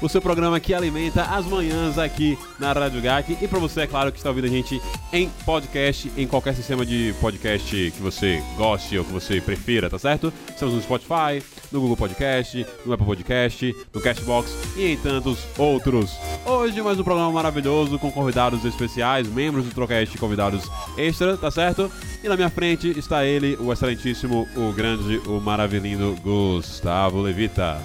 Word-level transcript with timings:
O 0.00 0.08
seu 0.08 0.20
programa 0.20 0.58
que 0.58 0.72
alimenta 0.72 1.22
as 1.22 1.44
manhãs 1.46 1.98
aqui 1.98 2.38
na 2.58 2.72
Rádio 2.72 3.02
GAC. 3.02 3.36
E 3.40 3.48
para 3.48 3.58
você, 3.58 3.82
é 3.82 3.86
claro, 3.86 4.10
que 4.10 4.18
está 4.18 4.30
ouvindo 4.30 4.46
a 4.46 4.48
gente 4.48 4.80
em 5.12 5.28
podcast, 5.44 6.10
em 6.16 6.26
qualquer 6.26 6.54
sistema 6.54 6.84
de 6.86 7.14
podcast 7.20 7.90
que 7.90 8.02
você 8.02 8.42
goste 8.56 8.98
ou 8.98 9.04
que 9.04 9.12
você 9.12 9.40
prefira, 9.40 9.90
tá 9.90 9.98
certo? 9.98 10.32
Estamos 10.48 10.74
no 10.74 10.82
Spotify, 10.82 11.42
no 11.70 11.80
Google 11.80 11.96
Podcast, 11.96 12.66
no 12.84 12.92
Apple 12.92 13.06
Podcast, 13.06 13.76
no 13.92 14.00
Cashbox 14.00 14.54
e 14.76 14.92
em 14.92 14.96
tantos 14.96 15.38
outros. 15.58 16.16
Hoje, 16.46 16.80
mais 16.82 16.98
um 16.98 17.04
programa 17.04 17.30
maravilhoso 17.32 17.98
com 17.98 18.10
convidados 18.10 18.64
especiais, 18.64 19.28
membros 19.28 19.64
do 19.64 19.74
Trocast 19.74 20.16
convidados 20.18 20.70
extra, 20.96 21.36
tá 21.36 21.50
certo? 21.50 21.90
E 22.22 22.28
na 22.28 22.36
minha 22.36 22.50
frente 22.50 22.98
está 22.98 23.24
ele, 23.24 23.56
o 23.60 23.72
excelentíssimo, 23.72 24.46
o 24.56 24.72
grande, 24.72 25.18
o 25.26 25.40
maravilhoso 25.40 25.80
Gustavo 26.22 27.20
Levita. 27.20 27.80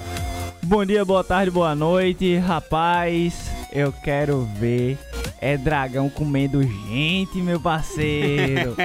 Bom 0.67 0.83
dia, 0.83 1.05
boa 1.05 1.23
tarde, 1.23 1.52
boa 1.52 1.75
noite, 1.75 2.38
rapaz. 2.38 3.52
Eu 3.71 3.94
quero 3.94 4.41
ver 4.59 4.97
é 5.39 5.58
dragão 5.58 6.09
comendo 6.09 6.61
gente, 6.64 7.38
meu 7.38 7.59
parceiro. 7.59 8.75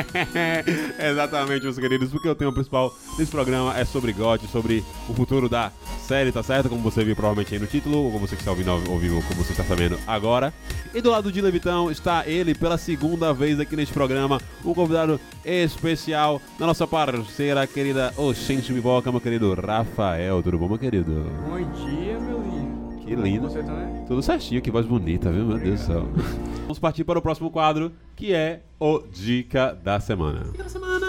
Exatamente, 0.98 1.62
meus 1.62 1.78
queridos, 1.78 2.10
porque 2.10 2.28
o 2.28 2.34
tema 2.34 2.52
principal 2.52 2.94
desse 3.16 3.30
programa 3.30 3.78
é 3.78 3.84
sobre 3.84 4.12
GOT, 4.12 4.46
sobre 4.48 4.84
o 5.08 5.14
futuro 5.14 5.48
da 5.48 5.72
série, 6.06 6.32
tá 6.32 6.42
certo? 6.42 6.68
Como 6.68 6.82
você 6.82 7.04
viu 7.04 7.14
provavelmente 7.14 7.54
aí 7.54 7.60
no 7.60 7.66
título, 7.66 7.98
ou 7.98 8.12
como 8.12 8.26
você 8.26 8.34
que 8.34 8.42
está 8.42 8.50
ouvindo 8.50 8.70
ao 8.70 8.98
vivo, 8.98 9.22
como 9.28 9.42
você 9.42 9.52
está 9.52 9.64
sabendo 9.64 9.98
agora. 10.06 10.52
E 10.94 11.00
do 11.00 11.10
lado 11.10 11.30
de 11.30 11.40
Levitão 11.40 11.90
está 11.90 12.26
ele, 12.26 12.54
pela 12.54 12.76
segunda 12.76 13.32
vez 13.32 13.60
aqui 13.60 13.76
neste 13.76 13.94
programa, 13.94 14.40
um 14.64 14.74
convidado 14.74 15.20
especial 15.44 16.40
da 16.58 16.66
nossa 16.66 16.86
parceira 16.86 17.66
querida 17.66 18.12
Oxente 18.16 18.72
Miboca, 18.72 19.10
meu 19.10 19.20
querido 19.20 19.54
Rafael. 19.54 20.42
Tudo 20.42 20.58
bom, 20.58 20.68
meu 20.68 20.78
querido? 20.78 21.26
Bom 21.48 21.86
dia, 21.86 22.18
meu. 22.18 22.39
Que 23.10 23.16
lindo. 23.16 23.50
Você 23.50 23.60
também? 23.60 24.04
Tudo 24.06 24.22
certinho, 24.22 24.62
que 24.62 24.71
voz 24.71 24.87
bonita, 24.87 25.32
viu? 25.32 25.44
Meu 25.44 25.59
Deus 25.59 25.81
do 25.81 25.84
céu. 25.84 26.09
Vamos 26.62 26.78
partir 26.78 27.03
para 27.03 27.19
o 27.19 27.22
próximo 27.22 27.50
quadro, 27.50 27.91
que 28.15 28.32
é 28.32 28.60
o 28.78 29.00
Dica 29.00 29.76
da 29.82 29.98
Semana. 29.98 30.44
Dica 30.44 30.62
da 30.62 30.69
Semana! 30.69 31.06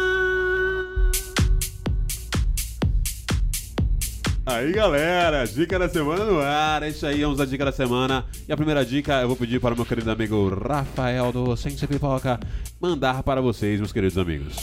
Aí 4.47 4.71
galera, 4.71 5.45
dica 5.45 5.77
da 5.77 5.87
semana 5.87 6.25
no 6.25 6.39
ar, 6.39 6.81
é 6.81 6.89
isso 6.89 7.05
aí, 7.05 7.21
vamos 7.21 7.39
à 7.39 7.45
dica 7.45 7.63
da 7.63 7.71
semana. 7.71 8.25
E 8.49 8.51
a 8.51 8.57
primeira 8.57 8.83
dica 8.83 9.21
eu 9.21 9.27
vou 9.27 9.37
pedir 9.37 9.61
para 9.61 9.75
o 9.75 9.77
meu 9.77 9.85
querido 9.85 10.09
amigo 10.09 10.49
Rafael 10.49 11.31
do 11.31 11.55
Ciência 11.55 11.87
Pipoca 11.87 12.39
mandar 12.81 13.21
para 13.21 13.39
vocês, 13.39 13.79
meus 13.79 13.93
queridos 13.93 14.17
amigos. 14.17 14.57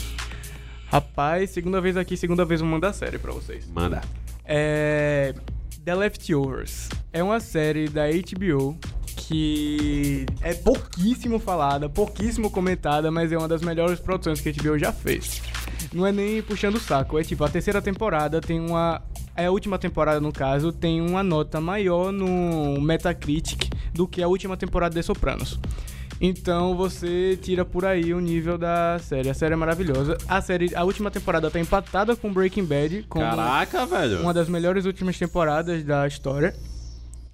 Rapaz, 0.87 1.51
segunda 1.51 1.79
vez 1.79 1.95
aqui, 1.95 2.17
segunda 2.17 2.43
vez 2.43 2.59
vou 2.59 2.69
mandar 2.69 2.91
série 2.91 3.17
pra 3.17 3.31
vocês. 3.31 3.65
Manda. 3.71 4.01
É. 4.43 5.33
The 5.83 5.95
Leftovers. 5.95 6.89
É 7.11 7.23
uma 7.23 7.39
série 7.39 7.87
da 7.87 8.03
HBO 8.07 8.77
que 9.15 10.25
é 10.41 10.53
pouquíssimo 10.53 11.39
falada, 11.39 11.89
pouquíssimo 11.89 12.49
comentada, 12.49 13.11
mas 13.11 13.31
é 13.31 13.37
uma 13.37 13.47
das 13.47 13.61
melhores 13.61 13.99
produções 13.99 14.41
que 14.41 14.49
a 14.49 14.51
HBO 14.51 14.77
já 14.77 14.91
fez. 14.91 15.41
Não 15.93 16.05
é 16.05 16.11
nem 16.11 16.41
puxando 16.41 16.75
o 16.75 16.79
saco, 16.79 17.19
é 17.19 17.23
tipo, 17.23 17.43
a 17.43 17.49
terceira 17.49 17.81
temporada 17.81 18.41
tem 18.41 18.59
uma. 18.59 19.01
É 19.35 19.45
a 19.45 19.51
última 19.51 19.77
temporada, 19.77 20.19
no 20.19 20.33
caso, 20.33 20.71
tem 20.71 21.01
uma 21.01 21.23
nota 21.23 21.61
maior 21.61 22.11
no 22.11 22.81
Metacritic 22.81 23.69
do 23.93 24.07
que 24.07 24.21
a 24.21 24.27
última 24.27 24.57
temporada 24.57 24.93
de 24.95 25.03
Sopranos. 25.03 25.59
Então 26.21 26.75
você 26.75 27.37
tira 27.41 27.63
por 27.63 27.85
aí 27.85 28.13
o 28.13 28.19
nível 28.19 28.57
da 28.57 28.99
série. 28.99 29.29
A 29.29 29.33
série 29.33 29.53
é 29.53 29.55
maravilhosa. 29.57 30.17
A 30.27 30.41
série, 30.41 30.75
a 30.75 30.83
última 30.83 31.09
temporada 31.09 31.49
tá 31.49 31.59
empatada 31.59 32.15
com 32.15 32.31
Breaking 32.33 32.65
Bad, 32.65 33.05
como 33.07 33.23
Caraca, 33.23 33.85
velho. 33.85 34.21
uma 34.21 34.33
das 34.33 34.49
melhores 34.49 34.85
últimas 34.85 35.17
temporadas 35.17 35.83
da 35.83 36.05
história. 36.07 36.53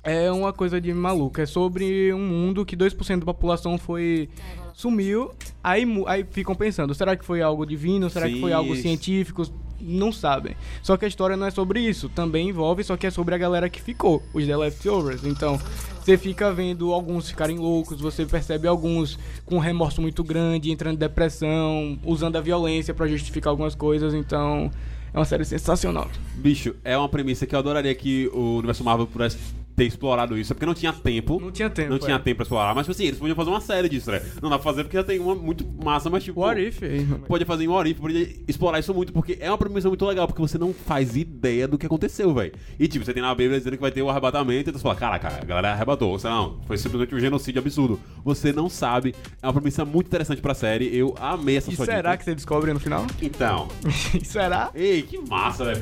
É 0.03 0.31
uma 0.31 0.53
coisa 0.53 0.79
de 0.79 0.93
maluco. 0.93 1.41
É 1.41 1.47
sobre 1.47 2.13
um 2.13 2.19
mundo 2.19 2.63
que 2.63 2.77
2% 2.77 3.19
da 3.19 3.25
população 3.25 3.75
foi. 3.79 4.29
sumiu. 4.71 5.31
Aí, 5.63 5.83
aí 6.05 6.23
ficam 6.29 6.53
pensando: 6.53 6.93
será 6.93 7.15
que 7.15 7.25
foi 7.25 7.41
algo 7.41 7.65
divino? 7.65 8.07
Será 8.07 8.27
que 8.29 8.39
foi 8.39 8.51
Sim. 8.51 8.55
algo 8.55 8.75
científico? 8.75 9.43
Não 9.81 10.11
sabem. 10.11 10.55
Só 10.83 10.95
que 10.95 11.05
a 11.05 11.07
história 11.07 11.35
não 11.35 11.47
é 11.47 11.51
sobre 11.51 11.79
isso. 11.79 12.07
Também 12.09 12.49
envolve, 12.49 12.83
só 12.83 12.95
que 12.95 13.07
é 13.07 13.09
sobre 13.11 13.33
a 13.33 13.37
galera 13.37 13.67
que 13.67 13.81
ficou, 13.81 14.21
os 14.31 14.45
The 14.45 14.55
Leftovers. 14.55 15.25
Então, 15.25 15.59
você 16.05 16.19
fica 16.19 16.53
vendo 16.53 16.93
alguns 16.93 17.27
ficarem 17.27 17.57
loucos, 17.57 17.99
você 17.99 18.27
percebe 18.27 18.67
alguns 18.67 19.17
com 19.43 19.57
remorso 19.57 19.99
muito 20.03 20.23
grande, 20.23 20.69
entrando 20.69 20.93
em 20.93 20.99
depressão, 20.99 21.97
usando 22.03 22.35
a 22.35 22.41
violência 22.41 22.93
pra 22.93 23.07
justificar 23.07 23.49
algumas 23.49 23.73
coisas. 23.73 24.13
Então, 24.13 24.69
é 25.11 25.17
uma 25.17 25.25
série 25.25 25.43
sensacional. 25.43 26.07
Bicho, 26.35 26.75
é 26.83 26.95
uma 26.95 27.09
premissa 27.09 27.47
que 27.47 27.55
eu 27.55 27.59
adoraria 27.59 27.95
que 27.95 28.27
o 28.27 28.57
universo 28.57 28.83
Marvel 28.83 29.07
pudesse 29.07 29.39
ter 29.75 29.83
explorado 29.85 30.37
isso, 30.37 30.51
é 30.51 30.53
porque 30.53 30.65
não 30.65 30.73
tinha 30.73 30.93
tempo. 30.93 31.39
Não 31.39 31.51
tinha 31.51 31.69
tempo, 31.69 31.89
Não 31.89 31.99
tinha 31.99 32.15
é. 32.15 32.19
tempo 32.19 32.37
pra 32.37 32.43
explorar. 32.43 32.73
Mas, 32.73 32.85
tipo 32.85 32.91
assim, 32.91 33.05
eles 33.05 33.19
podiam 33.19 33.35
fazer 33.35 33.49
uma 33.49 33.59
série 33.61 33.89
disso, 33.89 34.09
né? 34.11 34.21
Não 34.41 34.49
dá 34.49 34.57
pra 34.57 34.63
fazer 34.63 34.83
porque 34.83 34.95
já 34.97 35.03
tem 35.03 35.19
uma 35.19 35.35
muito 35.35 35.65
massa, 35.83 36.09
mas, 36.09 36.23
tipo. 36.23 36.39
What 36.41 36.61
if? 36.61 36.81
hein? 36.81 37.07
Podia 37.27 37.45
fazer 37.45 37.63
em 37.65 37.67
What 37.67 37.89
If, 37.89 37.97
podia 37.99 38.27
explorar 38.47 38.79
isso 38.79 38.93
muito, 38.93 39.11
porque 39.11 39.37
é 39.39 39.49
uma 39.49 39.57
premissa 39.57 39.87
muito 39.87 40.05
legal, 40.05 40.27
porque 40.27 40.41
você 40.41 40.57
não 40.57 40.73
faz 40.73 41.15
ideia 41.17 41.67
do 41.67 41.77
que 41.77 41.85
aconteceu, 41.85 42.33
velho. 42.33 42.53
E 42.79 42.87
tipo, 42.87 43.03
você 43.05 43.13
tem 43.13 43.21
na 43.21 43.33
Bíblia 43.35 43.57
dizendo 43.57 43.75
que 43.75 43.81
vai 43.81 43.91
ter 43.91 44.01
o 44.01 44.09
arrebatamento, 44.09 44.69
e 44.69 44.73
você 44.73 44.79
fala, 44.79 44.95
caraca, 44.95 45.27
a 45.41 45.45
galera 45.45 45.71
arrebatou. 45.73 46.17
Você 46.17 46.27
não, 46.29 46.59
foi 46.65 46.77
simplesmente 46.77 47.13
um 47.13 47.19
genocídio 47.19 47.59
absurdo. 47.61 47.99
Você 48.23 48.53
não 48.53 48.69
sabe, 48.69 49.13
é 49.41 49.45
uma 49.47 49.53
premissa 49.53 49.83
muito 49.83 50.07
interessante 50.07 50.41
pra 50.41 50.53
série, 50.53 50.95
eu 50.95 51.13
amei 51.19 51.57
essa 51.57 51.71
E 51.71 51.75
sua 51.75 51.85
será 51.85 52.11
dica. 52.11 52.17
que 52.17 52.23
você 52.25 52.35
descobre 52.35 52.71
no 52.73 52.79
final? 52.79 53.05
Então, 53.21 53.67
será? 54.23 54.71
ei, 54.73 55.01
que 55.01 55.17
massa, 55.29 55.65
velho. 55.65 55.81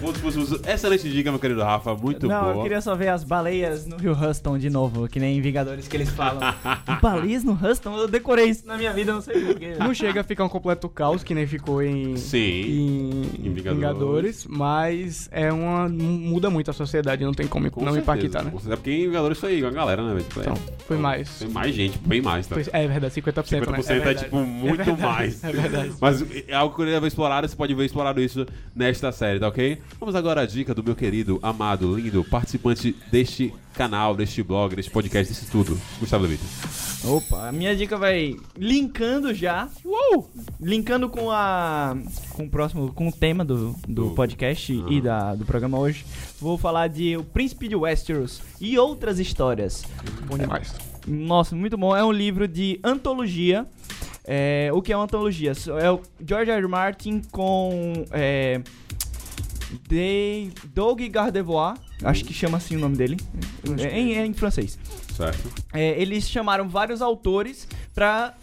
Excelente 0.67 1.09
dica, 1.09 1.29
meu 1.31 1.39
querido 1.39 1.61
Rafa, 1.61 1.93
muito 1.95 2.27
Não, 2.27 2.41
boa. 2.43 2.55
eu 2.55 2.61
queria 2.63 2.81
só 2.81 2.95
ver 2.95 3.09
as 3.09 3.23
baleias 3.23 3.82
no 3.87 3.97
Rio 3.97 4.13
Huston 4.13 4.57
de 4.57 4.69
novo, 4.69 5.07
que 5.07 5.19
nem 5.19 5.37
em 5.37 5.41
Vingadores 5.41 5.87
que 5.87 5.95
eles 5.97 6.09
falam. 6.09 6.41
baleias 7.01 7.43
no 7.43 7.53
Huston? 7.53 7.95
Eu 7.97 8.07
decorei 8.07 8.45
isso 8.49 8.65
na 8.67 8.77
minha 8.77 8.93
vida, 8.93 9.11
eu 9.11 9.15
não 9.15 9.21
sei 9.21 9.39
porquê. 9.45 9.75
Não 9.79 9.93
chega 9.93 10.21
a 10.21 10.23
ficar 10.23 10.43
um 10.45 10.49
completo 10.49 10.87
caos, 10.89 11.23
que 11.23 11.33
nem 11.33 11.45
ficou 11.47 11.81
em, 11.81 12.15
Sim. 12.17 12.37
em, 12.39 13.21
Em 13.47 13.53
Vingadores. 13.53 14.43
Vingadores. 14.43 14.47
mas 14.47 15.29
é 15.31 15.51
uma. 15.51 15.87
muda 15.89 16.49
muito 16.49 16.69
a 16.71 16.73
sociedade, 16.73 17.23
não 17.23 17.33
tem 17.33 17.47
como 17.47 17.69
Com 17.71 17.83
não 17.85 17.93
certeza, 17.93 18.17
impactar, 18.19 18.43
né? 18.43 18.51
com 18.51 18.57
certeza. 18.59 18.77
Porque 18.77 18.91
em 18.91 19.07
Vingadores 19.07 19.37
foi 19.39 19.61
com 19.61 19.67
a 19.67 19.71
galera, 19.71 20.01
né? 20.13 20.21
Tipo, 20.21 20.39
é- 20.39 20.43
Então, 20.43 20.55
foi 20.87 20.97
mais. 20.97 21.39
Tem 21.39 21.47
mais 21.49 21.73
gente, 21.75 21.97
bem 21.99 22.21
mais, 22.21 22.47
tá? 22.47 22.55
Foi- 22.55 22.65
é 22.71 22.87
verdade, 22.87 23.13
50%, 23.13 23.47
50% 23.65 23.87
né? 23.89 23.95
é, 23.95 23.99
verdade. 23.99 24.23
tipo 24.25 24.37
muito 24.37 24.81
É 24.81 24.85
verdade, 24.85 25.01
mais. 25.01 25.43
É 25.43 25.51
verdade. 25.51 25.93
Mas 25.99 26.25
é 26.47 26.53
algo 26.53 26.75
que 26.75 26.81
eu 26.81 26.85
queria 26.85 26.99
ver 26.99 27.07
explorado, 27.07 27.47
você 27.47 27.55
pode 27.55 27.73
ver 27.73 27.85
explorado 27.85 28.21
isso 28.21 28.45
nesta 28.75 29.11
série, 29.11 29.39
tá 29.39 29.47
ok? 29.47 29.77
Vamos 29.99 30.15
agora 30.15 30.41
à 30.41 30.45
dica 30.45 30.73
do 30.73 30.83
meu 30.83 30.95
querido, 30.95 31.39
amado, 31.41 31.95
lindo, 31.95 32.23
participante 32.23 32.95
deste 33.11 33.53
canal, 33.73 34.15
deste 34.15 34.41
blog, 34.43 34.75
deste 34.75 34.91
podcast, 34.91 35.33
desse 35.33 35.49
tudo. 35.49 35.79
Gustavo 35.99 36.23
Levita. 36.23 36.43
Opa, 37.05 37.49
a 37.49 37.51
minha 37.51 37.75
dica 37.75 37.97
vai 37.97 38.35
linkando 38.57 39.33
já. 39.33 39.67
Uou! 39.83 40.29
Linkando 40.59 41.09
com 41.09 41.29
a. 41.31 41.95
com 42.29 42.45
o 42.45 42.49
próximo. 42.49 42.91
com 42.93 43.07
o 43.07 43.11
tema 43.11 43.43
do, 43.43 43.75
do 43.87 44.09
Do- 44.09 44.11
podcast 44.11 44.71
Ah. 44.87 44.93
e 44.93 45.01
da, 45.01 45.35
do 45.35 45.45
programa 45.45 45.77
hoje. 45.79 46.05
Vou 46.39 46.57
falar 46.57 46.87
de 46.87 47.17
O 47.17 47.23
Príncipe 47.23 47.67
de 47.67 47.75
Westeros 47.75 48.41
e 48.61 48.77
outras 48.77 49.19
histórias. 49.19 49.83
Bom 50.27 50.37
demais. 50.37 50.73
Nossa, 51.05 51.55
muito 51.55 51.77
bom. 51.77 51.95
É 51.95 52.03
um 52.03 52.11
livro 52.11 52.47
de 52.47 52.79
antologia. 52.83 53.65
É, 54.25 54.69
o 54.73 54.81
que 54.81 54.93
é 54.93 54.95
uma 54.95 55.03
antologia? 55.03 55.51
É 55.81 55.91
o 55.91 55.99
George 56.25 56.49
R. 56.49 56.59
R. 56.61 56.67
Martin 56.67 57.21
com. 57.31 58.05
é, 58.11 58.61
de 59.87 60.49
Doug 60.73 61.01
Gardevoir, 61.09 61.75
acho 62.03 62.23
que 62.25 62.33
chama 62.33 62.57
assim 62.57 62.75
o 62.75 62.79
nome 62.79 62.95
dele, 62.95 63.17
é, 63.79 63.99
em, 63.99 64.15
é 64.17 64.25
em 64.25 64.33
francês. 64.33 64.77
Certo. 65.15 65.49
É, 65.73 66.01
eles 66.01 66.27
chamaram 66.29 66.67
vários 66.67 67.01
autores 67.01 67.67
para 67.93 68.33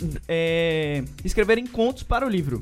escreverem 1.25 1.67
contos 1.67 2.03
para 2.03 2.27
o 2.27 2.29
livro. 2.29 2.59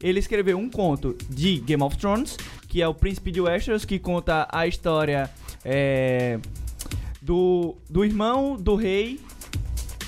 Ele 0.00 0.18
escreveu 0.18 0.58
um 0.58 0.68
conto 0.68 1.16
de 1.30 1.58
Game 1.60 1.82
of 1.82 1.96
Thrones, 1.96 2.36
que 2.68 2.82
é 2.82 2.88
o 2.88 2.94
Príncipe 2.94 3.30
de 3.30 3.40
Westeros, 3.40 3.84
que 3.84 3.98
conta 3.98 4.48
a 4.50 4.66
história 4.66 5.30
é, 5.64 6.38
do, 7.20 7.76
do 7.88 8.04
irmão 8.04 8.56
do 8.56 8.74
rei. 8.74 9.20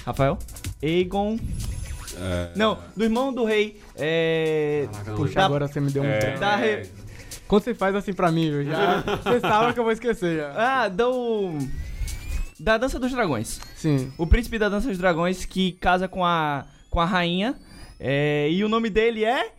Rafael? 0.04 0.36
Aegon. 0.82 1.38
É, 2.16 2.50
Não, 2.56 2.78
do 2.96 3.04
irmão 3.04 3.32
do 3.32 3.44
rei. 3.44 3.80
É, 3.96 4.88
Caraca, 4.92 5.14
Puxa, 5.14 5.42
agora 5.44 5.66
você 5.68 5.80
me 5.80 5.90
deu 5.90 6.02
um 6.02 6.06
É. 6.06 6.36
da 6.38 6.56
re- 6.56 6.86
Quando 7.48 7.62
você 7.64 7.74
faz 7.74 7.94
assim 7.94 8.12
pra 8.12 8.30
mim, 8.32 8.46
eu 8.46 8.64
já. 8.64 9.00
Você 9.22 9.40
sabe 9.40 9.72
que 9.74 9.78
eu 9.80 9.84
vou 9.84 9.92
esquecer 9.92 10.38
já. 10.38 10.52
Ah, 10.56 10.88
do. 10.88 11.58
Da 12.58 12.78
Dança 12.78 12.98
dos 12.98 13.12
Dragões. 13.12 13.60
Sim. 13.76 14.12
O 14.16 14.26
príncipe 14.26 14.58
da 14.58 14.68
Dança 14.68 14.88
dos 14.88 14.96
Dragões 14.98 15.44
que 15.44 15.72
casa 15.72 16.08
com 16.08 16.24
a, 16.24 16.64
com 16.88 17.00
a 17.00 17.04
rainha. 17.04 17.54
é, 18.00 18.48
e 18.50 18.64
o 18.64 18.68
nome 18.68 18.88
dele 18.88 19.24
é. 19.24 19.52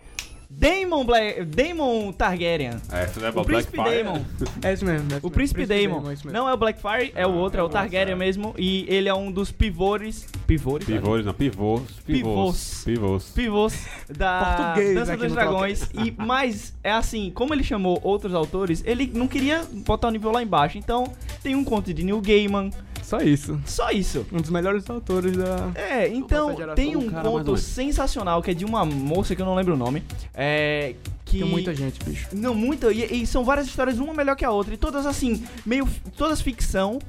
Daemon, 0.50 1.06
Bla 1.06 1.18
Daemon 1.48 2.12
Targaryen. 2.12 2.76
É, 2.92 3.08
você 3.08 3.20
leva 3.20 3.42
O 3.42 3.46
príncipe 3.46 3.76
Blackfire? 3.78 4.04
Daemon. 4.04 4.22
É 4.64 4.74
isso 4.74 4.86
mesmo. 4.86 5.04
é 5.04 5.08
isso 5.08 5.08
O 5.08 5.14
mesmo. 5.16 5.32
príncipe 5.32 5.66
Daemon. 5.66 6.10
é 6.10 6.14
isso 6.14 6.26
mesmo. 6.28 6.32
Não 6.32 6.48
é 6.50 6.54
o 6.54 6.58
Blackfire, 6.58 7.12
é 7.16 7.26
o 7.28 7.34
outro, 7.34 7.60
é 7.60 7.64
o 7.64 7.70
Targaryen 7.70 8.16
mesmo. 8.16 8.54
E 8.58 8.86
ele 8.88 9.10
é 9.10 9.14
um 9.14 9.32
dos 9.32 9.52
pivores. 9.52 10.28
Pivores? 10.48 10.86
Pivôs, 10.86 11.26
não, 11.26 11.34
pivôs. 11.34 11.82
Pivôs. 12.06 12.84
Pivôs. 12.86 13.32
Pivôs 13.36 13.86
da 14.10 14.56
Português 14.58 14.96
Dança 14.96 15.18
dos 15.18 15.34
Dragões. 15.34 15.90
E, 15.94 16.14
mas, 16.18 16.74
é 16.84 16.92
assim, 16.92 17.32
como 17.34 17.54
ele 17.54 17.64
chamou 17.64 18.00
outros 18.04 18.34
autores, 18.34 18.84
ele 18.86 19.10
não 19.14 19.28
queria 19.28 19.64
botar 19.86 20.08
o 20.08 20.12
nível 20.12 20.32
lá 20.32 20.42
embaixo. 20.44 20.78
Então, 20.78 21.12
tem 21.44 21.56
um 21.56 21.64
conto 21.64 21.94
de 21.94 22.04
Neil 22.04 22.22
Gaiman. 22.22 22.70
Só 23.06 23.20
isso. 23.20 23.60
Só 23.66 23.92
isso. 23.92 24.26
Um 24.34 24.38
dos 24.38 24.50
melhores 24.50 24.90
autores 24.90 25.38
da. 25.38 25.72
É, 25.76 26.08
então 26.08 26.56
tem 26.74 26.96
um 26.96 27.08
cara 27.08 27.30
conto 27.30 27.56
sensacional 27.56 28.42
que 28.42 28.50
é 28.50 28.54
de 28.54 28.66
uma 28.66 28.84
moça 28.84 29.36
que 29.36 29.42
eu 29.42 29.46
não 29.46 29.54
lembro 29.54 29.76
o 29.76 29.78
nome. 29.78 30.04
É. 30.34 30.96
Que... 31.24 31.40
Tem 31.40 31.48
muita 31.48 31.74
gente, 31.74 32.04
bicho. 32.04 32.28
Não, 32.34 32.56
muita. 32.56 32.92
E, 32.92 33.22
e 33.22 33.28
são 33.28 33.44
várias 33.44 33.68
histórias, 33.68 34.00
uma 34.00 34.14
melhor 34.14 34.36
que 34.36 34.44
a 34.44 34.50
outra. 34.50 34.74
E 34.74 34.78
todas 34.78 35.06
assim, 35.06 35.44
meio. 35.64 35.88
Todas 36.18 36.42
ficção. 36.42 37.00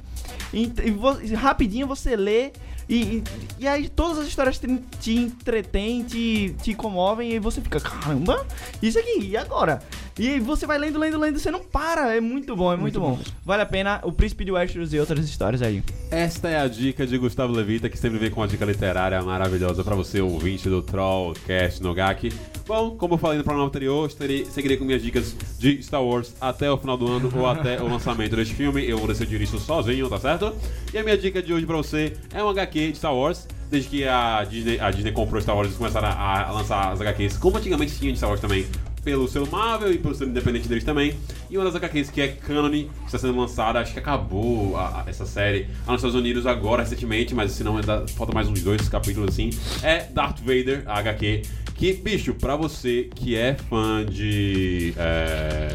E, 0.53 0.71
e 0.83 0.91
vo- 0.91 1.17
rapidinho 1.35 1.87
você 1.87 2.15
lê. 2.15 2.51
E, 2.89 2.95
e, 2.95 3.23
e 3.59 3.67
aí 3.67 3.89
todas 3.89 4.19
as 4.19 4.27
histórias 4.27 4.57
te, 4.59 4.67
te 4.99 5.15
entretêm, 5.15 6.03
te, 6.03 6.55
te 6.61 6.73
comovem. 6.75 7.33
E 7.33 7.39
você 7.39 7.59
fica, 7.59 7.79
caramba, 7.79 8.45
isso 8.81 8.99
aqui, 8.99 9.19
e 9.23 9.35
agora? 9.35 9.81
E 10.19 10.29
aí 10.29 10.39
você 10.39 10.65
vai 10.65 10.77
lendo, 10.77 10.97
lendo, 10.97 11.19
lendo. 11.19 11.39
Você 11.39 11.51
não 11.51 11.59
para. 11.59 12.15
É 12.15 12.19
muito 12.19 12.55
bom, 12.55 12.73
é 12.73 12.77
muito, 12.77 12.99
bom. 12.99 13.19
Vale 13.45 13.61
a 13.61 13.65
pena. 13.65 13.99
O 14.03 14.11
Príncipe 14.11 14.43
de 14.43 14.51
Westeros 14.51 14.93
e 14.93 14.99
outras 14.99 15.23
histórias 15.25 15.61
aí. 15.61 15.83
Esta 16.09 16.49
é 16.49 16.59
a 16.59 16.67
dica 16.67 17.05
de 17.05 17.17
Gustavo 17.17 17.53
Levita, 17.53 17.89
que 17.89 17.97
sempre 17.97 18.17
vem 18.17 18.31
com 18.31 18.41
uma 18.41 18.47
dica 18.47 18.65
literária 18.65 19.21
maravilhosa 19.21 19.83
pra 19.83 19.95
você, 19.95 20.19
ouvinte 20.19 20.67
do 20.69 20.81
Trollcast 20.81 21.83
no 21.83 21.93
GAC. 21.93 22.33
Bom, 22.67 22.97
como 22.97 23.13
eu 23.13 23.17
falei 23.17 23.37
no 23.37 23.43
programa 23.43 23.67
anterior, 23.67 24.07
estarei, 24.07 24.45
seguirei 24.45 24.75
com 24.75 24.83
minhas 24.83 25.01
dicas 25.01 25.35
de 25.57 25.81
Star 25.81 26.03
Wars 26.03 26.33
até 26.41 26.69
o 26.69 26.77
final 26.77 26.97
do 26.97 27.07
ano 27.07 27.31
ou 27.35 27.45
até 27.45 27.81
o 27.81 27.87
lançamento 27.87 28.35
deste 28.35 28.55
filme. 28.55 28.85
Eu 28.89 28.97
vou 28.97 29.07
decidir 29.07 29.39
isso 29.41 29.59
sozinho, 29.59 30.09
tá 30.09 30.19
certo? 30.19 30.53
E 30.93 30.97
a 30.97 31.03
minha 31.03 31.17
dica 31.17 31.41
de 31.41 31.53
hoje 31.53 31.65
pra 31.65 31.77
você 31.77 32.17
é 32.33 32.43
um 32.43 32.49
HQ 32.49 32.91
de 32.91 32.97
Star 32.97 33.15
Wars. 33.15 33.47
Desde 33.69 33.89
que 33.89 34.07
a 34.07 34.45
Disney, 34.45 34.79
a 34.79 34.89
Disney 34.89 35.11
comprou 35.11 35.41
Star 35.41 35.55
Wars, 35.55 35.67
eles 35.67 35.77
começaram 35.77 36.07
a, 36.07 36.47
a 36.47 36.51
lançar 36.51 36.91
as 36.93 37.01
HQs, 37.01 37.37
como 37.37 37.57
antigamente 37.57 37.97
tinha 37.97 38.11
de 38.11 38.17
Star 38.17 38.29
Wars 38.29 38.39
também, 38.39 38.65
pelo 39.07 39.25
selo 39.25 39.47
Marvel 39.49 39.93
e 39.93 39.97
pelo 39.97 40.13
selo 40.13 40.29
independente 40.31 40.67
deles 40.67 40.83
também. 40.83 41.13
E 41.49 41.57
uma 41.57 41.63
das 41.63 41.75
HQs 41.75 42.09
que 42.09 42.19
é 42.19 42.27
canon, 42.27 42.69
que 42.69 42.89
está 43.05 43.17
sendo 43.17 43.39
lançada, 43.39 43.79
acho 43.79 43.93
que 43.93 43.99
acabou 43.99 44.75
a- 44.75 45.01
a- 45.05 45.09
essa 45.09 45.25
série 45.25 45.61
lá 45.85 45.93
nos 45.93 46.01
Estados 46.01 46.15
Unidos 46.15 46.45
agora, 46.45 46.83
recentemente, 46.83 47.33
mas 47.33 47.53
se 47.53 47.63
não, 47.63 47.77
ainda 47.77 48.05
falta 48.17 48.33
mais 48.33 48.49
uns 48.49 48.61
dois 48.61 48.89
capítulos 48.89 49.29
assim. 49.29 49.49
É 49.81 50.07
Darth 50.11 50.39
Vader, 50.41 50.83
a 50.85 50.97
HQ. 50.99 51.41
Que, 51.75 51.93
bicho, 51.93 52.33
pra 52.33 52.57
você 52.57 53.07
que 53.15 53.33
é 53.37 53.55
fã 53.69 54.03
de. 54.05 54.93
é, 54.97 55.73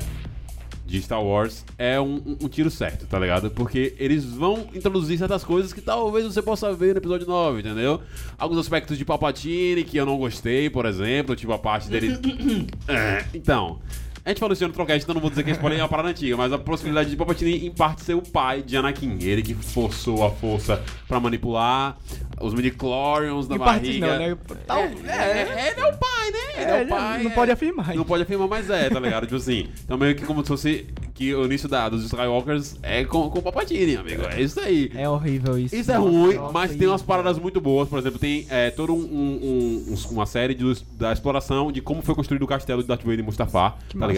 de 0.92 1.00
Star 1.02 1.24
Wars 1.24 1.64
é 1.78 1.98
um, 1.98 2.36
um- 2.42 2.48
tiro 2.48 2.70
certo, 2.70 3.06
tá 3.06 3.18
ligado? 3.18 3.50
Porque 3.50 3.94
eles 3.98 4.24
vão 4.26 4.66
introduzir 4.74 5.16
certas 5.16 5.42
coisas 5.42 5.72
que 5.72 5.80
talvez 5.80 6.26
você 6.26 6.42
possa 6.42 6.70
ver 6.74 6.92
no 6.92 6.98
episódio 6.98 7.26
9, 7.26 7.60
entendeu? 7.60 8.02
Alguns 8.36 8.58
aspectos 8.58 8.98
de 8.98 9.04
Palpatine 9.04 9.84
que 9.84 9.96
eu 9.96 10.04
não 10.04 10.18
gostei, 10.18 10.68
por 10.68 10.84
exemplo, 10.84 11.34
tipo 11.34 11.50
a 11.52 11.58
parte 11.58 11.88
dele. 11.88 12.12
É, 12.86 13.24
então. 13.32 13.80
A 14.24 14.28
gente 14.28 14.38
falou 14.38 14.52
isso 14.52 14.66
no 14.66 14.72
Trocast, 14.72 15.02
então 15.02 15.14
não 15.14 15.20
vou 15.20 15.30
dizer 15.30 15.42
que 15.42 15.50
é 15.50 15.52
spoiler 15.52 15.80
é 15.80 15.82
uma 15.82 15.88
parada 15.88 16.08
antiga, 16.10 16.36
mas 16.36 16.52
a 16.52 16.58
possibilidade 16.58 17.10
de 17.10 17.16
Palpatine 17.16 17.66
em 17.66 17.70
parte 17.72 18.02
ser 18.02 18.14
o 18.14 18.22
pai 18.22 18.62
de 18.62 18.76
Anakin. 18.76 19.18
Ele 19.20 19.42
que 19.42 19.52
forçou 19.54 20.24
a 20.24 20.30
força 20.30 20.80
pra 21.08 21.18
manipular 21.18 21.96
os 22.40 22.54
midi-chlorians 22.54 23.48
da 23.48 23.58
barriga. 23.58 24.06
não, 24.18 24.18
né? 24.28 24.36
Tal- 24.66 24.78
É, 24.78 24.88
é, 24.88 25.72
ele 25.72 25.80
é 25.80 25.86
o 25.86 25.96
pai, 25.96 26.30
né? 26.30 26.38
Ele 26.56 26.70
é, 26.70 26.82
o 26.84 26.88
pai. 26.88 27.22
Não 27.24 27.30
é. 27.32 27.34
pode 27.34 27.50
afirmar. 27.50 27.94
Não 27.96 28.04
pode 28.04 28.22
afirmar, 28.22 28.46
mas 28.48 28.70
é, 28.70 28.88
tá 28.88 29.00
ligado? 29.00 29.24
tipo 29.24 29.36
assim. 29.36 29.66
Então 29.84 29.98
meio 29.98 30.14
que 30.14 30.24
como 30.24 30.40
se 30.42 30.48
fosse 30.48 30.86
que 31.14 31.34
o 31.34 31.44
início 31.44 31.68
da, 31.68 31.88
dos 31.88 32.04
Skywalkers 32.04 32.76
é 32.82 33.04
com, 33.04 33.28
com 33.28 33.40
o 33.40 33.42
Palpatine, 33.42 33.96
amigo. 33.96 34.22
É 34.24 34.40
isso 34.40 34.60
aí. 34.60 34.90
É 34.94 35.08
horrível 35.08 35.58
isso. 35.58 35.74
Isso 35.74 35.90
é 35.90 35.96
ruim, 35.96 36.36
mas 36.52 36.74
tem 36.76 36.86
umas 36.86 37.02
paradas 37.02 37.38
muito 37.40 37.60
boas. 37.60 37.88
Por 37.88 37.98
exemplo, 37.98 38.20
tem 38.20 38.46
é, 38.48 38.70
toda 38.70 38.92
um, 38.92 38.96
um- 38.96 39.84
um- 39.92 39.94
uma 40.12 40.26
série 40.26 40.54
de- 40.54 40.82
da 40.92 41.12
exploração 41.12 41.72
de 41.72 41.80
como 41.80 42.02
foi 42.02 42.14
construído 42.14 42.42
o 42.42 42.46
castelo 42.46 42.82
de 42.82 42.88
Darth 42.88 43.02
Vader 43.02 43.18
em 43.20 43.22
Mustafar, 43.22 43.72
tá 43.72 44.06
ligado? 44.06 44.11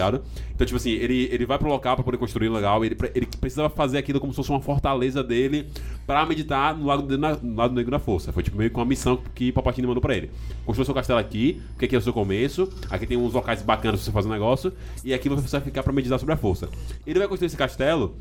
Então, 0.55 0.67
tipo 0.67 0.77
assim, 0.77 0.91
ele, 0.91 1.29
ele 1.33 1.45
vai 1.47 1.59
pro 1.59 1.69
local 1.69 1.95
pra 1.97 2.05
poder 2.05 2.17
construir 2.19 2.49
legal. 2.49 2.85
Ele, 2.85 2.97
ele 3.15 3.27
precisava 3.41 3.69
fazer 3.69 3.99
aquilo 3.99 4.21
como 4.21 4.33
se 4.33 4.37
fosse 4.37 4.51
uma 4.51 4.61
fortaleza 4.61 5.23
dele 5.23 5.67
pra 6.07 6.25
meditar 6.27 6.77
no 6.77 6.87
lado, 6.87 7.03
de- 7.07 7.17
na- 7.17 7.37
no 7.37 7.57
lado 7.57 7.75
negro 7.75 7.91
da 7.91 7.99
força. 7.99 8.33
Foi 8.33 8.43
tipo 8.43 8.57
meio 8.57 8.71
que 8.71 8.77
uma 8.77 8.85
missão 8.85 9.19
que 9.35 9.51
Palpatine 9.53 9.87
mandou 9.87 10.01
pra 10.01 10.15
ele. 10.17 10.31
Construa 10.65 10.85
seu 10.85 10.95
castelo 10.95 11.19
aqui, 11.19 11.61
porque 11.73 11.87
aqui 11.87 11.95
é 11.95 11.99
o 11.99 12.03
seu 12.03 12.13
começo. 12.13 12.69
Aqui 12.91 13.07
tem 13.07 13.17
uns 13.17 13.33
locais 13.33 13.63
bacanas 13.63 14.01
pra 14.01 14.05
você 14.07 14.13
fazer 14.13 14.29
um 14.29 14.33
negócio. 14.33 14.73
E 15.05 15.13
aqui 15.15 15.29
você 15.29 15.47
vai 15.49 15.61
ficar 15.61 15.83
pra 15.83 15.93
meditar 15.93 16.19
sobre 16.19 16.35
a 16.35 16.37
força. 16.37 16.69
Ele 17.07 17.19
vai 17.19 17.27
construir 17.29 17.47
esse 17.47 17.57
castelo 17.57 18.15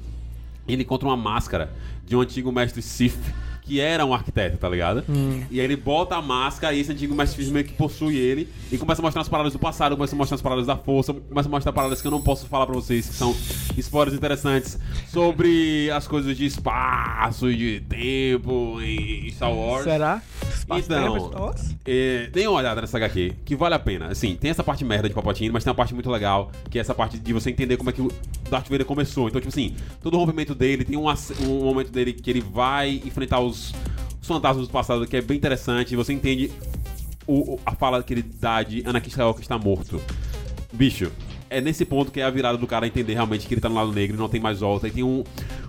ele 0.65 0.83
encontra 0.83 1.05
uma 1.09 1.17
máscara 1.17 1.73
de 2.05 2.15
um 2.15 2.21
antigo 2.21 2.49
mestre 2.49 2.81
Sith 2.81 3.19
que 3.65 3.79
era 3.79 4.05
um 4.05 4.13
arquiteto, 4.13 4.57
tá 4.57 4.67
ligado? 4.67 5.03
E 5.49 5.59
aí 5.59 5.65
ele 5.65 5.75
bota 5.75 6.15
a 6.15 6.21
máscara 6.21 6.73
e 6.75 6.79
esse 6.81 6.91
antigo 6.91 7.15
mestre 7.15 7.43
Sith 7.43 7.53
meio 7.53 7.65
que 7.65 7.73
possui 7.73 8.17
ele 8.17 8.49
e 8.71 8.77
começa 8.77 9.01
a 9.01 9.03
mostrar 9.03 9.21
as 9.21 9.29
paradas 9.29 9.53
do 9.53 9.59
passado, 9.59 9.95
começa 9.95 10.15
a 10.15 10.17
mostrar 10.17 10.35
as 10.35 10.41
paradas 10.41 10.65
da 10.65 10.75
força, 10.75 11.13
começa 11.13 11.47
a 11.47 11.51
mostrar 11.51 11.71
paradas 11.73 12.01
que 12.01 12.07
eu 12.07 12.11
não 12.11 12.21
posso 12.21 12.45
falar 12.47 12.65
pra 12.65 12.75
vocês, 12.75 13.07
que 13.07 13.15
são 13.15 13.35
spoilers 13.77 14.15
interessantes 14.15 14.77
sobre 15.07 15.89
as 15.91 16.07
coisas 16.07 16.35
de 16.35 16.45
espaço 16.45 17.49
e 17.49 17.55
de 17.55 17.79
tempo 17.81 18.79
em 18.81 19.29
Star 19.31 19.53
Wars. 19.53 19.83
Será? 19.83 20.21
Então, 20.85 21.53
é, 21.85 22.29
dê 22.31 22.47
uma 22.47 22.59
olhada 22.59 22.81
nessa 22.81 22.97
HQ, 22.97 23.33
que 23.45 23.55
vale 23.55 23.75
a 23.75 23.79
pena. 23.79 24.07
Assim, 24.07 24.35
tem 24.35 24.51
essa 24.51 24.63
parte 24.63 24.83
merda 24.85 25.07
de 25.07 25.13
Palpatine, 25.13 25.51
mas 25.51 25.63
tem 25.63 25.71
uma 25.71 25.75
parte 25.75 25.93
muito 25.93 26.09
legal, 26.09 26.51
que 26.69 26.77
é 26.77 26.81
essa 26.81 26.93
parte 26.93 27.17
de 27.17 27.33
você 27.33 27.49
entender 27.49 27.77
como 27.77 27.89
é 27.89 27.93
que 27.93 28.01
o 28.01 28.11
Darth 28.53 28.69
Vader 28.69 28.85
começou. 28.85 29.27
Então, 29.27 29.41
tipo 29.41 29.49
assim, 29.49 29.75
todo 30.01 30.13
o 30.15 30.17
rompimento 30.17 30.53
dele, 30.55 30.85
tem 30.85 30.97
um, 30.97 31.05
um 31.07 31.63
momento 31.63 31.91
dele 31.91 32.13
que 32.13 32.29
ele 32.29 32.41
vai 32.41 33.01
enfrentar 33.05 33.39
os, 33.39 33.73
os 34.21 34.27
fantasmas 34.27 34.67
do 34.67 34.71
passado, 34.71 35.05
que 35.07 35.17
é 35.17 35.21
bem 35.21 35.37
interessante, 35.37 35.95
você 35.95 36.13
entende 36.13 36.51
o- 37.27 37.59
a 37.65 37.73
fala 37.73 38.01
que 38.03 38.13
ele 38.13 38.21
dá 38.21 38.61
de 38.61 38.83
Anakin 38.85 39.09
Skywalker 39.09 39.41
está 39.41 39.57
morto. 39.57 40.01
Bicho, 40.71 41.11
é 41.49 41.61
nesse 41.61 41.85
ponto 41.85 42.11
que 42.11 42.19
é 42.19 42.23
a 42.23 42.29
virada 42.29 42.57
do 42.57 42.67
cara 42.67 42.85
entender 42.87 43.13
realmente 43.13 43.47
que 43.47 43.53
ele 43.53 43.61
tá 43.61 43.69
no 43.69 43.75
lado 43.75 43.91
negro 43.91 44.15
e 44.15 44.19
não 44.19 44.27
tem 44.29 44.39
mais 44.41 44.59
volta. 44.59 44.87
E 44.87 44.91
tem 44.91 45.03
um, 45.03 45.23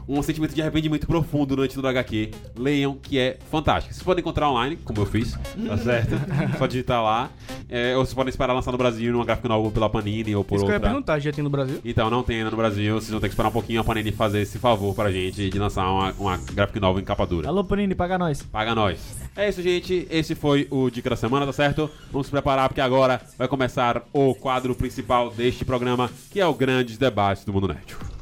um 0.08 0.23
sentimento 0.23 0.54
de 0.54 0.61
arrependimento 0.62 1.06
profundo 1.06 1.54
durante 1.56 1.75
todo 1.75 1.84
o 1.84 1.88
HQ. 1.88 2.30
Leiam, 2.56 2.96
que 3.00 3.18
é 3.18 3.38
fantástico. 3.50 3.94
Vocês 3.94 4.02
podem 4.04 4.20
encontrar 4.20 4.50
online, 4.50 4.76
como 4.76 5.00
eu 5.00 5.06
fiz, 5.06 5.32
tá 5.66 5.76
certo? 5.78 6.14
Só 6.58 6.66
digitar 6.66 7.02
lá. 7.02 7.30
É, 7.68 7.96
ou 7.96 8.04
vocês 8.04 8.14
podem 8.14 8.28
esperar 8.30 8.52
lançar 8.52 8.73
no 8.73 8.78
Brasil, 8.78 9.12
numa 9.12 9.25
gráfica 9.25 9.49
nova 9.49 9.70
pela 9.70 9.88
Panini 9.88 10.34
ou 10.37 10.44
por 10.44 10.56
Isso 10.56 10.64
que 10.64 10.70
eu 10.70 10.75
ia 10.75 10.76
outra. 10.76 10.90
perguntar, 10.90 11.18
já 11.18 11.32
tem 11.32 11.42
no 11.42 11.50
Brasil? 11.50 11.80
Então, 11.84 12.11
não 12.11 12.23
tem 12.23 12.38
ainda 12.38 12.50
no 12.50 12.56
Brasil. 12.56 12.94
Vocês 12.94 13.11
vão 13.11 13.20
ter 13.20 13.28
que 13.28 13.32
esperar 13.32 13.49
um 13.49 13.52
pouquinho 13.52 13.80
a 13.80 13.84
Panini 13.84 14.12
fazer 14.12 14.40
esse 14.40 14.58
favor 14.58 14.94
pra 14.94 15.11
gente 15.11 15.50
de 15.50 15.58
lançar 15.58 15.90
uma, 15.90 16.12
uma 16.12 16.37
gráfica 16.37 16.80
nova 16.80 17.00
em 17.00 17.04
capa 17.04 17.26
dura. 17.26 17.49
Alô, 17.49 17.64
Panini, 17.64 17.94
paga 17.94 18.18
nós. 18.18 18.42
Paga 18.42 18.75
nós. 18.75 19.00
É 19.37 19.49
isso, 19.49 19.62
gente. 19.62 20.06
Esse 20.11 20.34
foi 20.34 20.68
o 20.70 20.90
Dica 20.90 21.11
da 21.11 21.16
Semana, 21.16 21.46
tá 21.46 21.52
certo? 21.52 21.90
Vamos 22.12 22.26
se 22.26 22.30
preparar 22.30 22.68
porque 22.68 22.80
agora 22.80 23.20
vai 23.37 23.49
começar 23.49 24.02
o 24.12 24.34
quadro 24.34 24.75
principal 24.75 25.30
deste 25.30 25.64
programa, 25.64 26.11
que 26.30 26.40
é 26.40 26.46
o 26.46 26.54
Grandes 26.54 26.99
Debates 26.99 27.44
do 27.44 27.52
Mundo 27.52 27.68
Nerd. 27.68 28.13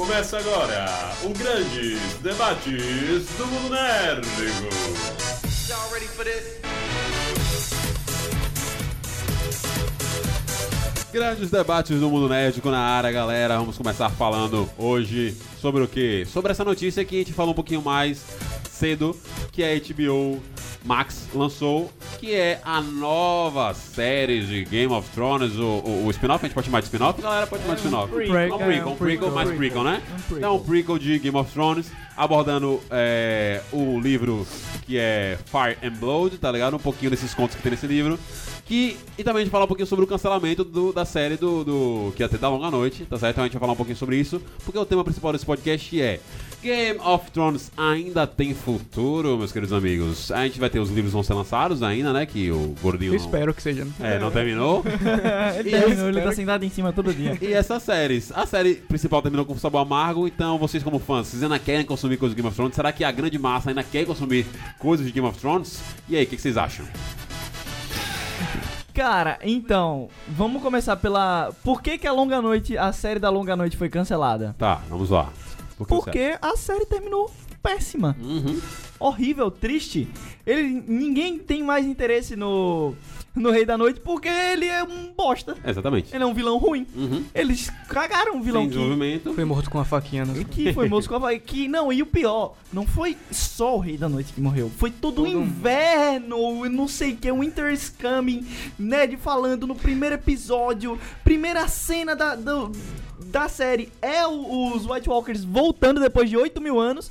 Começa 0.00 0.38
agora 0.38 0.86
o 1.22 1.28
Grandes 1.28 2.00
Debates 2.22 3.26
do 3.36 3.46
Mundo 3.46 3.68
Nerd. 3.68 4.26
Grandes 11.12 11.50
debates 11.50 12.00
do 12.00 12.08
mundo 12.08 12.30
nerdico 12.30 12.70
na 12.70 12.78
área, 12.80 13.12
galera. 13.12 13.58
Vamos 13.58 13.76
começar 13.76 14.08
falando 14.08 14.70
hoje 14.78 15.36
sobre 15.60 15.82
o 15.82 15.86
quê? 15.86 16.26
Sobre 16.26 16.50
essa 16.50 16.64
notícia 16.64 17.04
que 17.04 17.16
a 17.16 17.18
gente 17.18 17.34
falou 17.34 17.52
um 17.52 17.54
pouquinho 17.54 17.82
mais 17.82 18.24
cedo, 18.80 19.16
que 19.52 19.62
a 19.62 19.68
HBO 19.78 20.40
Max 20.84 21.28
lançou, 21.34 21.90
que 22.18 22.34
é 22.34 22.58
a 22.64 22.80
nova 22.80 23.74
série 23.74 24.40
de 24.46 24.64
Game 24.64 24.92
of 24.92 25.08
Thrones, 25.10 25.54
o, 25.56 25.62
o, 25.62 26.06
o 26.06 26.10
spin-off, 26.10 26.42
a 26.44 26.48
gente 26.48 26.54
pode 26.54 26.66
chamar 26.66 26.80
de 26.80 26.86
spin-off? 26.86 27.20
Galera, 27.20 27.46
pode 27.46 27.62
chamar 27.62 27.74
de 27.74 27.80
spin-off. 27.82 28.12
prequel. 28.12 28.36
É 28.36 28.46
um 28.54 28.58
prequel, 28.58 28.70
É, 28.80 28.84
um 28.86 28.92
um 28.92 28.96
prequel, 28.96 29.30
mais 29.30 29.48
prequel. 29.50 29.70
prequel, 29.82 29.84
né? 29.84 30.02
Um 30.10 30.14
prequel. 30.16 30.38
Então, 30.38 30.56
um 30.56 30.60
prequel 30.64 30.98
de 30.98 31.18
Game 31.18 31.36
of 31.36 31.52
Thrones, 31.52 31.90
abordando 32.16 32.80
é, 32.90 33.60
o 33.72 34.00
livro 34.00 34.46
que 34.86 34.96
é 34.98 35.38
Fire 35.46 35.76
and 35.86 35.96
Blood, 36.00 36.38
tá 36.38 36.50
ligado? 36.50 36.74
Um 36.76 36.80
pouquinho 36.80 37.10
desses 37.10 37.34
contos 37.34 37.54
que 37.56 37.62
tem 37.62 37.70
nesse 37.72 37.86
livro. 37.86 38.18
Que, 38.64 38.96
e 39.18 39.24
também 39.24 39.40
a 39.42 39.44
gente 39.44 39.52
falar 39.52 39.64
um 39.64 39.68
pouquinho 39.68 39.86
sobre 39.86 40.04
o 40.04 40.08
cancelamento 40.08 40.62
do- 40.64 40.92
da 40.92 41.04
série 41.04 41.36
do, 41.36 41.64
do 41.64 42.12
que 42.16 42.22
ia 42.22 42.28
ter 42.28 42.38
da 42.38 42.48
Longa 42.48 42.70
Noite, 42.70 43.04
tá 43.04 43.18
certo? 43.18 43.32
Então 43.34 43.44
a 43.44 43.46
gente 43.48 43.54
vai 43.54 43.60
falar 43.60 43.72
um 43.72 43.76
pouquinho 43.76 43.96
sobre 43.96 44.16
isso, 44.16 44.40
porque 44.64 44.78
o 44.78 44.84
tema 44.86 45.02
principal 45.02 45.32
desse 45.32 45.44
podcast 45.44 46.00
é 46.00 46.20
Game 46.62 46.98
of 47.00 47.30
Thrones 47.30 47.72
ainda 47.74 48.26
tem 48.26 48.52
futuro, 48.54 49.38
meus 49.38 49.50
queridos 49.50 49.72
amigos. 49.72 50.30
A 50.30 50.44
gente 50.44 50.60
vai 50.60 50.68
ter 50.68 50.78
os 50.78 50.90
livros 50.90 51.12
vão 51.12 51.22
ser 51.22 51.32
lançados 51.32 51.82
ainda, 51.82 52.12
né? 52.12 52.26
Que 52.26 52.50
o 52.50 52.74
gordinho 52.82 53.14
Eu 53.14 53.18
não- 53.18 53.24
espero 53.24 53.54
que 53.54 53.62
seja. 53.62 53.86
é, 53.98 54.18
não 54.18 54.30
terminou. 54.30 54.84
ele, 55.58 55.70
terminou, 55.70 56.04
eu 56.04 56.08
ele 56.08 56.20
tá 56.20 56.28
espero 56.30 56.36
sentado 56.36 56.64
em 56.64 56.68
cima 56.70 56.92
todo 56.92 57.14
dia. 57.14 57.38
E 57.40 57.52
essas 57.52 57.82
séries? 57.82 58.30
A 58.32 58.44
série 58.46 58.74
principal 58.74 59.22
terminou 59.22 59.46
com 59.46 59.56
sabor 59.56 59.80
amargo, 59.80 60.26
então 60.26 60.58
vocês 60.58 60.82
como 60.82 60.98
fãs, 60.98 61.28
vocês 61.28 61.42
ainda 61.42 61.58
querem 61.58 61.84
consumir 61.86 62.18
coisas 62.18 62.36
de 62.36 62.42
Game 62.42 62.48
of 62.48 62.56
Thrones? 62.56 62.74
Será 62.74 62.92
que 62.92 63.04
a 63.04 63.10
grande 63.10 63.38
massa 63.38 63.70
ainda 63.70 63.82
quer 63.82 64.04
consumir 64.04 64.44
coisas 64.78 65.06
de 65.06 65.12
Game 65.12 65.26
of 65.26 65.38
Thrones? 65.38 65.80
E 66.08 66.16
aí, 66.16 66.24
o 66.24 66.26
que, 66.26 66.36
que 66.36 66.42
vocês 66.42 66.58
acham? 66.58 66.84
Cara, 68.92 69.38
então, 69.42 70.08
vamos 70.28 70.60
começar 70.60 70.96
pela. 70.96 71.52
Por 71.64 71.80
que, 71.80 71.96
que 71.96 72.06
a 72.06 72.12
Longa 72.12 72.42
Noite, 72.42 72.76
a 72.76 72.92
série 72.92 73.18
da 73.20 73.30
Longa 73.30 73.56
Noite 73.56 73.76
foi 73.76 73.88
cancelada? 73.88 74.54
Tá, 74.58 74.82
vamos 74.90 75.08
lá. 75.10 75.30
Por 75.86 76.04
que 76.04 76.10
Porque 76.10 76.38
a 76.40 76.56
série 76.56 76.86
terminou 76.86 77.30
péssima. 77.62 78.16
Uhum. 78.20 78.60
Horrível, 78.98 79.50
triste. 79.50 80.08
Ele, 80.46 80.82
ninguém 80.86 81.38
tem 81.38 81.62
mais 81.62 81.86
interesse 81.86 82.36
no, 82.36 82.94
no 83.34 83.50
Rei 83.50 83.64
da 83.64 83.76
Noite 83.78 84.00
porque 84.00 84.28
ele 84.28 84.66
é 84.66 84.82
um 84.82 85.12
bosta. 85.16 85.56
Exatamente. 85.64 86.14
Ele 86.14 86.22
é 86.22 86.26
um 86.26 86.34
vilão 86.34 86.58
ruim. 86.58 86.86
Uhum. 86.94 87.24
Eles 87.34 87.70
cagaram 87.88 88.36
um 88.36 88.42
vilão 88.42 88.62
Sem 88.62 88.70
que. 88.70 88.76
Foi 89.34 89.44
morto 89.44 89.70
com 89.70 89.78
uma 89.78 89.84
faquinha 89.84 90.24
no... 90.24 90.44
que 90.44 90.72
foi 90.72 90.88
moço 90.88 91.08
com 91.08 91.24
a 91.24 91.38
que 91.38 91.68
Não, 91.68 91.92
e 91.92 92.02
o 92.02 92.06
pior, 92.06 92.54
não 92.72 92.86
foi 92.86 93.16
só 93.30 93.76
o 93.76 93.78
Rei 93.78 93.96
da 93.96 94.08
Noite 94.08 94.32
que 94.32 94.40
morreu. 94.40 94.70
Foi 94.76 94.90
todo 94.90 95.22
o 95.22 95.24
Todo 95.24 95.28
inverno, 95.28 96.68
não 96.68 96.88
sei 96.88 97.12
o 97.12 97.16
que, 97.16 97.30
o 97.30 97.40
Winter 97.40 97.72
is 97.72 97.94
Coming, 98.00 98.46
Ned 98.78 99.16
falando 99.16 99.66
no 99.66 99.74
primeiro 99.74 100.14
episódio, 100.14 100.98
primeira 101.24 101.66
cena 101.68 102.16
da, 102.16 102.34
do- 102.34 102.72
da 103.30 103.48
série 103.48 103.88
é 104.02 104.26
o- 104.26 104.74
os 104.74 104.86
White 104.86 105.08
Walkers 105.08 105.44
voltando 105.44 106.00
depois 106.00 106.28
de 106.28 106.36
8 106.36 106.60
mil 106.60 106.78
anos. 106.78 107.10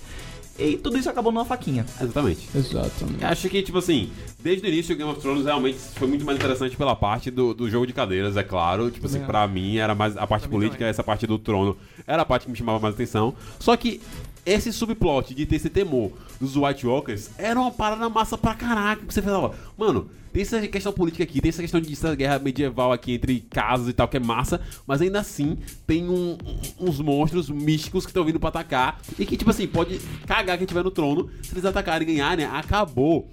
E 0.57 0.75
tudo 0.75 0.97
isso 0.97 1.09
acabou 1.09 1.31
numa 1.31 1.45
faquinha. 1.45 1.85
Exatamente. 2.01 2.49
Exatamente. 2.53 3.23
Acho 3.23 3.47
que, 3.49 3.61
tipo 3.63 3.77
assim, 3.77 4.09
desde 4.43 4.65
o 4.65 4.69
início 4.69 4.93
o 4.93 4.97
Game 4.97 5.09
of 5.09 5.21
Thrones 5.21 5.45
realmente 5.45 5.77
foi 5.95 6.05
muito 6.05 6.25
mais 6.25 6.37
interessante 6.37 6.75
pela 6.75 6.93
parte 6.97 7.31
do, 7.31 7.53
do 7.53 7.69
jogo 7.69 7.87
de 7.87 7.93
cadeiras, 7.93 8.35
é 8.35 8.43
claro. 8.43 8.91
Tipo 8.91 9.05
assim, 9.05 9.21
pra 9.21 9.47
mim 9.47 9.77
era 9.77 9.95
mais 9.95 10.17
a 10.17 10.27
parte 10.27 10.49
política, 10.49 10.79
também. 10.79 10.89
essa 10.89 11.01
parte 11.03 11.25
do 11.25 11.39
trono 11.39 11.77
era 12.05 12.23
a 12.23 12.25
parte 12.25 12.43
que 12.43 12.51
me 12.51 12.57
chamava 12.57 12.77
mais 12.77 12.93
atenção. 12.93 13.33
Só 13.57 13.77
que 13.77 14.01
esse 14.45 14.73
subplot 14.73 15.33
de 15.33 15.45
ter 15.45 15.55
esse 15.55 15.69
temor 15.69 16.11
dos 16.41 16.57
White 16.57 16.85
Walkers 16.85 17.29
era 17.37 17.57
uma 17.57 17.71
parada 17.71 18.09
massa 18.09 18.37
pra 18.37 18.53
caraca. 18.53 19.05
que 19.05 19.13
Você 19.13 19.21
falava, 19.21 19.55
mano, 19.77 20.09
tem 20.31 20.41
essa 20.41 20.67
questão 20.67 20.91
política 20.93 21.23
aqui, 21.23 21.41
tem 21.41 21.49
essa 21.49 21.61
questão 21.61 21.79
de 21.81 21.91
essa 21.93 22.13
guerra 22.15 22.39
medieval 22.39 22.91
aqui 22.91 23.13
entre 23.13 23.39
casas 23.49 23.87
e 23.87 23.93
tal, 23.93 24.07
que 24.07 24.17
é 24.17 24.19
massa, 24.19 24.61
mas 24.85 25.01
ainda 25.01 25.19
assim 25.19 25.57
tem 25.87 26.07
um- 26.07 26.37
uns 26.79 26.99
monstros 26.99 27.49
místicos 27.49 28.05
que 28.05 28.11
estão 28.11 28.23
vindo 28.23 28.39
pra 28.39 28.49
atacar 28.49 28.99
e 29.17 29.25
que, 29.25 29.35
tipo 29.37 29.49
assim, 29.49 29.67
pode 29.67 29.99
cagar 30.27 30.57
quem 30.57 30.67
tiver 30.67 30.83
no 30.83 30.91
trono. 30.91 31.29
Se 31.43 31.53
eles 31.53 31.65
atacarem 31.65 32.07
e 32.07 32.11
ganharem, 32.13 32.45
acabou. 32.45 33.29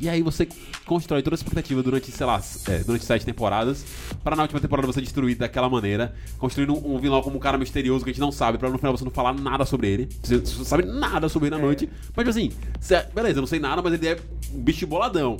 E 0.00 0.08
aí 0.08 0.22
você 0.22 0.46
constrói 0.86 1.22
toda 1.22 1.34
a 1.34 1.38
expectativa 1.38 1.82
durante, 1.82 2.10
sei 2.12 2.24
lá, 2.24 2.40
é, 2.68 2.78
durante 2.84 3.04
sete 3.04 3.26
temporadas, 3.26 3.84
para 4.22 4.36
na 4.36 4.42
última 4.42 4.60
temporada 4.60 4.86
você 4.86 5.00
destruir 5.00 5.36
daquela 5.36 5.68
maneira, 5.68 6.14
construindo 6.38 6.72
um, 6.72 6.94
um 6.94 6.98
vilão 7.00 7.20
como 7.20 7.36
um 7.36 7.40
cara 7.40 7.58
misterioso 7.58 8.04
que 8.04 8.10
a 8.10 8.12
gente 8.12 8.20
não 8.20 8.30
sabe, 8.30 8.58
pra 8.58 8.70
no 8.70 8.78
final 8.78 8.96
você 8.96 9.04
não 9.04 9.10
falar 9.10 9.34
nada 9.34 9.64
sobre 9.66 9.88
ele. 9.88 10.08
Você 10.22 10.36
não 10.36 10.64
sabe 10.64 10.84
nada 10.84 11.28
sobre 11.28 11.48
ele 11.48 11.56
na 11.56 11.60
noite. 11.62 11.88
Mas, 12.14 12.24
tipo 12.26 12.30
assim, 12.30 12.52
cê- 12.80 13.04
beleza, 13.12 13.38
eu 13.38 13.42
não 13.42 13.46
sei 13.48 13.58
nada, 13.58 13.82
mas 13.82 13.92
ele 13.92 14.06
é 14.06 14.18
um 14.54 14.60
bicho 14.62 14.86
boladão. 14.86 15.36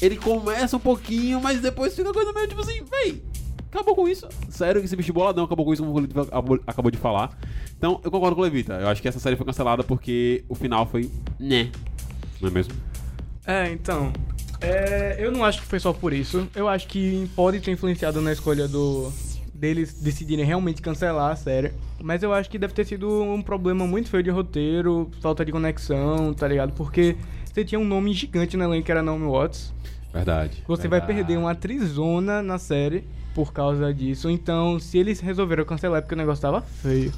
Ele 0.00 0.16
começa 0.16 0.76
um 0.76 0.80
pouquinho, 0.80 1.40
mas 1.40 1.60
depois 1.60 1.94
fica 1.94 2.12
coisa 2.12 2.32
meio 2.32 2.48
tipo 2.48 2.60
assim, 2.60 2.82
véi, 2.84 3.22
acabou 3.72 3.94
com 3.94 4.08
isso. 4.08 4.26
Sério, 4.48 4.82
esse 4.82 4.96
bicho 4.96 5.12
boladão 5.12 5.44
acabou 5.44 5.64
com 5.64 5.72
isso, 5.72 5.82
como 5.82 5.94
o 5.96 6.00
Levita 6.00 6.22
acabou- 6.66 6.90
de 6.90 6.98
falar. 6.98 7.38
Então, 7.76 8.00
eu 8.02 8.10
concordo 8.10 8.34
com 8.34 8.42
o 8.42 8.44
Levita. 8.44 8.74
Eu 8.74 8.88
acho 8.88 9.00
que 9.02 9.08
essa 9.08 9.18
série 9.20 9.36
foi 9.36 9.46
cancelada 9.46 9.82
porque 9.84 10.44
o 10.48 10.54
final 10.54 10.86
foi, 10.86 11.10
né, 11.38 11.70
não 12.40 12.48
é 12.48 12.52
mesmo? 12.52 12.72
É, 13.46 13.70
então. 13.70 14.12
é, 14.60 15.16
eu 15.18 15.30
não 15.32 15.44
acho 15.44 15.60
que 15.60 15.66
foi 15.66 15.80
só 15.80 15.92
por 15.92 16.12
isso. 16.12 16.46
Eu 16.54 16.68
acho 16.68 16.86
que 16.88 17.28
pode 17.34 17.60
ter 17.60 17.70
influenciado 17.70 18.20
na 18.20 18.32
escolha 18.32 18.66
do 18.68 19.12
deles 19.54 20.00
decidirem 20.00 20.44
realmente 20.44 20.80
cancelar 20.80 21.32
a 21.32 21.36
série. 21.36 21.72
Mas 22.02 22.22
eu 22.22 22.32
acho 22.32 22.48
que 22.48 22.58
deve 22.58 22.72
ter 22.72 22.86
sido 22.86 23.22
um 23.22 23.42
problema 23.42 23.86
muito 23.86 24.08
feio 24.08 24.22
de 24.22 24.30
roteiro, 24.30 25.10
falta 25.20 25.44
de 25.44 25.52
conexão, 25.52 26.32
tá 26.32 26.48
ligado? 26.48 26.72
Porque 26.72 27.14
você 27.44 27.62
tinha 27.62 27.78
um 27.78 27.84
nome 27.84 28.12
gigante 28.14 28.56
no 28.56 28.64
elenco 28.64 28.86
que 28.86 28.90
era 28.92 29.02
Naomi 29.02 29.26
Watts. 29.26 29.72
Verdade. 30.12 30.62
Você 30.66 30.88
vai 30.88 31.00
verdade. 31.00 31.18
perder 31.18 31.38
uma 31.38 31.52
atrizona 31.52 32.42
na 32.42 32.58
série 32.58 33.04
por 33.34 33.52
causa 33.52 33.92
disso. 33.94 34.28
Então, 34.28 34.78
se 34.78 34.98
eles 34.98 35.20
resolveram 35.20 35.64
cancelar 35.64 35.98
é 35.98 36.00
porque 36.00 36.14
o 36.14 36.18
negócio 36.18 36.42
tava 36.42 36.60
feio. 36.60 37.12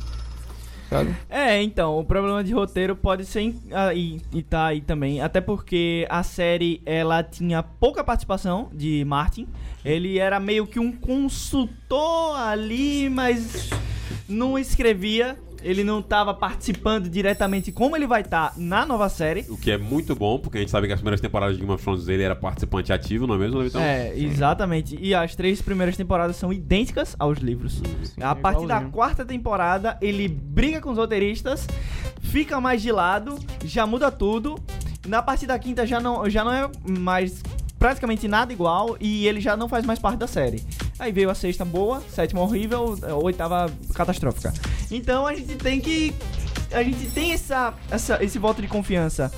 Sabe? 0.88 1.16
É, 1.30 1.62
então, 1.62 1.98
o 1.98 2.04
problema 2.04 2.44
de 2.44 2.52
roteiro 2.52 2.94
pode 2.94 3.24
ser 3.24 3.54
aí 3.72 4.20
e 4.30 4.42
tá 4.42 4.66
aí 4.66 4.82
também, 4.82 5.22
até 5.22 5.40
porque 5.40 6.06
a 6.10 6.22
série 6.22 6.82
ela 6.84 7.22
tinha 7.22 7.62
pouca 7.62 8.04
participação 8.04 8.68
de 8.74 9.02
Martin. 9.06 9.48
Ele 9.82 10.18
era 10.18 10.38
meio 10.38 10.66
que 10.66 10.78
um 10.78 10.92
consultor 10.92 12.36
ali, 12.36 13.08
mas 13.08 13.70
não 14.28 14.58
escrevia. 14.58 15.38
Ele 15.62 15.84
não 15.84 16.02
tava 16.02 16.34
participando 16.34 17.08
diretamente 17.08 17.72
como 17.72 17.96
ele 17.96 18.06
vai 18.06 18.22
estar 18.22 18.52
na 18.56 18.84
nova 18.84 19.08
série. 19.08 19.44
O 19.48 19.56
que 19.56 19.70
é 19.70 19.78
muito 19.78 20.14
bom, 20.14 20.38
porque 20.38 20.58
a 20.58 20.60
gente 20.60 20.70
sabe 20.70 20.86
que 20.86 20.92
as 20.92 21.00
primeiras 21.00 21.20
temporadas 21.20 21.56
de 21.56 21.60
Game 21.60 21.72
of 21.72 21.82
Thrones 21.82 22.08
ele 22.08 22.22
era 22.22 22.34
participante 22.34 22.92
ativo, 22.92 23.26
não 23.26 23.34
é 23.36 23.38
mesmo, 23.38 23.62
Então, 23.62 23.80
é, 23.80 24.16
exatamente. 24.16 24.98
E 25.00 25.14
as 25.14 25.34
três 25.34 25.62
primeiras 25.62 25.96
temporadas 25.96 26.36
são 26.36 26.52
idênticas 26.52 27.16
aos 27.18 27.38
livros. 27.38 27.82
a 28.20 28.30
é 28.30 28.34
partir 28.34 28.66
da 28.66 28.80
quarta 28.82 29.24
temporada, 29.24 29.96
ele 30.00 30.28
briga 30.28 30.80
com 30.80 30.90
os 30.90 30.98
roteiristas, 30.98 31.66
fica 32.20 32.60
mais 32.60 32.82
de 32.82 32.92
lado, 32.92 33.38
já 33.64 33.86
muda 33.86 34.10
tudo. 34.10 34.58
Na 35.06 35.20
partir 35.20 35.46
da 35.46 35.58
quinta 35.58 35.84
já 35.84 36.00
não, 36.00 36.28
já 36.30 36.44
não 36.44 36.52
é 36.52 36.70
mais 36.88 37.42
praticamente 37.82 38.28
nada 38.28 38.52
igual 38.52 38.96
e 39.00 39.26
ele 39.26 39.40
já 39.40 39.56
não 39.56 39.68
faz 39.68 39.84
mais 39.84 39.98
parte 39.98 40.16
da 40.16 40.28
série. 40.28 40.62
Aí 41.00 41.10
veio 41.10 41.28
a 41.28 41.34
sexta 41.34 41.64
boa, 41.64 42.00
sétima 42.08 42.40
horrível, 42.40 42.96
oitava 43.20 43.68
catastrófica. 43.92 44.52
Então 44.88 45.26
a 45.26 45.34
gente 45.34 45.56
tem 45.56 45.80
que. 45.80 46.14
A 46.70 46.80
gente 46.84 47.10
tem 47.10 47.32
essa, 47.32 47.74
essa, 47.90 48.22
esse 48.22 48.38
voto 48.38 48.62
de 48.62 48.68
confiança 48.68 49.32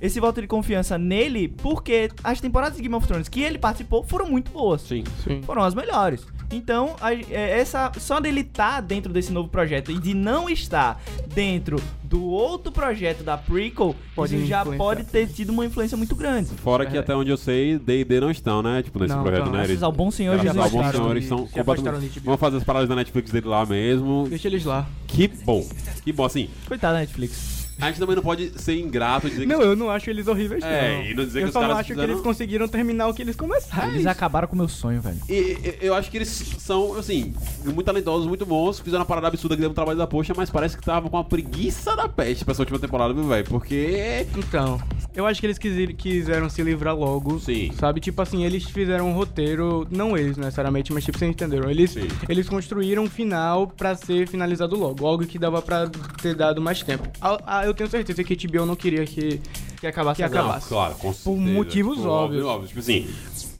esse 0.00 0.20
voto 0.20 0.40
de 0.40 0.46
confiança 0.46 0.96
nele 0.96 1.48
porque 1.48 2.08
as 2.22 2.40
temporadas 2.40 2.76
de 2.76 2.82
Game 2.82 2.94
of 2.94 3.06
Thrones 3.06 3.28
que 3.28 3.42
ele 3.42 3.58
participou 3.58 4.02
foram 4.02 4.30
muito 4.30 4.50
boas. 4.50 4.80
Sim. 4.80 5.04
Sim. 5.24 5.42
Foram 5.42 5.62
as 5.62 5.74
melhores. 5.74 6.24
Então, 6.50 6.96
a- 7.00 7.12
é, 7.12 7.60
essa 7.60 7.92
só 7.98 8.20
dele 8.20 8.40
estar 8.40 8.80
dentro 8.80 9.12
desse 9.12 9.30
novo 9.32 9.48
projeto 9.48 9.90
e 9.90 9.98
de 9.98 10.14
não 10.14 10.48
estar 10.48 11.00
dentro 11.34 11.80
do 12.02 12.24
outro 12.24 12.72
projeto 12.72 13.22
da 13.22 13.36
prequel, 13.36 13.94
Pode 14.14 14.34
isso 14.34 14.46
já 14.46 14.64
pode 14.64 15.04
ter 15.04 15.26
tido 15.28 15.50
uma 15.50 15.66
influência 15.66 15.96
muito 15.96 16.16
grande. 16.16 16.48
Fora 16.56 16.86
que 16.86 16.96
até 16.96 17.14
onde 17.14 17.30
eu 17.30 17.36
sei, 17.36 17.78
D&D 17.78 18.20
não 18.20 18.30
estão, 18.30 18.62
né? 18.62 18.82
Tipo, 18.82 18.98
nesse 18.98 19.14
Não, 19.14 19.22
projeto, 19.22 19.40
então, 19.42 19.52
né? 19.52 19.58
Graças 19.58 19.70
Eles, 19.70 19.82
ao 19.82 19.92
bom 19.92 20.10
senhor 20.10 20.32
graças 20.38 20.52
Jesus 20.54 20.64
ao 20.64 20.70
bom 20.82 20.90
senhor, 20.90 21.16
eles 21.16 21.30
afastaram 21.32 21.64
completamente... 21.64 22.20
Vão 22.20 22.38
fazer 22.38 22.56
as 22.56 22.64
paradas 22.64 22.88
da 22.88 22.96
Netflix 22.96 23.30
dele 23.30 23.46
lá 23.46 23.66
mesmo. 23.66 24.26
Deixa 24.30 24.48
eles 24.48 24.64
lá. 24.64 24.86
Que 25.06 25.28
bom. 25.28 25.66
Que 26.02 26.12
bom, 26.12 26.24
assim. 26.24 26.48
Coitado 26.66 26.94
da 26.94 27.00
Netflix. 27.00 27.57
A 27.80 27.86
gente 27.86 28.00
também 28.00 28.16
não 28.16 28.22
pode 28.22 28.52
ser 28.60 28.76
ingrato 28.78 29.28
e 29.28 29.30
dizer 29.30 29.46
Não, 29.46 29.60
eu 29.62 29.76
não 29.76 29.88
acho 29.88 30.10
eles 30.10 30.26
horríveis, 30.26 30.64
É, 30.64 30.96
não. 30.98 31.02
e 31.04 31.14
não 31.14 31.24
dizer 31.24 31.38
eu 31.38 31.42
que 31.44 31.48
os 31.48 31.52
só 31.52 31.60
não 31.60 31.68
caras 31.68 31.80
acho 31.80 31.86
que 31.88 31.92
fizeram- 31.94 32.12
eles 32.12 32.22
conseguiram 32.24 32.66
terminar 32.68 33.06
o 33.08 33.14
que 33.14 33.22
eles 33.22 33.36
começaram. 33.36 33.90
Eles 33.92 34.04
acabaram 34.06 34.48
com 34.48 34.54
o 34.54 34.58
meu 34.58 34.68
sonho, 34.68 35.00
velho. 35.00 35.16
que... 35.26 35.32
E, 35.32 35.36
e- 35.36 35.78
eu 35.86 35.94
acho 35.94 36.10
que 36.10 36.16
eles 36.16 36.28
são, 36.58 36.94
assim, 36.96 37.32
muito 37.64 37.84
talentosos, 37.84 38.26
muito 38.26 38.44
bons. 38.44 38.80
Fizeram 38.80 39.00
uma 39.02 39.06
parada 39.06 39.28
absurda 39.28 39.54
que 39.54 39.60
deu 39.60 39.70
um 39.70 39.74
trabalho 39.74 39.96
da 39.96 40.06
poxa, 40.06 40.32
mas 40.36 40.50
parece 40.50 40.76
que 40.76 40.84
tava 40.84 41.08
com 41.08 41.16
a 41.18 41.22
preguiça 41.24 41.94
da 41.94 42.08
peste 42.08 42.44
pra 42.44 42.52
essa 42.52 42.62
última 42.62 42.78
temporada, 42.80 43.14
viu, 43.14 43.28
velho? 43.28 43.44
Porque... 43.44 44.26
Então, 44.36 44.80
eu 45.14 45.26
acho 45.26 45.40
que 45.40 45.46
eles 45.46 45.58
quiseram 45.58 46.48
se 46.48 46.62
livrar 46.62 46.96
logo. 46.96 47.38
Sim. 47.40 47.72
Sabe? 47.72 48.00
Tipo 48.00 48.22
assim, 48.22 48.44
eles 48.44 48.64
fizeram 48.64 49.08
um 49.10 49.12
roteiro, 49.12 49.86
não 49.90 50.16
eles 50.16 50.36
necessariamente, 50.36 50.92
mas 50.92 51.04
tipo, 51.04 51.18
vocês 51.18 51.30
entenderam. 51.30 51.70
Eles, 51.70 51.90
Sim. 51.92 52.08
eles 52.28 52.48
construíram 52.48 53.04
um 53.04 53.08
final 53.10 53.66
pra 53.66 53.94
ser 53.94 54.28
finalizado 54.28 54.76
logo. 54.76 55.06
Algo 55.06 55.26
que 55.26 55.38
dava 55.38 55.60
pra 55.62 55.88
ter 56.22 56.34
dado 56.34 56.60
mais 56.60 56.82
tempo. 56.82 57.08
Ah, 57.20 57.64
eu 57.64 57.74
tenho 57.74 57.88
certeza 57.90 58.22
que 58.22 58.32
a 58.34 58.36
HBO 58.36 58.66
não 58.66 58.76
queria 58.76 59.04
que, 59.04 59.40
Que 59.80 59.86
acabasse 59.86 60.18
que 60.18 60.22
acabasse. 60.24 60.68
Claro, 60.68 60.94
com 60.96 61.12
certeza. 61.12 61.52
motivos 61.52 61.96
Tipo, 61.96 62.08
óbvios. 62.08 62.44
óbvio. 62.44 62.68
Tipo 62.68 62.80
assim, 62.80 63.08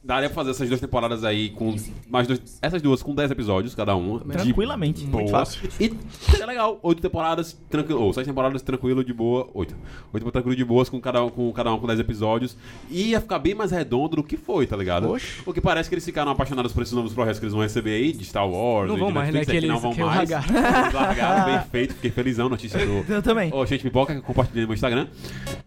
daria 0.09 0.29
pra 0.31 0.37
fazer 0.37 0.51
essas 0.53 0.67
duas 0.69 0.81
temporadas 0.81 1.23
aí 1.23 1.51
com 1.51 1.77
mais 2.09 2.27
dois, 2.27 2.41
essas 2.63 2.81
duas 2.81 3.03
com 3.03 3.15
10 3.15 3.31
episódios 3.31 3.75
cada 3.75 3.95
uma. 3.95 4.21
de 4.21 4.25
Tranquilamente. 4.33 5.05
Boa. 5.05 5.19
Muito 5.23 5.31
fácil. 5.31 5.69
E 5.79 5.93
é 6.41 6.47
legal, 6.47 6.79
oito 6.83 7.03
temporadas 7.03 7.57
tranquilo, 7.69 8.01
ou 8.03 8.13
seis 8.15 8.27
temporadas 8.27 8.63
tranquilo 8.63 9.05
de 9.05 9.13
boa, 9.13 9.49
oito. 9.53 9.77
Oito 10.13 10.31
tranquilo 10.33 10.57
de 10.57 10.65
boas 10.65 10.89
com 10.89 10.99
cada, 10.99 11.23
um- 11.23 11.29
com 11.29 11.53
cada 11.53 11.73
um 11.75 11.79
com 11.79 11.87
10 11.87 12.01
episódios. 12.01 12.57
E 12.91 13.11
ia 13.11 13.21
ficar 13.21 13.39
bem 13.39 13.55
mais 13.55 13.71
redondo 13.71 14.17
do 14.17 14.23
que 14.25 14.39
foi, 14.39 14.67
tá 14.67 14.77
ligado? 14.77 15.11
Oxe. 15.11 15.43
Porque 15.45 15.61
parece 15.61 15.89
que 15.91 15.95
eles 15.95 16.05
ficaram 16.07 16.33
apaixonados 16.33 16.73
por 16.73 16.83
esses 16.83 16.95
novos 16.95 17.13
projetos 17.13 17.39
que 17.39 17.45
eles 17.45 17.53
vão 17.53 17.63
receber 17.63 17.95
aí, 17.97 18.13
de 18.13 18.25
Star 18.25 18.49
Wars, 18.49 18.89
Não 18.91 18.97
vão 18.97 19.09
de 19.09 19.15
mais, 19.15 19.33
Netflix, 19.35 19.49
né, 19.53 19.57
é 19.57 19.61
que 19.61 19.67
não 19.67 19.75
eles- 19.75 19.83
vão 19.83 19.93
que 19.93 20.03
mais. 20.03 20.31
largaram. 20.31 20.49
Largaram, 20.99 21.45
bem 21.53 21.71
feito, 21.71 21.95
fiquei 21.95 22.11
felizão, 22.11 22.49
notícia 22.49 22.79
do, 22.85 23.05
Eu 23.13 23.23
também. 23.23 23.53
Ô, 23.53 23.67
gente, 23.67 23.83
pipoca 23.83 24.15
que 24.15 24.23
compartilhei 24.23 24.63
no 24.63 24.69
meu 24.69 24.75
Instagram. 24.75 25.07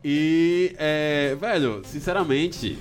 E, 0.04 0.74
é, 0.80 1.36
velho, 1.40 1.82
sinceramente, 1.86 2.78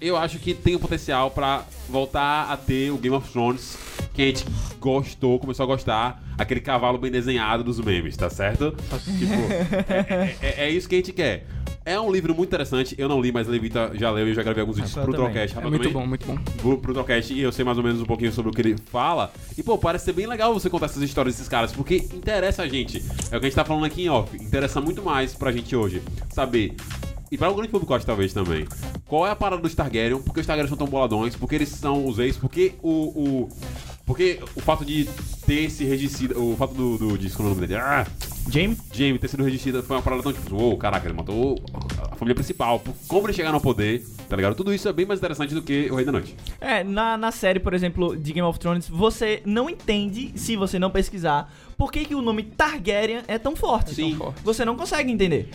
eu 0.00 0.16
acho 0.16 0.38
que 0.38 0.52
tem 0.52 0.74
potencial 0.82 1.30
pra 1.30 1.64
voltar 1.88 2.50
a 2.50 2.56
ter 2.56 2.90
o 2.90 2.98
Game 2.98 3.16
of 3.16 3.30
Thrones 3.30 3.78
que 4.12 4.22
a 4.22 4.26
gente 4.26 4.44
gostou, 4.78 5.38
começou 5.38 5.64
a 5.64 5.66
gostar, 5.66 6.22
aquele 6.36 6.60
cavalo 6.60 6.98
bem 6.98 7.10
desenhado 7.10 7.64
dos 7.64 7.80
memes, 7.80 8.16
tá 8.16 8.28
certo? 8.28 8.74
tipo, 9.18 9.32
é, 9.90 10.36
é- 10.42 10.64
é 10.66 10.70
isso 10.70 10.88
que 10.88 10.94
a 10.96 10.98
gente 10.98 11.12
quer. 11.12 11.46
É 11.84 11.98
um 11.98 12.12
livro 12.12 12.32
muito 12.32 12.48
interessante, 12.50 12.94
eu 12.96 13.08
não 13.08 13.20
li, 13.20 13.32
mas 13.32 13.48
a 13.48 13.50
Levita 13.50 13.90
já 13.94 14.08
leu 14.10 14.26
e 14.26 14.30
eu 14.30 14.34
já 14.34 14.42
gravei 14.42 14.60
alguns 14.60 14.76
vídeos 14.76 14.94
Rafael 14.94 15.06
pro. 15.06 15.16
Trollcast. 15.16 15.58
É 15.58 15.60
muito 15.62 15.76
também? 15.78 15.92
bom, 15.92 16.06
muito 16.06 16.26
bom. 16.26 16.38
pro, 16.60 16.78
pro 16.78 16.94
Trocast 16.94 17.32
e 17.34 17.40
eu 17.40 17.50
sei 17.50 17.64
mais 17.64 17.76
ou 17.76 17.82
menos 17.82 18.00
um 18.00 18.04
pouquinho 18.04 18.30
sobre 18.32 18.50
o 18.52 18.54
que 18.54 18.60
ele 18.60 18.76
fala. 18.92 19.32
E, 19.58 19.62
pô, 19.64 19.76
parece 19.76 20.04
ser 20.04 20.12
bem 20.12 20.26
legal 20.26 20.54
você 20.54 20.70
contar 20.70 20.86
essas 20.86 21.02
histórias 21.02 21.34
desses 21.34 21.48
caras, 21.48 21.72
porque 21.72 21.96
interessa 21.96 22.62
a 22.62 22.68
gente. 22.68 22.98
É 23.32 23.36
o 23.36 23.40
que 23.40 23.46
a 23.46 23.48
gente 23.48 23.54
tá 23.54 23.64
falando 23.64 23.84
aqui 23.84 24.04
em 24.04 24.08
off. 24.10 24.36
Interessa 24.36 24.80
muito 24.80 25.02
mais 25.02 25.34
pra 25.34 25.50
gente 25.50 25.74
hoje 25.74 26.00
saber. 26.30 26.76
E 27.32 27.38
para 27.38 27.50
o 27.50 27.54
grande 27.54 27.70
público, 27.70 27.94
acho, 27.94 28.04
talvez, 28.04 28.34
também. 28.34 28.68
Qual 29.06 29.26
é 29.26 29.30
a 29.30 29.34
parada 29.34 29.62
dos 29.62 29.74
Targaryen? 29.74 30.20
Por 30.20 30.34
que 30.34 30.40
os 30.40 30.46
Targaryen 30.46 30.68
são 30.68 30.76
tão 30.76 30.86
boladões? 30.86 31.34
Por 31.34 31.48
que 31.48 31.54
eles 31.54 31.70
são 31.70 32.04
os 32.04 32.18
ex? 32.18 32.36
Por 32.36 32.50
que 32.50 32.74
o... 32.82 32.90
o 32.90 33.48
porque 34.04 34.38
o 34.54 34.60
fato 34.60 34.84
de 34.84 35.08
ter 35.46 35.64
esse 35.64 35.82
regicida... 35.82 36.38
O 36.38 36.54
fato 36.56 36.74
do... 36.74 36.98
do 36.98 37.16
de, 37.16 37.30
como 37.30 37.48
é 37.48 37.52
o 37.52 37.54
nome 37.54 37.66
dele? 37.66 37.80
Ah, 37.80 38.06
Jamie? 38.50 38.76
Jamie 38.92 39.18
ter 39.18 39.28
sido 39.28 39.42
regicida 39.44 39.82
foi 39.82 39.96
uma 39.96 40.02
parada 40.02 40.22
tão 40.22 40.30
tipo, 40.30 40.54
uou, 40.54 40.76
caraca, 40.76 41.06
ele 41.06 41.16
matou 41.16 41.58
a 42.02 42.16
família 42.16 42.34
principal. 42.34 42.82
Como 43.08 43.26
eles 43.26 43.34
chegaram 43.34 43.54
ao 43.54 43.62
poder, 43.62 44.04
tá 44.32 44.36
ligado? 44.36 44.54
Tudo 44.54 44.72
isso 44.72 44.88
é 44.88 44.92
bem 44.94 45.04
mais 45.04 45.20
interessante 45.20 45.52
do 45.54 45.60
que 45.60 45.88
o 45.90 45.94
Rei 45.94 46.06
da 46.06 46.12
Noite. 46.12 46.34
É, 46.58 46.82
na, 46.82 47.18
na 47.18 47.30
série, 47.30 47.60
por 47.60 47.74
exemplo, 47.74 48.16
de 48.16 48.32
Game 48.32 48.48
of 48.48 48.58
Thrones, 48.58 48.88
você 48.88 49.42
não 49.44 49.68
entende, 49.68 50.32
se 50.36 50.56
você 50.56 50.78
não 50.78 50.90
pesquisar, 50.90 51.52
por 51.76 51.92
que, 51.92 52.04
que 52.06 52.14
o 52.14 52.22
nome 52.22 52.42
Targaryen 52.44 53.22
é 53.28 53.36
tão 53.38 53.54
forte. 53.54 53.94
Sim. 53.94 54.10
Tão 54.10 54.18
forte. 54.26 54.40
Você 54.42 54.64
não 54.64 54.74
consegue 54.74 55.10
entender. 55.12 55.50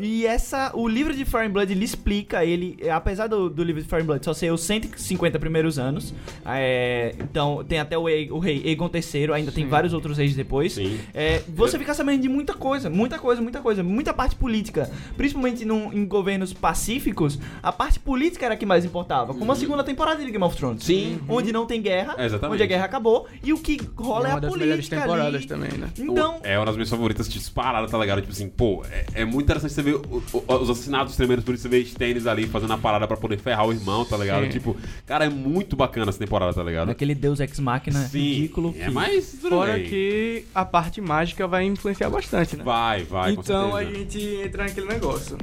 E 0.00 0.24
essa, 0.24 0.70
o 0.74 0.86
livro 0.86 1.12
de 1.14 1.24
Fire 1.24 1.46
and 1.46 1.50
Blood, 1.50 1.72
ele 1.72 1.84
explica, 1.84 2.44
ele, 2.44 2.76
é, 2.80 2.90
apesar 2.90 3.26
do, 3.26 3.50
do 3.50 3.64
livro 3.64 3.82
de 3.82 3.88
Fire 3.88 4.02
and 4.02 4.06
Blood 4.06 4.24
só 4.24 4.32
ser 4.32 4.52
os 4.52 4.60
150 4.62 5.38
primeiros 5.40 5.76
anos, 5.78 6.14
é, 6.46 7.14
então 7.18 7.64
tem 7.64 7.80
até 7.80 7.96
o, 7.98 8.08
E- 8.08 8.30
o 8.30 8.38
rei 8.38 8.62
Aegon 8.66 8.88
III, 8.94 9.32
ainda 9.32 9.50
tem 9.50 9.66
vários 9.66 9.92
outros 9.92 10.16
reis 10.18 10.36
depois, 10.36 10.74
Sim. 10.74 10.96
é, 11.12 11.42
você 11.48 11.76
fica 11.78 11.92
sabendo 11.94 12.20
de 12.22 12.28
muita 12.28 12.54
coisa, 12.54 12.88
muita 12.88 13.18
coisa, 13.18 13.42
muita 13.42 13.60
coisa, 13.60 13.82
muita 13.82 14.12
parte 14.14 14.36
política, 14.36 14.88
principalmente 15.16 15.64
num- 15.64 15.92
em 15.92 16.04
governos 16.06 16.52
pacíficos, 16.52 17.38
a 17.62 17.72
parte 17.72 17.98
política 17.98 18.11
era 18.44 18.54
a 18.54 18.56
que 18.56 18.66
mais 18.66 18.84
importava, 18.84 19.34
como 19.34 19.50
a 19.52 19.56
segunda 19.56 19.82
temporada 19.84 20.24
de 20.24 20.30
Game 20.30 20.44
of 20.44 20.56
Thrones. 20.56 20.84
Sim. 20.84 21.18
Onde 21.28 21.52
não 21.52 21.66
tem 21.66 21.80
guerra, 21.80 22.14
É, 22.18 22.26
exatamente. 22.26 22.54
onde 22.54 22.62
a 22.62 22.66
guerra 22.66 22.84
acabou, 22.84 23.26
e 23.42 23.52
o 23.52 23.58
que 23.58 23.78
rola 23.96 24.26
É 24.26 24.30
é, 24.30 24.32
uma 24.34 24.36
a 24.38 24.40
das 24.40 24.52
melhores 24.52 24.74
política 24.88 25.00
temporadas 25.00 25.34
ali. 25.34 25.46
também, 25.46 25.72
né? 25.78 25.88
Então, 25.98 26.40
É 26.42 26.58
uma 26.58 26.66
das 26.66 26.74
minhas 26.76 26.90
favoritas 26.90 27.28
disparadas, 27.28 27.90
tá 27.90 27.98
ligado? 27.98 28.20
Tipo 28.20 28.32
assim, 28.32 28.48
pô, 28.48 28.82
é, 28.90 29.22
é 29.22 29.24
muito 29.24 29.44
interessante 29.44 29.72
você 29.72 29.82
ver 29.82 29.94
o- 29.96 30.22
o- 30.32 30.54
os 30.54 30.70
assassinatos 30.70 31.16
tremendo, 31.16 31.42
por 31.42 31.54
isso 31.54 31.62
você 31.62 31.68
vê 31.68 31.78
Stannis 31.80 32.26
ali 32.26 32.46
fazendo 32.46 32.72
a 32.72 32.78
parada 32.78 33.06
pra 33.06 33.16
poder 33.16 33.38
ferrar 33.38 33.66
o 33.66 33.72
irmão, 33.72 34.04
tá 34.04 34.16
ligado? 34.16 34.44
Sim. 34.44 34.48
Tipo, 34.50 34.76
cara, 35.06 35.24
é 35.24 35.28
muito 35.28 35.76
bacana 35.76 36.08
essa 36.10 36.18
temporada, 36.18 36.52
tá 36.52 36.62
ligado? 36.62 36.90
aquele 36.90 37.14
Deus 37.14 37.40
Ex 37.40 37.58
Machina 37.58 37.98
Sim, 38.08 38.18
ridículo. 38.34 38.74
É 38.78 38.84
que- 38.86 38.90
mais. 38.90 39.30
tudo 39.32 39.48
Fora 39.50 39.72
bem. 39.74 39.84
que 39.86 40.44
a 40.54 40.64
parte 40.64 41.00
mágica 41.00 41.46
vai 41.46 41.64
influenciar 41.64 42.10
bastante, 42.10 42.56
né? 42.56 42.64
Vai, 42.64 43.02
vai, 43.04 43.34
com 43.34 43.40
então 43.40 43.74
a 43.76 43.84
gente 43.84 44.18
entra 44.44 44.64
naquele 44.64 44.86
negócio. 44.88 45.36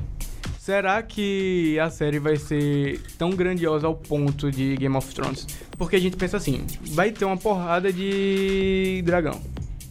Será 0.70 1.02
que 1.02 1.80
a 1.80 1.90
série 1.90 2.20
vai 2.20 2.36
ser 2.36 3.02
tão 3.18 3.32
grandiosa 3.32 3.88
ao 3.88 3.96
ponto 3.96 4.52
de 4.52 4.76
Game 4.78 4.96
of 4.96 5.16
Thrones? 5.16 5.48
Porque 5.76 5.96
a 5.96 6.00
gente 6.00 6.16
pensa 6.16 6.38
assim, 6.38 6.64
vai 6.92 7.10
ter 7.12 7.26
uma 7.26 7.38
porrada 7.38 7.92
de 7.92 9.02
dragão. 9.04 9.42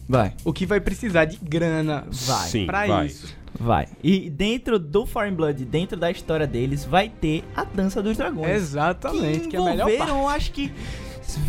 Vai. 0.07 0.33
O 0.45 0.53
que 0.53 0.65
vai 0.65 0.79
precisar 0.79 1.25
de 1.25 1.35
grana 1.35 2.07
Vai. 2.09 2.47
Sim, 2.47 2.65
pra 2.65 2.87
vai. 2.87 3.07
isso? 3.07 3.35
Vai. 3.59 3.89
E 4.01 4.29
dentro 4.29 4.79
do 4.79 5.05
Fire 5.05 5.27
and 5.27 5.33
Blood, 5.33 5.65
dentro 5.65 5.97
da 5.97 6.09
história 6.09 6.47
deles, 6.47 6.85
vai 6.85 7.09
ter 7.09 7.43
a 7.53 7.65
Dança 7.65 8.01
dos 8.01 8.15
Dragões. 8.15 8.49
Exatamente, 8.49 9.49
que, 9.49 9.57
é 9.57 9.59
a 9.59 9.65
melhor 9.65 9.91
parte. 9.97 10.11
acho 10.33 10.51
que 10.53 10.71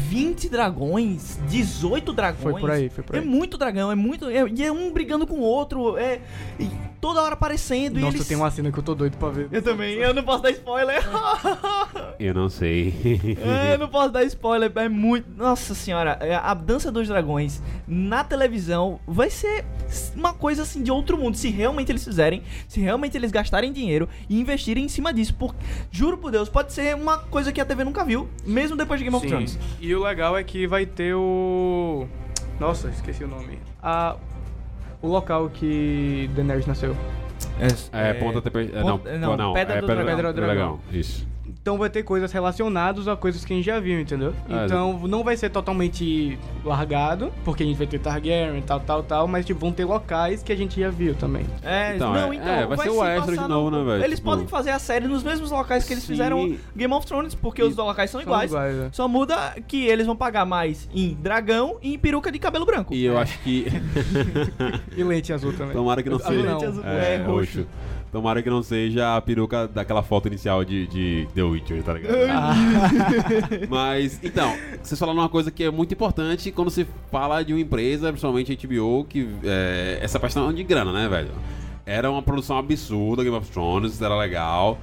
20 0.08 0.48
dragões, 0.48 1.38
18 1.48 2.12
dragões. 2.12 2.42
Foi 2.42 2.60
por 2.60 2.70
aí, 2.72 2.88
foi 2.88 3.04
por 3.04 3.14
aí. 3.14 3.22
É 3.22 3.24
muito 3.24 3.56
dragão, 3.56 3.92
é 3.92 3.94
muito. 3.94 4.28
é- 4.28 4.48
e 4.48 4.64
é 4.64 4.72
um 4.72 4.92
brigando 4.92 5.24
com 5.24 5.36
o 5.36 5.42
outro, 5.42 5.96
é. 5.96 6.20
e 6.58 6.68
toda 7.00 7.22
hora 7.22 7.34
aparecendo. 7.34 7.98
e 7.98 8.02
Nossa, 8.02 8.18
eles... 8.18 8.28
tem 8.28 8.36
uma 8.36 8.50
cena 8.50 8.70
que 8.70 8.78
eu 8.78 8.82
tô 8.82 8.94
doido 8.94 9.16
pra 9.16 9.30
ver. 9.30 9.48
Eu 9.50 9.62
também, 9.62 9.94
eu 9.94 10.12
não 10.12 10.22
posso 10.22 10.42
dar 10.42 10.50
spoiler. 10.50 11.02
Eu 12.18 12.34
não 12.34 12.50
sei. 12.50 12.94
É, 13.40 13.74
eu 13.74 13.78
não 13.78 13.88
posso 13.88 14.10
dar 14.10 14.22
spoiler, 14.24 14.70
é 14.74 14.88
muito. 14.88 15.26
Nossa 15.34 15.74
senhora, 15.74 16.18
é, 16.20 16.34
a 16.34 16.52
Dança 16.52 16.92
dos 16.92 17.08
Dragões 17.08 17.62
na 17.88 18.22
televisão 18.22 19.00
vai 19.06 19.30
ser 19.30 19.64
uma 20.14 20.34
coisa 20.34 20.62
assim 20.62 20.82
de 20.82 20.90
outro 20.90 21.16
mundo. 21.16 21.36
Se 21.38 21.48
realmente 21.48 21.90
eles 21.90 22.04
fizerem, 22.04 22.42
se 22.68 22.78
realmente 22.78 23.16
eles 23.16 23.30
gastarem 23.30 23.72
dinheiro 23.72 24.06
e 24.28 24.38
investirem 24.38 24.84
em 24.84 24.88
cima 24.88 25.14
disso. 25.14 25.34
Por, 25.34 25.54
juro 25.90 26.18
por 26.18 26.30
Deus, 26.30 26.50
pode 26.50 26.74
ser 26.74 26.94
uma 26.94 27.18
coisa 27.18 27.50
que 27.50 27.60
a 27.60 27.64
TV 27.64 27.84
nunca 27.84 28.04
viu, 28.04 28.28
mesmo 28.44 28.76
depois 28.76 29.00
de 29.00 29.04
Game 29.04 29.16
of 29.16 29.24
Sim. 29.24 29.30
Thrones. 29.30 29.58
E 29.80 29.94
o 29.94 30.02
legal 30.02 30.36
é 30.36 30.44
que 30.44 30.66
vai 30.66 30.84
ter 30.84 31.14
o. 31.14 32.06
Nossa, 32.58 32.90
esqueci 32.90 33.24
o 33.24 33.28
nome. 33.28 33.58
A... 33.82 34.16
O 35.02 35.08
local 35.08 35.48
que 35.50 36.28
Daenerys 36.34 36.66
nasceu. 36.66 36.94
É, 37.92 38.14
ponta 38.14 38.40
TP. 38.42 38.70
é, 38.72 38.82
Não, 38.82 38.98
ponta- 38.98 39.18
não, 39.18 39.36
não, 39.36 39.52
Pedra 39.54 39.76
é 39.76 39.80
do 39.80 39.86
pedra, 39.86 40.04
Dragão. 40.04 40.32
do 40.32 40.40
dragão. 40.40 40.80
Isso. 40.92 41.26
Então 41.62 41.76
vai 41.76 41.90
ter 41.90 42.02
coisas 42.02 42.32
relacionadas 42.32 43.06
a 43.06 43.14
coisas 43.14 43.44
que 43.44 43.52
a 43.52 43.56
gente 43.56 43.66
já 43.66 43.78
viu, 43.78 44.00
entendeu? 44.00 44.32
Ah, 44.48 44.64
então 44.64 44.98
não 45.06 45.22
vai 45.22 45.36
ser 45.36 45.50
totalmente 45.50 46.38
largado, 46.64 47.30
porque 47.44 47.62
a 47.62 47.66
gente 47.66 47.76
vai 47.76 47.86
ter 47.86 47.98
Targaryen, 47.98 48.62
tal, 48.62 48.80
tal, 48.80 49.02
tal, 49.02 49.28
mas 49.28 49.44
tipo, 49.44 49.60
vão 49.60 49.70
ter 49.70 49.84
locais 49.84 50.42
que 50.42 50.50
a 50.50 50.56
gente 50.56 50.80
já 50.80 50.88
viu 50.88 51.14
também. 51.14 51.44
É, 51.62 51.96
Então, 51.96 52.14
não, 52.14 52.32
é- 52.32 52.36
então. 52.36 52.48
é, 52.48 52.66
vai 52.66 52.78
ser 52.78 52.88
o 52.88 52.96
passar 52.96 53.26
de 53.42 53.48
novo, 53.48 53.70
no- 53.70 53.84
né, 53.84 53.92
velho? 53.92 54.04
Eles 54.04 54.18
Tipo- 54.20 54.30
podem 54.30 54.46
fazer 54.46 54.70
a 54.70 54.78
série 54.78 55.06
nos 55.06 55.22
mesmos 55.22 55.50
locais 55.50 55.84
que 55.84 55.92
eles 55.92 56.02
Sim. 56.02 56.12
fizeram 56.14 56.56
Game 56.74 56.94
of 56.94 57.06
Thrones, 57.06 57.34
porque 57.34 57.62
os 57.62 57.76
locais 57.76 58.10
são 58.10 58.20
São 58.22 58.26
iguais. 58.26 58.50
iguais, 58.50 58.76
é. 58.78 58.88
Só 58.92 59.06
muda 59.06 59.54
que 59.68 59.84
eles 59.86 60.06
vão 60.06 60.16
pagar 60.16 60.46
mais 60.46 60.88
em 60.94 61.14
dragão 61.14 61.76
e 61.82 61.92
em 61.92 61.98
peruca 61.98 62.32
de 62.32 62.38
cabelo 62.38 62.64
branco. 62.64 62.94
E 62.94 63.04
eu 63.04 63.18
acho 63.18 63.38
que. 63.40 63.66
E 64.96 65.02
lente 65.04 65.30
azul 65.32 65.52
também. 65.52 65.74
Tomara 65.74 66.02
que 66.02 66.08
não 66.10 66.18
seja. 66.18 66.42
não. 66.42 66.52
Lente 66.54 66.64
azul, 66.64 66.84
É, 66.86 67.14
é, 67.16 67.22
roxo. 67.22 67.66
Tomara 68.12 68.42
que 68.42 68.50
não 68.50 68.62
seja 68.62 69.16
a 69.16 69.20
peruca 69.20 69.68
daquela 69.68 70.02
foto 70.02 70.26
inicial 70.26 70.64
de, 70.64 70.86
de 70.88 71.28
The 71.32 71.42
Witcher, 71.42 71.82
tá 71.84 71.92
ligado? 71.92 72.14
Mas, 73.70 74.18
então, 74.22 74.52
vocês 74.82 74.98
falaram 74.98 75.20
uma 75.20 75.28
coisa 75.28 75.50
que 75.50 75.62
é 75.62 75.70
muito 75.70 75.94
importante 75.94 76.50
quando 76.50 76.70
se 76.70 76.84
fala 77.10 77.44
de 77.44 77.52
uma 77.52 77.60
empresa, 77.60 78.08
principalmente 78.08 78.52
a 78.52 78.68
HBO, 78.68 79.04
que 79.04 79.28
é, 79.44 80.00
essa 80.02 80.18
questão 80.18 80.52
de 80.52 80.64
grana, 80.64 80.92
né, 80.92 81.08
velho? 81.08 81.30
Era 81.86 82.10
uma 82.10 82.20
produção 82.20 82.58
absurda, 82.58 83.22
Game 83.22 83.36
of 83.36 83.48
Thrones, 83.48 84.02
era 84.02 84.16
legal. 84.16 84.78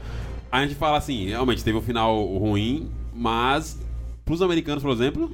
A 0.49 0.61
gente 0.61 0.75
fala 0.75 0.97
assim, 0.97 1.27
realmente 1.27 1.63
teve 1.63 1.77
um 1.77 1.81
final 1.81 2.23
ruim, 2.25 2.89
mas 3.13 3.77
pros 4.23 4.41
americanos, 4.41 4.81
por 4.81 4.91
exemplo, 4.91 5.31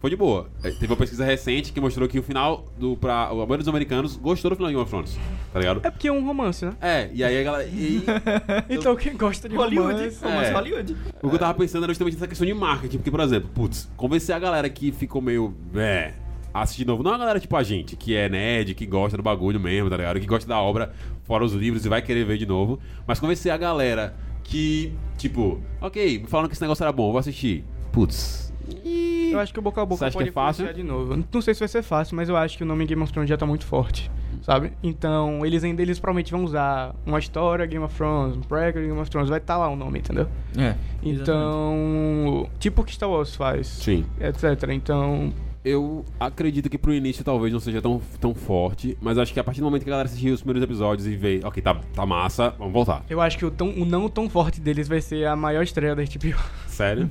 foi 0.00 0.10
de 0.10 0.16
boa. 0.16 0.48
É, 0.62 0.70
Teve 0.70 0.86
uma 0.86 0.96
pesquisa 0.96 1.24
recente 1.24 1.72
que 1.72 1.80
mostrou 1.80 2.08
que 2.08 2.18
o 2.18 2.22
final 2.22 2.66
do. 2.78 2.96
Pra, 2.96 3.24
a 3.26 3.34
maioria 3.34 3.58
dos 3.58 3.68
americanos 3.68 4.16
gostou 4.16 4.50
do 4.50 4.56
final 4.56 4.68
de 4.70 4.74
Game 4.74 4.82
of 4.82 4.90
Thrones, 4.90 5.18
tá 5.52 5.58
ligado? 5.58 5.80
É 5.82 5.90
porque 5.90 6.06
é 6.08 6.12
um 6.12 6.24
romance, 6.24 6.64
né? 6.64 6.72
É, 6.80 7.10
e 7.12 7.24
aí 7.24 7.40
a 7.40 7.42
galera. 7.42 7.68
e- 7.68 8.04
Então 8.70 8.94
quem 8.94 9.16
gosta 9.16 9.48
de 9.48 9.56
Hollywood, 9.56 9.94
romance... 9.94 10.24
romance 10.24 10.50
é. 10.50 10.52
Hollywood. 10.52 10.96
o 11.22 11.28
que 11.28 11.34
eu 11.34 11.38
tava 11.38 11.54
pensando 11.54 11.82
era 11.84 11.92
justamente 11.92 12.16
essa 12.16 12.28
questão 12.28 12.46
de 12.46 12.54
marketing. 12.54 12.98
Porque, 12.98 13.10
por 13.10 13.20
exemplo, 13.20 13.50
putz, 13.52 13.90
convencer 13.96 14.34
a 14.34 14.38
galera 14.38 14.68
que 14.70 14.92
ficou 14.92 15.20
meio. 15.20 15.54
É. 15.74 16.12
Assistir 16.54 16.82
de 16.84 16.88
novo. 16.88 17.02
Não 17.02 17.12
a 17.12 17.18
galera 17.18 17.38
tipo 17.40 17.54
a 17.56 17.62
gente, 17.62 17.94
que 17.94 18.14
é 18.14 18.28
nerd, 18.28 18.74
que 18.74 18.86
gosta 18.86 19.16
do 19.16 19.22
bagulho 19.22 19.60
mesmo, 19.60 19.90
tá 19.90 19.96
ligado? 19.96 20.18
Que 20.18 20.26
gosta 20.26 20.48
da 20.48 20.60
obra, 20.60 20.92
fora 21.24 21.44
os 21.44 21.52
livros 21.52 21.84
e 21.84 21.88
vai 21.88 22.00
querer 22.02 22.24
ver 22.24 22.38
de 22.38 22.46
novo. 22.46 22.78
Mas 23.06 23.20
convencer 23.20 23.52
a 23.52 23.56
galera 23.56 24.14
que, 24.44 24.92
tipo, 25.18 25.60
ok, 25.80 26.20
me 26.20 26.26
falaram 26.26 26.48
que 26.48 26.54
esse 26.54 26.62
negócio 26.62 26.82
era 26.82 26.92
bom, 26.92 27.08
eu 27.08 27.12
vou 27.12 27.18
assistir. 27.18 27.64
Putz. 27.92 28.52
E... 28.84 29.17
Eu 29.32 29.40
acho 29.40 29.52
que 29.52 29.58
o 29.58 29.62
boca 29.62 29.82
a 29.82 29.84
boca 29.86 29.98
Você 29.98 30.04
acha 30.06 30.12
pode 30.14 30.24
que 30.24 30.30
é 30.30 30.32
fácil? 30.32 30.72
de 30.74 30.82
novo. 30.82 31.16
Não 31.32 31.40
sei 31.42 31.54
se 31.54 31.60
vai 31.60 31.68
ser 31.68 31.82
fácil, 31.82 32.16
mas 32.16 32.28
eu 32.28 32.36
acho 32.36 32.56
que 32.56 32.62
o 32.64 32.66
nome 32.66 32.84
Game 32.86 33.02
of 33.02 33.12
Thrones 33.12 33.28
já 33.28 33.36
tá 33.36 33.46
muito 33.46 33.64
forte, 33.66 34.10
sabe? 34.42 34.72
Então, 34.82 35.44
eles 35.44 35.62
ainda 35.64 35.82
eles 35.82 35.98
provavelmente 35.98 36.30
vão 36.32 36.44
usar 36.44 36.94
uma 37.06 37.18
história 37.18 37.64
Game 37.66 37.84
of 37.84 37.94
Thrones, 37.94 38.36
um 38.36 38.40
prequel 38.40 38.82
Game 38.82 38.98
of 38.98 39.10
Thrones, 39.10 39.28
vai 39.30 39.38
estar 39.38 39.56
lá 39.56 39.68
o 39.68 39.76
nome, 39.76 39.98
entendeu? 40.00 40.28
É. 40.56 40.74
Então, 41.02 42.48
tipo 42.58 42.82
o 42.82 42.84
que 42.84 42.92
Star 42.92 43.08
Wars 43.10 43.34
faz, 43.34 43.66
Sim. 43.66 44.04
etc. 44.20 44.70
Então, 44.70 45.32
Eu 45.64 46.04
acredito 46.18 46.70
que 46.70 46.78
pro 46.78 46.94
início 46.94 47.22
talvez 47.24 47.52
não 47.52 47.60
seja 47.60 47.82
tão, 47.82 48.00
tão 48.20 48.34
forte, 48.34 48.96
mas 49.00 49.18
acho 49.18 49.34
que 49.34 49.40
a 49.40 49.44
partir 49.44 49.60
do 49.60 49.64
momento 49.64 49.82
que 49.82 49.90
a 49.90 49.92
galera 49.92 50.08
assistir 50.08 50.30
os 50.30 50.40
primeiros 50.40 50.62
episódios 50.62 51.06
e 51.06 51.14
ver, 51.16 51.44
ok, 51.44 51.62
tá, 51.62 51.74
tá 51.94 52.06
massa, 52.06 52.54
vamos 52.58 52.72
voltar. 52.72 53.04
eu 53.10 53.20
acho 53.20 53.36
que 53.36 53.44
o, 53.44 53.50
tão, 53.50 53.68
o 53.70 53.84
não 53.84 54.08
tão 54.08 54.30
forte 54.30 54.60
deles 54.60 54.88
vai 54.88 55.00
ser 55.00 55.26
a 55.26 55.36
maior 55.36 55.62
estreia 55.62 55.94
da 55.94 56.02
HBO. 56.02 56.38
Sério? 56.78 57.10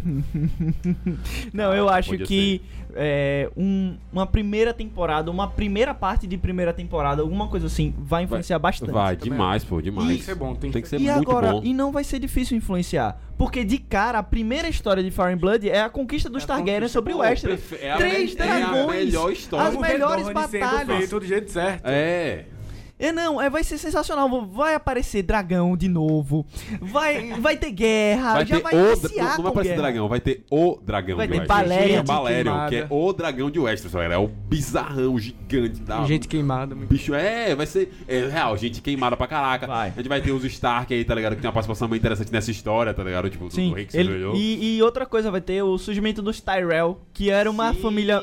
Não, 1.53 1.73
eu 1.73 1.89
acho 1.89 2.11
podia 2.11 2.25
que 2.25 2.61
é, 2.95 3.49
um- 3.57 3.97
uma 4.13 4.25
primeira 4.25 4.73
temporada, 4.73 5.29
uma 5.29 5.47
primeira 5.47 5.93
parte 5.93 6.25
de 6.25 6.37
primeira 6.37 6.71
temporada, 6.73 7.21
alguma 7.21 7.47
coisa 7.49 7.67
assim, 7.67 7.93
vai 7.97 8.23
influenciar 8.23 8.57
bastante. 8.59 8.91
Vai, 8.91 9.17
também 9.17 9.31
demais, 9.33 9.63
pô, 9.65 9.81
demais. 9.81 10.07
Tem 10.07 10.17
que 10.17 10.23
ser 10.23 10.35
bom, 10.35 10.55
tem 10.55 10.71
Tem 10.71 10.81
que 10.81 10.87
ser 10.87 11.01
E 11.01 11.03
muito 11.11 11.29
agora, 11.29 11.51
bom. 11.51 11.61
e 11.63 11.73
não 11.73 11.91
vai 11.91 12.03
ser 12.05 12.17
difícil 12.19 12.55
influenciar. 12.57 13.19
Porque 13.37 13.63
de 13.65 13.77
cara, 13.77 14.19
a 14.19 14.23
primeira 14.23 14.69
história 14.69 15.03
de 15.03 15.11
Fire 15.11 15.33
and 15.33 15.37
Blood 15.37 15.69
é 15.69 15.81
a 15.81 15.89
conquista 15.89 16.29
dos 16.29 16.43
É 16.43 16.47
Targaryen 16.47 16.75
conquista. 16.75 16.97
sobre 16.97 17.13
o 17.13 17.17
Westeros. 17.17 17.59
é 17.73 17.95
Três 17.97 18.33
me- 18.35 18.41
é 18.41 18.51
a 18.51 18.59
dragões. 18.71 19.05
melhor 19.05 19.31
história. 19.31 19.67
As 19.67 19.75
melhores 19.77 20.25
sendo 20.25 20.33
batalhas. 20.33 20.97
feito 20.97 21.19
do 21.19 21.25
jeito 21.25 21.51
certo. 21.51 21.81
É. 21.85 22.45
É, 22.99 23.11
não, 23.11 23.39
é, 23.39 23.49
vai 23.49 23.63
ser 23.63 23.77
sensacional. 23.77 24.27
Vai 24.47 24.73
aparecer 24.73 25.21
dragão 25.23 25.77
de 25.77 25.87
novo. 25.87 26.45
Vai, 26.81 27.31
vai 27.39 27.55
ter 27.55 27.71
guerra. 27.71 28.33
Vai 28.33 28.45
já 28.45 28.55
ter 28.57 28.63
vai 28.63 28.73
o. 28.75 28.93
iniciar 28.93 29.23
Não 29.29 29.35
com 29.35 29.41
vai 29.43 29.51
aparecer 29.51 29.69
guerra. 29.75 29.81
dragão, 29.83 30.07
vai 30.07 30.19
ter 30.19 30.43
o 30.49 30.79
dragão 30.83 31.17
Vai 31.17 31.27
de 31.27 31.33
ter 31.33 31.39
Westeros. 31.39 31.69
Gente 31.69 32.69
que 32.69 32.75
é 32.75 32.87
o 32.89 33.13
dragão 33.13 33.51
de 33.51 33.59
Westeros, 33.59 33.93
galera. 33.93 34.13
É 34.15 34.17
o 34.17 34.27
bizarrão 34.27 35.17
gigante 35.19 35.79
da. 35.81 36.03
Gente 36.05 36.27
queimada. 36.27 36.73
muito- 36.75 36.89
Bicho, 36.89 37.13
é, 37.13 37.53
vai 37.55 37.65
ser. 37.65 37.93
É 38.07 38.25
real, 38.27 38.57
gente 38.57 38.81
queimada 38.81 39.15
pra 39.15 39.27
caraca. 39.27 39.67
Vai. 39.67 39.89
A 39.89 39.91
gente 39.91 40.09
vai 40.09 40.21
ter 40.21 40.31
os 40.31 40.43
Stark 40.45 40.91
aí, 40.93 41.03
tá 41.05 41.13
ligado? 41.13 41.35
Que 41.35 41.41
tem 41.41 41.47
uma 41.47 41.53
participação 41.53 41.87
muito 41.87 42.01
interessante 42.01 42.31
nessa 42.31 42.49
história, 42.49 42.93
tá 42.93 43.03
ligado? 43.03 43.29
Tipo, 43.29 43.49
Sim, 43.51 43.69
do 43.69 43.75
rei 43.75 43.85
que 43.85 43.91
se 43.91 43.97
ele- 43.99 44.31
e, 44.35 44.77
e 44.77 44.81
outra 44.81 45.05
coisa, 45.05 45.29
vai 45.29 45.41
ter 45.41 45.61
o 45.61 45.77
surgimento 45.77 46.21
dos 46.21 46.41
Tyrell, 46.41 46.99
que 47.13 47.29
era 47.29 47.49
uma 47.49 47.73
Sim. 47.73 47.81
família 47.81 48.21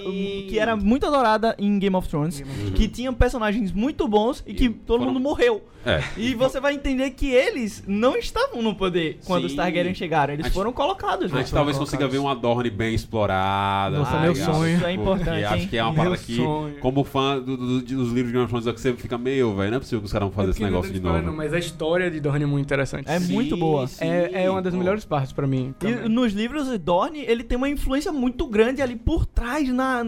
que 0.49 0.59
era 0.59 0.75
muito 0.75 1.07
adorada 1.07 1.55
em 1.59 1.79
Game 1.79 1.95
of 1.95 2.09
Thrones, 2.09 2.43
que 2.75 2.89
tinham 2.89 3.15
personagens 3.15 3.71
muito 3.71 4.09
bons 4.09 4.43
e 4.47 4.53
que 4.55 4.64
E 4.65 4.69
todo 4.71 4.99
foram- 5.01 5.13
mundo 5.13 5.21
morreu. 5.23 5.63
É. 5.87 6.03
E 6.17 6.35
você 6.35 6.61
vai 6.61 6.75
entender 6.75 7.11
que 7.11 7.31
eles 7.31 7.83
não 7.87 8.17
estavam 8.17 8.63
no 8.63 8.75
poder 8.75 9.19
quando 9.27 9.43
Sim. 9.43 9.47
os 9.49 9.55
Targaryen 9.55 9.95
chegaram, 9.95 10.33
eles 10.35 10.47
gente- 10.47 10.55
foram 10.55 10.73
colocados. 10.73 11.31
A 11.33 11.35
né? 11.37 11.43
gente 11.43 11.53
talvez 11.53 11.77
consiga 11.77 12.07
ver 12.09 12.19
uma 12.19 12.35
Dorne 12.35 12.71
bem 12.71 12.95
explorada. 12.95 13.99
Nossa, 13.99 14.13
tá 14.13 14.21
meu 14.21 14.33
ligado? 14.33 14.55
sonho. 14.55 14.77
Isso 14.77 14.87
é 14.87 14.93
importante, 14.93 15.41
E 15.41 15.45
acho 15.45 15.63
hein? 15.63 15.69
que 15.69 15.77
é 15.77 15.83
uma 15.83 15.93
Meu 15.93 16.05
parada 16.05 16.23
que, 16.23 16.39
como 16.81 17.05
fã 17.05 17.39
do- 17.41 17.57
do- 17.57 17.81
dos 17.83 18.13
livros 18.13 18.27
de 18.27 18.33
Game 18.33 18.45
of 18.45 18.49
Thrones, 18.49 18.65
você 18.81 18.93
fica 18.95 19.17
meio, 19.19 19.55
velho. 19.55 19.71
Não 19.71 19.77
é 19.77 19.81
possível 19.81 20.01
que 20.01 20.07
os 20.07 20.13
caras 20.13 20.27
vão 20.29 20.35
fazer 20.35 20.49
É 20.49 20.51
esse 20.53 20.63
negócio 20.63 20.93
de 20.93 21.01
novo. 21.01 21.21
não, 21.23 21.33
mas 21.35 21.53
a 21.53 21.59
história 21.59 22.11
de 22.11 22.21
Dorne 22.21 22.45
é 22.45 22.47
muito 22.47 22.65
interessante. 22.65 23.09
É 23.09 23.19
muito 23.19 23.57
boa. 23.57 23.87
sim, 23.87 24.05
É, 24.05 24.45
é 24.45 24.51
uma 24.51 24.63
das 24.63 24.73
pô. 24.73 24.79
melhores 24.79 25.05
partes 25.05 25.33
pra 25.33 25.47
mim. 25.47 25.75
E 25.83 26.09
nos 26.09 26.33
livros, 26.33 26.69
o 26.69 26.79
Dorne, 26.79 27.21
ele 27.27 27.43
tem 27.43 27.57
uma 27.57 27.69
influência 27.69 28.13
muito 28.13 28.47
grande 28.47 28.81
ali 28.83 28.97
por 28.97 29.27
trás. 29.27 29.69
na 29.69 30.05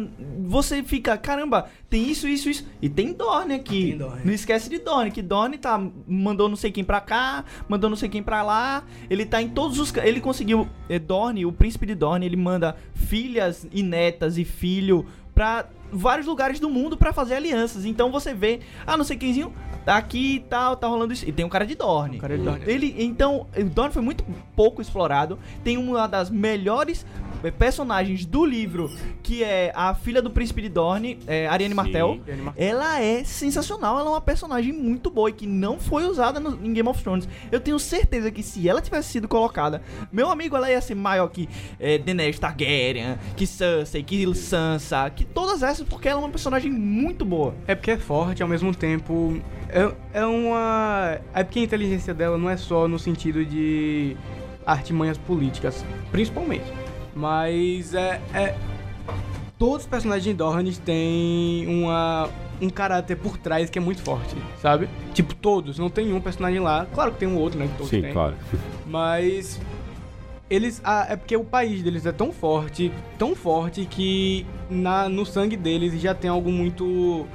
Você 0.48 0.82
fica, 0.82 1.16
caramba, 1.16 1.66
tem 1.88 2.08
isso, 2.10 2.26
isso, 2.28 2.48
isso. 2.48 2.66
E 2.80 2.88
tem 2.88 3.12
Dorne 3.12 3.54
aqui. 3.54 3.88
Tem 3.90 3.98
Dorne. 3.98 4.20
Não 4.24 4.32
esquece 4.32 4.68
de 4.68 4.78
Dorne, 4.78 5.10
que 5.10 5.22
Dorne 5.22 5.56
tá, 5.66 5.80
mandou 6.06 6.48
não 6.48 6.54
sei 6.54 6.70
quem 6.70 6.84
pra 6.84 7.00
cá, 7.00 7.44
mandou 7.68 7.90
não 7.90 7.96
sei 7.96 8.08
quem 8.08 8.22
pra 8.22 8.42
lá. 8.44 8.84
Ele 9.10 9.26
tá 9.26 9.42
em 9.42 9.48
todos 9.48 9.80
os... 9.80 9.94
Ele 9.96 10.20
conseguiu... 10.20 10.68
É, 10.88 10.98
Dorne, 10.98 11.44
o 11.44 11.52
príncipe 11.52 11.86
de 11.86 11.94
Dorne, 11.94 12.24
ele 12.24 12.36
manda 12.36 12.76
filhas 12.94 13.66
e 13.72 13.82
netas 13.82 14.38
e 14.38 14.44
filho 14.44 15.04
pra 15.34 15.66
vários 15.96 16.26
lugares 16.26 16.60
do 16.60 16.68
mundo 16.68 16.96
pra 16.96 17.12
fazer 17.12 17.34
alianças. 17.34 17.84
Então 17.84 18.10
você 18.10 18.34
vê, 18.34 18.60
ah, 18.86 18.96
não 18.96 19.04
sei 19.04 19.16
quemzinho, 19.16 19.52
aqui 19.86 20.36
e 20.36 20.40
tal, 20.40 20.76
tá 20.76 20.86
rolando 20.86 21.12
isso. 21.12 21.28
E 21.28 21.32
tem 21.32 21.44
um 21.44 21.48
cara 21.48 21.66
de 21.66 21.74
Dorne. 21.74 22.18
O 22.18 22.20
cara 22.20 22.36
de 22.36 22.44
Dorne. 22.44 22.64
Ele, 22.66 22.94
então, 22.98 23.46
o 23.56 23.64
Dorne 23.64 23.92
foi 23.92 24.02
muito 24.02 24.24
pouco 24.54 24.82
explorado. 24.82 25.38
Tem 25.62 25.76
uma 25.76 26.06
das 26.08 26.28
melhores 26.28 27.06
eh, 27.44 27.50
personagens 27.50 28.24
do 28.26 28.44
livro, 28.44 28.90
que 29.22 29.44
é 29.44 29.72
a 29.74 29.94
filha 29.94 30.20
do 30.20 30.30
príncipe 30.30 30.60
de 30.62 30.68
Dorne, 30.68 31.18
é, 31.26 31.46
Ariane 31.46 31.70
Sim. 31.72 31.76
Martel. 31.76 32.18
Ela 32.56 33.00
é 33.00 33.22
sensacional, 33.24 33.98
ela 33.98 34.08
é 34.08 34.12
uma 34.12 34.20
personagem 34.20 34.72
muito 34.72 35.08
boa 35.10 35.30
e 35.30 35.32
que 35.32 35.46
não 35.46 35.78
foi 35.78 36.04
usada 36.04 36.40
no- 36.40 36.58
em 36.66 36.72
Game 36.72 36.88
of 36.88 37.02
Thrones. 37.02 37.28
Eu 37.52 37.60
tenho 37.60 37.78
certeza 37.78 38.30
que 38.30 38.42
se 38.42 38.68
ela 38.68 38.80
tivesse 38.80 39.10
sido 39.12 39.28
colocada, 39.28 39.82
meu 40.12 40.30
amigo, 40.30 40.56
ela 40.56 40.70
ia 40.70 40.80
ser 40.80 40.94
maior 40.96 41.28
que 41.28 41.48
é, 41.78 41.96
Daenerys 41.98 42.38
Targaryen, 42.40 43.16
que 43.36 43.46
Cersei, 43.46 44.02
que 44.02 44.34
Sansa, 44.34 45.08
que 45.10 45.24
todas 45.24 45.62
essas, 45.62 45.85
porque 45.88 46.08
ela 46.08 46.20
é 46.20 46.24
uma 46.24 46.30
personagem 46.30 46.70
muito 46.70 47.24
boa. 47.24 47.54
É 47.66 47.74
porque 47.74 47.90
é 47.90 47.96
forte, 47.98 48.42
ao 48.42 48.48
mesmo 48.48 48.74
tempo. 48.74 49.40
É, 49.68 50.20
é 50.20 50.26
uma. 50.26 51.18
É 51.34 51.42
porque 51.44 51.60
a 51.60 51.62
inteligência 51.62 52.12
dela 52.14 52.36
não 52.38 52.48
é 52.50 52.56
só 52.56 52.86
no 52.86 52.98
sentido 52.98 53.44
de 53.44 54.16
artimanhas 54.64 55.18
políticas, 55.18 55.84
principalmente. 56.10 56.72
Mas 57.14 57.94
é. 57.94 58.20
é- 58.34 58.54
todos 59.58 59.84
os 59.84 59.86
personagens 59.86 60.24
de 60.24 60.34
Dorne 60.34 60.72
têm 60.76 61.66
uma, 61.66 62.28
um 62.60 62.68
caráter 62.68 63.16
por 63.16 63.38
trás 63.38 63.70
que 63.70 63.78
é 63.78 63.82
muito 63.82 64.02
forte, 64.02 64.36
sabe? 64.60 64.88
Tipo, 65.14 65.34
todos, 65.34 65.78
não 65.78 65.88
tem 65.88 66.12
um 66.12 66.20
personagem 66.20 66.60
lá. 66.60 66.86
Claro 66.92 67.12
que 67.12 67.18
tem 67.18 67.28
um 67.28 67.36
outro, 67.38 67.58
né? 67.58 67.66
Que 67.66 67.74
todos 67.74 67.88
Sim, 67.88 68.02
têm. 68.02 68.12
claro. 68.12 68.34
Mas 68.86 69.58
eles 70.48 70.80
ah, 70.84 71.06
é 71.08 71.16
porque 71.16 71.36
o 71.36 71.44
país 71.44 71.82
deles 71.82 72.06
é 72.06 72.12
tão 72.12 72.32
forte, 72.32 72.92
tão 73.18 73.34
forte 73.34 73.84
que 73.86 74.46
na 74.70 75.08
no 75.08 75.24
sangue 75.26 75.56
deles 75.56 76.00
já 76.00 76.14
tem 76.14 76.30
algo 76.30 76.50
muito 76.50 77.26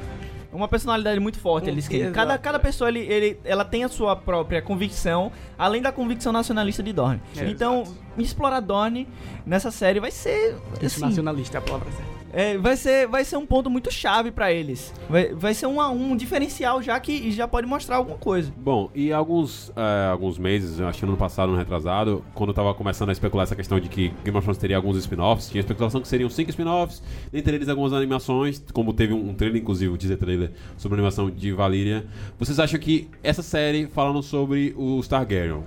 Uma 0.54 0.67
personalidade 0.67 1.19
muito 1.19 1.39
forte, 1.39 1.69
Um- 1.69 1.71
eles 1.74 1.88
querem. 1.88 2.12
Cada, 2.12 2.38
cada 2.38 2.60
pessoa, 2.60 2.89
ele, 2.89 3.00
ele, 3.00 3.39
ela 3.45 3.63
tem 3.63 3.84
a 3.86 3.89
sua 3.89 4.15
própria 4.17 4.62
convicção, 4.62 5.32
além 5.58 5.82
da 5.82 5.91
convicção 5.93 6.34
nacionalista 6.34 6.84
de 6.84 6.91
Dorne. 6.91 7.21
É, 7.38 7.50
então, 7.50 7.84
exato. 7.84 7.97
explorar 8.17 8.60
Dorne 8.60 9.08
nessa 9.45 9.71
série 9.71 10.00
vai 10.02 10.12
ser. 10.12 10.56
Assim, 10.84 11.00
nacionalista 11.00 11.58
é 11.58 11.60
a 11.60 11.62
palavra 11.62 11.89
certa. 11.91 12.20
É, 12.34 12.58
vai, 12.58 12.76
ser 12.78 13.08
vai 13.08 13.24
ser 13.24 13.38
um 13.38 13.46
ponto 13.46 13.70
muito 13.70 13.91
chave 13.91 14.32
pra 14.32 14.52
eles. 14.52 14.94
Vai, 15.10 15.34
vai 15.34 15.54
ser 15.54 15.65
uma- 15.65 15.89
um 15.89 16.15
diferencial 16.15 16.82
já 16.82 17.00
que 17.00 17.32
já 17.32 17.48
pode 17.48 17.67
mostrar 17.67 17.98
alguma 17.98 18.17
coisa. 18.17 18.52
Bom, 18.58 18.89
e 18.96 19.12
alguns, 19.12 19.72
é, 19.76 20.10
alguns 20.10 20.38
meses, 20.38 20.80
acho 20.80 21.00
que 21.00 21.06
no 21.06 21.12
ano 21.12 21.17
passado, 21.20 21.52
no 21.52 21.58
retrasado, 21.58 22.24
quando 22.34 22.50
eu 22.50 22.54
tava 22.54 22.74
começando 22.74 23.10
a 23.10 23.12
especular 23.12 23.44
essa 23.44 23.56
questão 23.56 23.80
de 23.80 23.89
que 23.89 24.10
Game 24.24 24.38
of 24.38 24.41
Thrones 24.46 24.58
teria 24.58 24.76
alguns 24.78 24.98
spin-offs, 24.98 25.50
tinha 25.50 25.60
especulação 25.60 26.02
que 26.02 26.08
seriam 26.08 26.30
cinco 26.30 26.50
spin-offs, 26.50 27.02
dentre 27.32 27.56
eles 27.56 27.70
algumas 27.70 27.94
animações, 27.94 28.63
como 28.74 28.94
teve 28.94 29.13
um, 29.13 29.30
um 29.30 29.34
trailer, 29.34 29.62
inclusive, 29.62 29.91
um 29.91 29.98
teaser 29.98 30.17
trailer 30.17 30.52
sobre 30.78 30.96
a 30.96 30.98
animação 31.00 31.30
de 31.30 31.52
Valyria. 31.52 32.06
Vocês 32.39 32.60
acham 32.60 32.80
que 32.80 33.10
essa 33.24 33.41
série, 33.41 33.88
falando 33.88 34.22
sobre 34.24 34.74
os 34.78 35.08
Targaryen, 35.08 35.63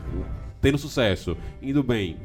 tendo 0.60 0.78
sucesso, 0.78 1.36
indo 1.62 1.82
bem, 1.82 2.16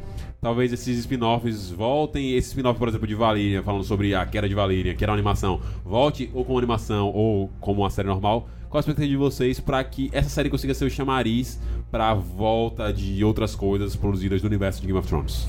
talvez 0.42 0.72
esses 0.72 0.98
spin-offs 1.00 1.70
voltem, 1.72 2.36
esse 2.36 2.50
spin-off, 2.50 2.80
por 2.80 2.88
exemplo, 2.88 3.08
de 3.08 3.16
Valyria, 3.16 3.62
falando 3.62 3.84
sobre 3.84 4.16
a 4.16 4.26
queda 4.26 4.48
de 4.48 4.56
Valyria, 4.56 4.96
que 4.96 5.04
era 5.04 5.12
uma 5.12 5.18
animação, 5.18 5.62
volte 5.84 6.30
ou 6.34 6.46
como 6.46 6.58
animação 6.58 7.08
ou 7.08 7.50
como 7.60 7.82
uma 7.82 7.90
série 7.90 8.08
normal. 8.08 8.48
Qual 8.70 8.78
a 8.78 8.82
expectativa 8.82 9.10
de 9.10 9.18
vocês 9.18 9.60
para 9.60 9.84
que 9.84 10.10
essa 10.14 10.30
série 10.30 10.50
consiga 10.50 10.74
ser 10.74 10.86
o 10.86 10.90
chamariz 10.90 11.60
para 11.90 12.12
a 12.12 12.14
volta 12.14 12.94
de 12.94 13.24
outras 13.24 13.56
coisas 13.56 13.96
produzidas 13.96 14.42
do 14.42 14.48
universo 14.48 14.80
de 14.80 14.88
Game 14.88 15.00
of 15.00 15.08
Thrones? 15.08 15.48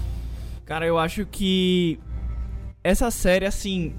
Cara, 0.65 0.87
eu 0.87 0.99
acho 0.99 1.27
que 1.27 1.99
essa 2.83 3.11
série, 3.11 3.45
assim. 3.45 3.93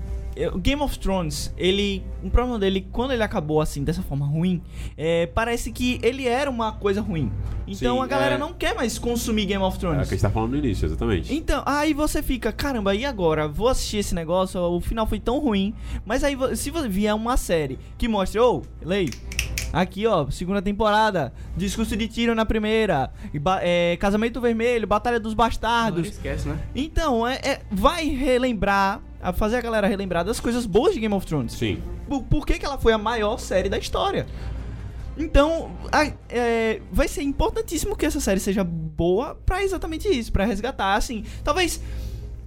O 0.53 0.57
Game 0.57 0.81
of 0.81 0.97
Thrones, 0.97 1.53
ele. 1.57 2.03
O 2.23 2.29
problema 2.29 2.57
dele, 2.59 2.87
quando 2.91 3.11
ele 3.11 3.23
acabou 3.23 3.61
assim, 3.61 3.83
dessa 3.83 4.01
forma 4.01 4.25
ruim, 4.25 4.61
é, 4.97 5.25
parece 5.27 5.71
que 5.71 5.99
ele 6.03 6.27
era 6.27 6.49
uma 6.49 6.71
coisa 6.71 7.01
ruim. 7.01 7.31
Então 7.67 7.97
Sim, 7.97 8.03
a 8.03 8.07
galera 8.07 8.35
é. 8.35 8.37
não 8.37 8.53
quer 8.53 8.75
mais 8.75 8.97
consumir 8.99 9.45
Game 9.45 9.63
of 9.63 9.75
É 9.75 9.77
o 9.77 9.79
Thrones. 9.79 10.07
que 10.07 10.13
a 10.13 10.17
gente 10.17 10.21
tá 10.21 10.29
falando 10.29 10.51
no 10.51 10.57
início, 10.57 10.85
exatamente. 10.85 11.33
Então, 11.33 11.63
aí 11.65 11.93
você 11.93 12.21
fica, 12.21 12.51
caramba, 12.51 12.93
e 12.93 13.05
agora? 13.05 13.47
Vou 13.47 13.67
assistir 13.67 13.97
esse 13.97 14.13
negócio, 14.15 14.59
o 14.61 14.79
final 14.81 15.05
foi 15.05 15.19
tão 15.19 15.39
ruim. 15.39 15.73
Mas 16.05 16.23
aí, 16.23 16.35
se 16.55 16.71
vier 16.89 17.15
uma 17.15 17.37
série 17.37 17.79
que 17.97 18.07
mostre, 18.07 18.39
ô, 18.39 18.61
Lei, 18.81 19.09
aqui 19.73 20.05
ó, 20.07 20.29
segunda 20.29 20.61
temporada, 20.61 21.33
discurso 21.55 21.95
de 21.95 22.07
tiro 22.07 22.35
na 22.35 22.45
primeira, 22.45 23.11
e 23.33 23.39
é, 23.61 23.97
Casamento 23.97 24.39
Vermelho, 24.41 24.85
Batalha 24.87 25.19
dos 25.19 25.31
Não 25.33 25.37
Bastardos. 25.37 26.07
esquece, 26.07 26.47
né? 26.47 26.57
Então, 26.75 27.27
é, 27.27 27.35
é- 27.43 27.61
vai 27.71 28.05
relembrar, 28.05 29.01
a 29.21 29.31
fazer 29.31 29.57
a 29.57 29.61
galera 29.61 29.87
relembrar 29.87 30.25
das 30.25 30.39
coisas 30.39 30.65
boas 30.65 30.93
de 30.93 30.99
Game 30.99 31.13
of 31.13 31.25
Thrones. 31.25 31.53
Sim. 31.53 31.81
Por, 32.07 32.23
por 32.23 32.45
que, 32.45 32.57
que 32.57 32.65
ela 32.65 32.77
foi 32.77 32.91
a 32.93 32.97
maior 32.97 33.37
série 33.39 33.69
da 33.69 33.77
história? 33.77 34.25
Então, 35.17 35.71
a- 35.91 36.11
é, 36.29 36.81
vai 36.91 37.07
ser 37.07 37.21
importantíssimo 37.21 37.95
que 37.95 38.05
essa 38.05 38.19
série 38.19 38.39
seja 38.39 38.63
boa 38.63 39.35
pra 39.45 39.61
exatamente 39.63 40.07
isso, 40.07 40.31
pra 40.31 40.45
resgatar, 40.45 40.95
assim, 40.95 41.23
talvez 41.43 41.81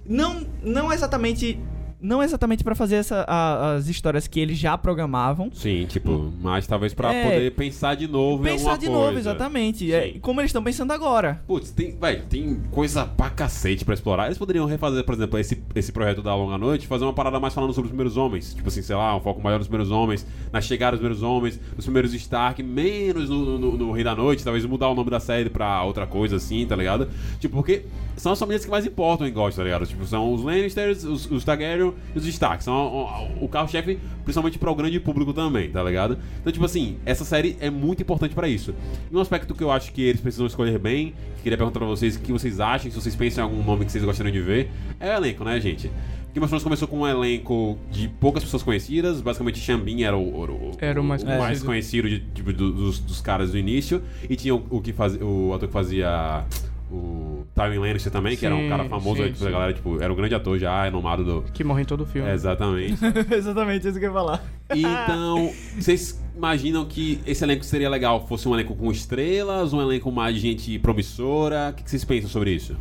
não 0.07 0.45
não 0.61 0.91
exatamente 0.93 1.59
não 2.01 2.21
exatamente 2.21 2.63
pra 2.63 2.75
fazer 2.75 2.95
essa, 2.95 3.25
a- 3.27 3.73
as 3.75 3.87
histórias 3.87 4.27
que 4.27 4.39
eles 4.39 4.57
já 4.57 4.77
programavam, 4.77 5.49
Sim, 5.53 5.85
tipo, 5.87 6.31
mas 6.41 6.67
talvez 6.67 6.93
pra 6.93 7.13
É. 7.13 7.23
poder 7.23 7.51
pensar 7.53 7.95
de 7.95 8.07
novo 8.07 8.43
em 8.47 8.51
pensar 8.51 8.77
de 8.77 8.87
coisa. 8.87 9.01
novo, 9.01 9.17
exatamente, 9.17 9.91
é, 9.93 10.15
como 10.21 10.41
eles 10.41 10.49
estão 10.49 10.63
pensando 10.63 10.91
agora. 10.91 11.41
Putz, 11.47 11.71
tem, 11.71 11.97
véi, 11.99 12.21
tem 12.29 12.59
coisa 12.71 13.05
pra 13.05 13.29
cacete 13.29 13.83
pra 13.85 13.93
explorar. 13.93 14.25
Eles 14.25 14.37
poderiam 14.37 14.65
refazer, 14.65 15.03
por 15.03 15.15
exemplo, 15.15 15.39
esse, 15.39 15.61
esse 15.73 15.91
projeto 15.91 16.21
da 16.21 16.35
Longa 16.35 16.57
Noite, 16.57 16.85
fazer 16.87 17.03
uma 17.05 17.13
parada 17.13 17.39
mais 17.39 17.53
falando 17.53 17.73
sobre 17.73 17.85
os 17.87 17.91
primeiros 17.91 18.17
homens. 18.17 18.53
Tipo 18.53 18.67
assim, 18.67 18.81
sei 18.81 18.95
lá, 18.95 19.15
um 19.15 19.19
foco 19.21 19.41
maior 19.41 19.57
nos 19.57 19.67
primeiros 19.67 19.91
homens, 19.91 20.25
na 20.51 20.61
chegada 20.61 20.91
dos 20.97 20.99
primeiros 20.99 21.23
homens, 21.23 21.59
nos 21.75 21.85
primeiros 21.85 22.13
Stark, 22.13 22.61
menos 22.61 23.29
no, 23.29 23.57
no, 23.57 23.77
no 23.77 23.91
Rei 23.91 24.03
da 24.03 24.15
Noite, 24.15 24.43
talvez 24.43 24.65
mudar 24.65 24.89
o 24.89 24.95
nome 24.95 25.09
da 25.09 25.19
série 25.19 25.49
pra 25.49 25.83
outra 25.83 26.05
coisa 26.05 26.35
assim, 26.35 26.65
tá 26.65 26.75
ligado? 26.75 27.07
Tipo, 27.39 27.55
porque 27.55 27.85
são 28.17 28.31
as 28.31 28.39
famílias 28.39 28.63
que 28.63 28.71
mais 28.71 28.85
importam 28.85 29.27
em 29.27 29.33
Ghost, 29.33 29.57
tá 29.57 29.63
ligado? 29.63 29.85
Tipo, 29.85 30.05
são 30.05 30.33
os 30.33 30.43
Lannisters, 30.43 31.03
os, 31.03 31.29
os 31.29 31.43
Targaryen 31.43 31.84
E 32.15 32.17
os 32.17 32.23
destaques. 32.25 32.65
São 32.65 32.73
o, 32.73 33.45
o- 33.45 33.47
carro-chefe, 33.49 33.99
principalmente 34.23 34.57
para 34.57 34.71
o 34.71 34.75
grande 34.75 34.99
público 34.99 35.33
também, 35.33 35.69
tá 35.69 35.83
ligado? 35.83 36.17
Então, 36.41 36.51
tipo 36.51 36.65
assim, 36.65 36.97
essa 37.05 37.23
série 37.25 37.57
é 37.59 37.69
muito 37.69 38.01
importante 38.01 38.33
para 38.33 38.47
isso. 38.47 38.73
E 39.11 39.15
um 39.15 39.19
aspecto 39.19 39.53
que 39.53 39.63
eu 39.63 39.71
acho 39.71 39.91
que 39.93 40.01
eles 40.01 40.21
precisam 40.21 40.45
escolher 40.47 40.79
bem, 40.79 41.13
que 41.37 41.43
queria 41.43 41.57
perguntar 41.57 41.79
pra 41.79 41.87
vocês 41.87 42.15
o 42.15 42.19
que 42.19 42.31
vocês 42.31 42.59
acham, 42.59 42.89
se 42.89 42.99
vocês 42.99 43.15
pensam 43.15 43.43
em 43.43 43.49
algum 43.51 43.63
nome 43.63 43.85
que 43.85 43.91
vocês 43.91 44.03
gostariam 44.03 44.33
de 44.33 44.41
ver, 44.41 44.71
é 44.99 45.09
o 45.11 45.17
elenco, 45.17 45.43
né, 45.43 45.59
gente? 45.59 45.91
Game 46.33 46.43
of 46.43 46.49
Thrones 46.49 46.63
começou 46.63 46.85
com 46.87 46.99
um 46.99 47.07
elenco 47.07 47.77
de 47.89 48.09
poucas 48.09 48.43
pessoas 48.43 48.61
conhecidas, 48.61 49.21
basicamente 49.21 49.57
Xambin 49.57 50.03
era 50.03 50.17
o, 50.17 50.21
o, 50.43 50.71
Era 50.79 50.99
o 50.99 51.03
mais 51.03 51.23
conhecido. 51.63 51.65
conhecido 51.65 52.09
de- 52.09 52.19
tipo, 52.33 52.51
do- 52.51 52.73
dos, 52.73 52.99
dos 52.99 53.21
caras 53.21 53.51
do 53.51 53.57
início, 53.57 54.01
e 54.29 54.35
tinha 54.35 54.53
o, 54.53 54.61
o 54.69 54.81
que 54.81 54.91
fazia, 54.91 55.23
o 55.25 55.53
ator 55.53 55.69
que 55.69 55.73
fazia 55.73 56.43
o 56.91 57.45
Tywin 57.55 57.79
Lannister 57.79 58.11
também, 58.11 58.37
que 58.37 58.45
era 58.45 58.55
um 58.55 58.63
Sim, 58.63 58.69
cara 58.69 58.85
famoso, 58.85 59.23
sim, 59.23 59.27
tipo, 59.27 59.39
sim. 59.39 59.47
a 59.47 59.51
galera, 59.51 59.73
tipo, 59.73 60.01
era 60.01 60.11
um 60.11 60.15
grande 60.15 60.35
ator 60.35 60.57
já, 60.59 60.83
renomado 60.83 61.23
do... 61.23 61.41
Que 61.51 61.63
morre 61.63 61.81
em 61.81 61.85
todo 61.85 62.01
o 62.01 62.05
filme. 62.05 62.29
É, 62.29 62.33
exatamente. 62.33 62.97
Exatamente 63.33 63.87
isso 63.87 63.99
que 63.99 64.05
eu 64.05 64.09
ia 64.09 64.13
falar. 64.13 64.43
Então, 64.69 65.51
vocês 65.79 66.23
imaginam 66.35 66.85
que 66.85 67.19
esse 67.25 67.43
elenco 67.43 67.63
seria 67.63 67.89
legal 67.89 68.27
fosse 68.27 68.47
um 68.47 68.53
elenco 68.53 68.75
com 68.75 68.91
estrelas, 68.91 69.73
um 69.73 69.81
elenco 69.81 70.11
mais 70.11 70.37
gente 70.37 70.77
promissora? 70.79 71.69
O 71.71 71.73
que 71.73 71.83
que 71.83 71.89
vocês 71.89 72.03
pensam 72.03 72.29
sobre 72.29 72.51
isso? 72.51 72.75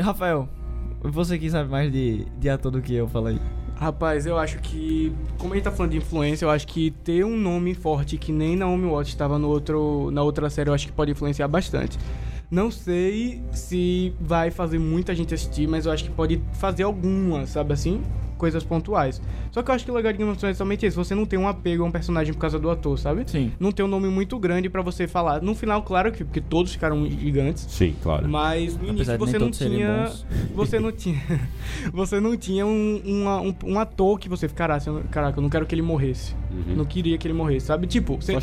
Rafael, 0.00 0.48
você 1.02 1.38
que 1.38 1.50
sabe 1.50 1.70
mais 1.70 1.92
de, 1.92 2.24
de 2.38 2.48
ator 2.48 2.72
do 2.72 2.80
que 2.80 2.94
eu, 2.94 3.08
fala 3.08 3.30
aí. 3.30 3.38
Rapaz, 3.76 4.26
eu 4.26 4.38
acho 4.38 4.58
que, 4.60 5.12
como 5.38 5.54
a 5.54 5.56
gente 5.56 5.64
tá 5.64 5.72
falando 5.72 5.90
de 5.90 5.98
influência, 5.98 6.44
eu 6.44 6.50
acho 6.50 6.66
que 6.68 6.92
ter 7.02 7.24
um 7.24 7.36
nome 7.36 7.74
forte 7.74 8.16
que 8.16 8.30
nem 8.30 8.54
Naomi 8.54 8.88
Watts 8.88 9.08
estava 9.08 9.38
no 9.38 9.48
outro, 9.48 10.08
na 10.12 10.22
outra 10.22 10.48
série, 10.48 10.70
eu 10.70 10.74
acho 10.74 10.86
que 10.86 10.92
pode 10.92 11.10
influenciar 11.10 11.48
bastante. 11.48 11.98
Não 12.52 12.70
sei 12.70 13.42
se 13.50 14.12
vai 14.20 14.50
fazer 14.50 14.78
muita 14.78 15.14
gente 15.14 15.32
assistir, 15.32 15.66
mas 15.66 15.86
eu 15.86 15.92
acho 15.92 16.04
que 16.04 16.10
pode 16.10 16.38
fazer 16.52 16.82
algumas, 16.82 17.48
sabe 17.48 17.72
assim? 17.72 18.02
Coisas 18.36 18.62
pontuais. 18.62 19.22
Só 19.50 19.62
que 19.62 19.70
eu 19.70 19.74
acho 19.74 19.84
que 19.86 19.90
o 19.90 19.94
legal 19.94 20.12
de 20.12 20.18
Game 20.18 20.30
of 20.30 20.38
Thrones 20.38 20.56
é 20.56 20.58
somente 20.58 20.84
isso. 20.84 21.02
Você 21.02 21.14
não 21.14 21.24
tem 21.24 21.38
um 21.38 21.48
apego 21.48 21.82
a 21.82 21.86
um 21.86 21.90
personagem 21.90 22.34
por 22.34 22.40
causa 22.40 22.58
do 22.58 22.68
ator, 22.70 22.98
sabe? 22.98 23.22
Sim. 23.26 23.52
Não 23.58 23.72
tem 23.72 23.86
um 23.86 23.88
nome 23.88 24.08
muito 24.08 24.38
grande 24.38 24.68
pra 24.68 24.82
você 24.82 25.06
falar. 25.08 25.40
No 25.40 25.54
final, 25.54 25.82
claro 25.82 26.12
que 26.12 26.24
porque 26.24 26.42
todos 26.42 26.72
ficaram 26.72 27.08
gigantes. 27.08 27.64
Sim, 27.70 27.94
claro. 28.02 28.28
Mas 28.28 28.76
no 28.76 28.90
Apesar 28.90 29.14
início 29.14 29.18
você 29.18 29.32
não 29.38 29.46
todos 29.46 29.58
serem 29.58 29.76
tinha. 29.78 30.04
bons. 30.04 30.26
Você 30.54 30.78
não 30.80 30.92
tinha. 30.92 31.22
Você 31.94 32.20
não 32.20 32.36
tinha 32.36 32.66
um, 32.66 33.00
um, 33.06 33.54
um 33.72 33.78
ator 33.78 34.18
que 34.18 34.28
você 34.28 34.46
caraca, 34.48 34.90
não- 34.92 35.02
caraca, 35.04 35.38
eu 35.38 35.42
não 35.42 35.48
quero 35.48 35.64
que 35.64 35.74
ele 35.74 35.80
morresse. 35.82 36.34
Uhum. 36.52 36.76
Não 36.76 36.84
queria 36.84 37.16
que 37.16 37.26
ele 37.26 37.34
morresse, 37.34 37.66
sabe? 37.66 37.86
Tipo, 37.86 38.16
você. 38.16 38.32
Só. 38.34 38.40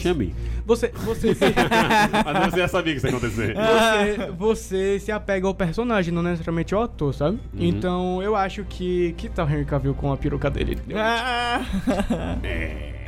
Você, 0.65 0.91
você, 0.93 1.34
se, 1.36 1.45
Mas 2.26 2.52
você 2.52 2.60
já 2.60 2.67
sabia 2.67 2.93
que 2.93 2.98
isso 2.98 3.08
ia 3.08 3.12
acontecer. 3.12 3.56
você, 3.56 4.32
você 4.38 5.00
se 5.00 5.12
apega 5.12 5.48
ao 5.48 5.54
personagem, 5.54 6.13
não 6.13 6.24
necessariamente 6.24 6.74
ao 6.74 6.84
ator, 6.84 7.13
sabe? 7.13 7.39
Uhum. 7.54 7.60
Então 7.60 8.24
eu 8.24 8.36
acho 8.36 8.63
que. 8.65 9.13
Que 9.17 9.30
tal 9.30 9.48
Henry 9.50 9.65
Cavill 9.65 9.93
com 9.93 10.12
a 10.12 10.17
peruca 10.17 10.50
dele? 10.50 10.78
Ah. 10.95 11.62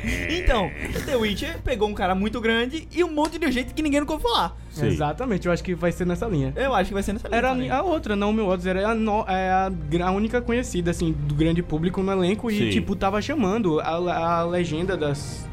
então, 0.30 0.70
The 1.06 1.16
Witcher 1.16 1.58
pegou 1.62 1.88
um 1.88 1.94
cara 1.94 2.14
muito 2.14 2.40
grande 2.40 2.88
e 2.94 3.02
um 3.04 3.12
monte 3.12 3.38
de 3.38 3.50
gente 3.52 3.72
que 3.74 3.82
ninguém 3.82 4.00
nunca 4.00 4.12
ouviu 4.14 4.28
falar. 4.28 4.56
Sim. 4.70 4.86
Exatamente, 4.86 5.46
eu 5.46 5.52
acho 5.52 5.62
que 5.62 5.74
vai 5.74 5.92
ser 5.92 6.06
nessa 6.06 6.26
linha. 6.26 6.52
Eu 6.56 6.74
acho 6.74 6.88
que 6.88 6.94
vai 6.94 7.02
ser 7.02 7.12
nessa 7.12 7.28
linha 7.28 7.38
Era 7.38 7.48
também. 7.50 7.70
a 7.70 7.82
outra, 7.82 8.16
Naomi 8.16 8.40
Watts, 8.42 8.66
era 8.66 8.88
a, 8.88 8.94
no- 8.94 9.24
é 9.28 9.50
a, 9.50 9.70
a 10.06 10.10
única 10.10 10.40
conhecida, 10.40 10.90
assim, 10.90 11.12
do 11.12 11.34
grande 11.34 11.62
público 11.62 12.02
no 12.02 12.10
elenco 12.12 12.50
Sim. 12.50 12.62
e, 12.64 12.70
tipo, 12.70 12.96
tava 12.96 13.20
chamando. 13.20 13.80
A, 13.80 14.38
a 14.40 14.44
legenda 14.44 14.96
das, 14.96 15.46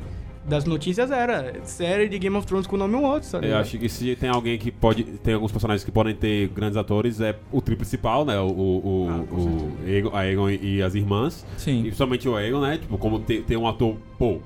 das 0.45 0.65
notícias 0.65 1.12
era 1.12 1.54
série 1.63 2.10
de 2.10 2.17
Game 2.17 2.36
of 2.36 2.47
Thrones 2.47 2.65
com 2.65 2.78
Naomi 2.78 2.95
Watts, 2.95 3.30
sabe? 3.30 3.47
Eu 3.47 3.58
acho 3.58 3.78
que 3.78 3.88
se 3.89 4.15
tem 4.15 4.30
alguém 4.30 4.58
que 4.58 4.71
pode. 4.71 5.04
Tem 5.04 5.34
alguns 5.34 5.52
personagens 5.52 5.84
que 5.84 5.91
podem 5.91 6.15
ter 6.15 6.47
grandes 6.49 6.78
atores, 6.78 7.21
é 7.21 7.36
o 7.52 7.62
trio 7.62 7.78
principal, 7.78 8.25
né? 8.25 8.39
O, 8.39 8.47
o, 8.47 8.78
o, 8.78 9.08
Ah, 9.10 9.34
o 9.34 9.71
Aegon, 9.86 10.10
a 10.15 10.19
Aegon 10.19 10.49
e 10.49 10.82
as 10.82 10.95
irmãs. 10.95 11.45
Sim. 11.58 11.80
E 11.80 11.84
principalmente 11.84 12.28
o 12.28 12.36
Aegon, 12.36 12.62
né? 12.62 12.78
Tipo, 12.78 12.97
como 12.97 13.19
ter, 13.19 13.43
ter 13.43 13.58
um 13.58 13.67
ator, 13.67 13.95
pô, 14.17 14.39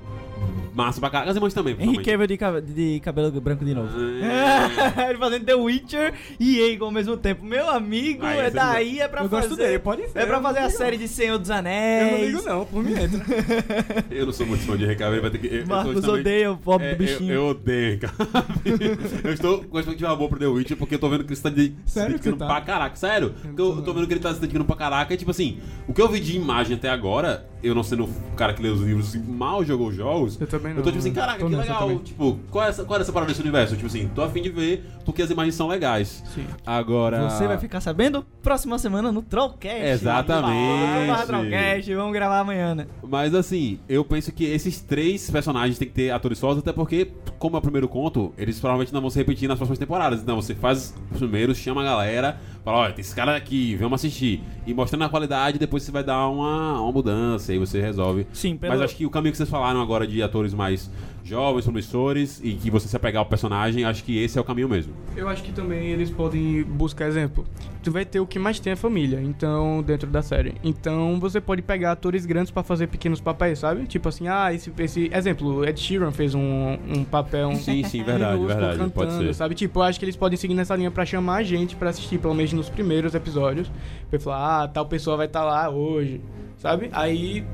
massa 0.74 1.00
pra 1.00 1.08
caralho. 1.08 1.30
As 1.30 1.36
irmãs 1.36 1.54
também, 1.54 1.76
Henry. 1.78 2.02
Cavill 2.04 2.26
de, 2.26 2.74
de 2.74 3.00
cabelo 3.00 3.30
branco 3.40 3.64
de 3.64 3.74
novo. 3.74 3.88
É. 4.22 5.08
Ele 5.10 5.18
fazendo 5.18 5.44
The 5.44 5.54
Witcher 5.54 6.12
e 6.38 6.60
Aegon 6.60 6.86
ao 6.86 6.90
mesmo 6.90 7.16
tempo. 7.16 7.44
Meu 7.44 7.70
amigo, 7.70 8.26
Aí, 8.26 8.38
é 8.38 8.46
esse 8.46 8.56
daí, 8.56 9.00
é 9.00 9.08
pra 9.08 9.22
Eu 9.22 9.28
fazer... 9.28 9.48
gosto 9.48 9.56
dele, 9.56 9.78
pode 9.78 10.08
ser, 10.08 10.18
É 10.18 10.26
pra 10.26 10.38
eu 10.38 10.42
fazer 10.42 10.58
a 10.58 10.70
série 10.70 10.96
de 10.96 11.06
Senhor 11.06 11.38
dos 11.38 11.50
Anéis. 11.50 12.12
Eu 12.12 12.18
não 12.18 12.24
ligo 12.26 12.42
não, 12.42 12.64
por 12.66 12.82
mim 12.82 12.92
entra. 12.92 13.24
Eu 14.10 14.26
não 14.26 14.32
sou 14.32 14.46
muito 14.46 14.64
fã 14.64 14.76
de 14.76 14.84
Henry 14.84 14.96
Cavill, 14.96 15.22
vai 15.22 15.30
ter 15.30 15.38
que. 15.38 15.46
eu- 15.46 15.60
eu 15.60 15.66
Marcos 15.66 16.06
odeia 16.08 16.52
o 16.52 16.56
pobre 16.56 16.86
É, 16.88 16.94
do 16.94 16.98
bichinho. 16.98 17.32
Eu, 17.32 17.42
eu 17.42 17.46
odeio 17.48 17.88
Henry 17.92 17.98
Cavill. 17.98 18.98
eu 19.24 19.32
estou 19.32 19.64
com 19.64 19.76
a 19.76 19.80
expectativa 19.80 20.16
boa 20.16 20.28
pro 20.28 20.38
The 20.38 20.46
Witcher 20.46 20.76
porque 20.76 20.94
eu 20.96 20.98
tô 20.98 21.08
vendo 21.08 21.20
que 21.24 21.28
ele 21.28 21.34
está 21.34 21.50
de, 21.50 21.74
se 21.86 21.92
Sério 21.94 22.18
que 22.18 22.24
dedicando 22.24 22.36
tá? 22.38 22.46
pra 22.46 22.60
caraca. 22.60 22.96
Sério. 22.96 23.34
Porque 23.42 23.60
eu, 23.60 23.76
eu 23.76 23.82
tô 23.82 23.92
vendo 23.92 24.06
que 24.06 24.12
ele 24.12 24.20
tá 24.20 24.32
se 24.34 24.40
dedicando 24.40 24.64
pra 24.64 24.76
caraca. 24.76 25.12
E 25.14 25.16
tipo 25.16 25.30
assim, 25.30 25.58
o 25.86 25.92
que 25.92 26.00
eu 26.02 26.08
vi 26.08 26.20
de 26.20 26.36
imagem 26.36 26.76
até 26.76 26.88
agora, 26.90 27.46
eu 27.62 27.74
não 27.74 27.82
sendo 27.82 28.04
o 28.04 28.08
cara 28.36 28.52
que 28.54 28.62
lê 28.62 28.68
os 28.68 28.80
livros, 28.80 29.08
assim, 29.08 29.22
mal 29.22 29.64
jogou 29.64 29.88
os 29.88 29.94
Eu 30.40 30.46
também 30.46 30.72
Eu 30.72 30.76
não, 30.76 30.82
tô 30.82 30.90
tipo 30.90 30.98
assim, 30.98 31.08
eu 31.08 31.14
caraca, 31.14 31.44
que 31.46 31.54
legal. 31.54 31.78
também. 31.78 31.98
Tipo, 31.98 32.38
qual 32.50 32.64
é, 32.64 32.68
essa, 32.68 32.84
qual 32.84 32.98
é 32.98 33.02
essa 33.02 33.12
parada 33.12 33.30
desse 33.30 33.42
universo? 33.42 33.74
Tipo 33.74 33.86
assim, 33.86 34.08
tô 34.14 34.22
afim 34.22 34.42
de 34.42 34.50
ver 34.50 34.84
porque 35.04 35.22
as 35.22 35.30
imagens 35.30 35.54
são 35.54 35.68
legais. 35.68 36.22
Sim. 36.34 36.46
Agora. 36.64 37.28
Você 37.30 37.46
vai 37.46 37.58
ficar 37.58 37.80
sabendo 37.80 38.24
próxima 38.42 38.78
semana 38.78 39.12
no 39.12 39.22
Trollcast. 39.22 39.84
Exatamente. 39.84 41.06
Vamos 41.06 41.24
Trollcast, 41.26 41.94
vamos 41.94 42.12
gravar 42.12 42.40
amanhã, 42.40 42.74
né? 42.74 42.86
Mas 43.02 43.34
assim, 43.34 43.78
eu 43.88 44.04
penso 44.04 44.32
que 44.32 44.44
esses 44.44 44.80
três 44.80 45.30
personagens 45.30 45.78
têm 45.78 45.88
que 45.88 45.94
ter 45.94 46.10
atores 46.10 46.38
sós, 46.38 46.58
até 46.58 46.72
porque, 46.72 47.12
como 47.38 47.56
é 47.56 47.58
o 47.58 47.62
primeiro 47.62 47.88
conto, 47.88 48.32
eles 48.36 48.58
provavelmente 48.58 48.92
não 48.92 49.00
vão 49.00 49.10
se 49.10 49.18
repetir 49.18 49.48
nas 49.48 49.58
próximas 49.58 49.78
temporadas. 49.78 50.20
Então 50.20 50.36
você 50.36 50.54
faz 50.54 50.94
os 51.12 51.18
primeiros, 51.18 51.58
chama 51.58 51.82
a 51.82 51.84
galera, 51.84 52.38
fala, 52.64 52.78
olha, 52.78 52.92
tem 52.92 53.02
esse 53.02 53.14
cara 53.14 53.36
aqui, 53.36 53.76
vamos 53.76 54.00
assistir. 54.00 54.42
E 54.66 54.72
mostrando 54.72 55.04
a 55.04 55.08
qualidade, 55.08 55.58
depois 55.58 55.82
você 55.82 55.92
vai 55.92 56.02
dar 56.02 56.28
uma, 56.28 56.80
uma 56.80 56.92
mudança 56.92 57.52
e 57.52 57.58
você 57.58 57.80
resolve. 57.80 58.26
Sim, 58.32 58.56
pelo... 58.56 58.72
Mas 58.72 58.82
acho 58.82 58.96
que 58.96 59.06
o 59.06 59.10
caminho 59.10 59.32
que 59.32 59.36
vocês 59.36 59.48
falaram 59.48 59.80
agora 59.80 60.06
de 60.06 60.13
atores 60.22 60.54
mais 60.54 60.90
jovens, 61.24 61.64
promissores, 61.64 62.40
e 62.44 62.52
que 62.52 62.70
você 62.70 62.86
se 62.86 62.94
apegar 62.94 63.20
ao 63.20 63.26
personagem, 63.26 63.84
acho 63.84 64.04
que 64.04 64.22
esse 64.22 64.36
é 64.36 64.40
o 64.40 64.44
caminho 64.44 64.68
mesmo. 64.68 64.92
Eu 65.16 65.26
acho 65.26 65.42
que 65.42 65.52
também 65.52 65.88
eles 65.88 66.10
podem 66.10 66.62
buscar 66.62 67.08
exemplo. 67.08 67.46
Tu 67.82 67.90
vai 67.90 68.04
ter 68.04 68.20
o 68.20 68.26
que 68.26 68.38
mais 68.38 68.60
tem 68.60 68.74
é 68.74 68.76
família, 68.76 69.20
então, 69.22 69.82
dentro 69.82 70.08
da 70.10 70.20
série. 70.20 70.54
Então, 70.62 71.18
você 71.18 71.40
pode 71.40 71.62
pegar 71.62 71.92
atores 71.92 72.26
grandes 72.26 72.50
pra 72.50 72.62
fazer 72.62 72.88
pequenos 72.88 73.20
papéis, 73.20 73.58
sabe? 73.58 73.86
Tipo 73.86 74.10
assim, 74.10 74.28
ah, 74.28 74.52
esse, 74.52 74.70
esse 74.78 75.10
exemplo, 75.12 75.64
Ed 75.64 75.80
Sheeran 75.80 76.12
fez 76.12 76.34
um, 76.34 76.78
um 76.88 77.04
papel 77.04 77.48
um 77.48 77.56
Sim, 77.56 77.82
sim, 77.84 78.02
verdade, 78.02 78.44
verdade, 78.44 78.90
pode 78.90 79.10
cantando, 79.10 79.24
ser. 79.24 79.34
sabe? 79.34 79.54
Tipo, 79.54 79.78
eu 79.78 79.84
acho 79.84 79.98
que 79.98 80.04
eles 80.04 80.16
podem 80.16 80.36
seguir 80.36 80.54
nessa 80.54 80.76
linha 80.76 80.90
pra 80.90 81.06
chamar 81.06 81.36
a 81.36 81.42
gente 81.42 81.74
pra 81.74 81.88
assistir, 81.88 82.18
pelo 82.18 82.34
menos 82.34 82.52
nos 82.52 82.68
primeiros 82.68 83.14
episódios. 83.14 83.70
Pra 84.10 84.20
falar, 84.20 84.64
ah, 84.64 84.68
tal 84.68 84.86
pessoa 84.86 85.16
vai 85.16 85.26
estar 85.26 85.42
lá 85.42 85.70
hoje, 85.70 86.20
sabe? 86.58 86.90
Aí 86.92 87.44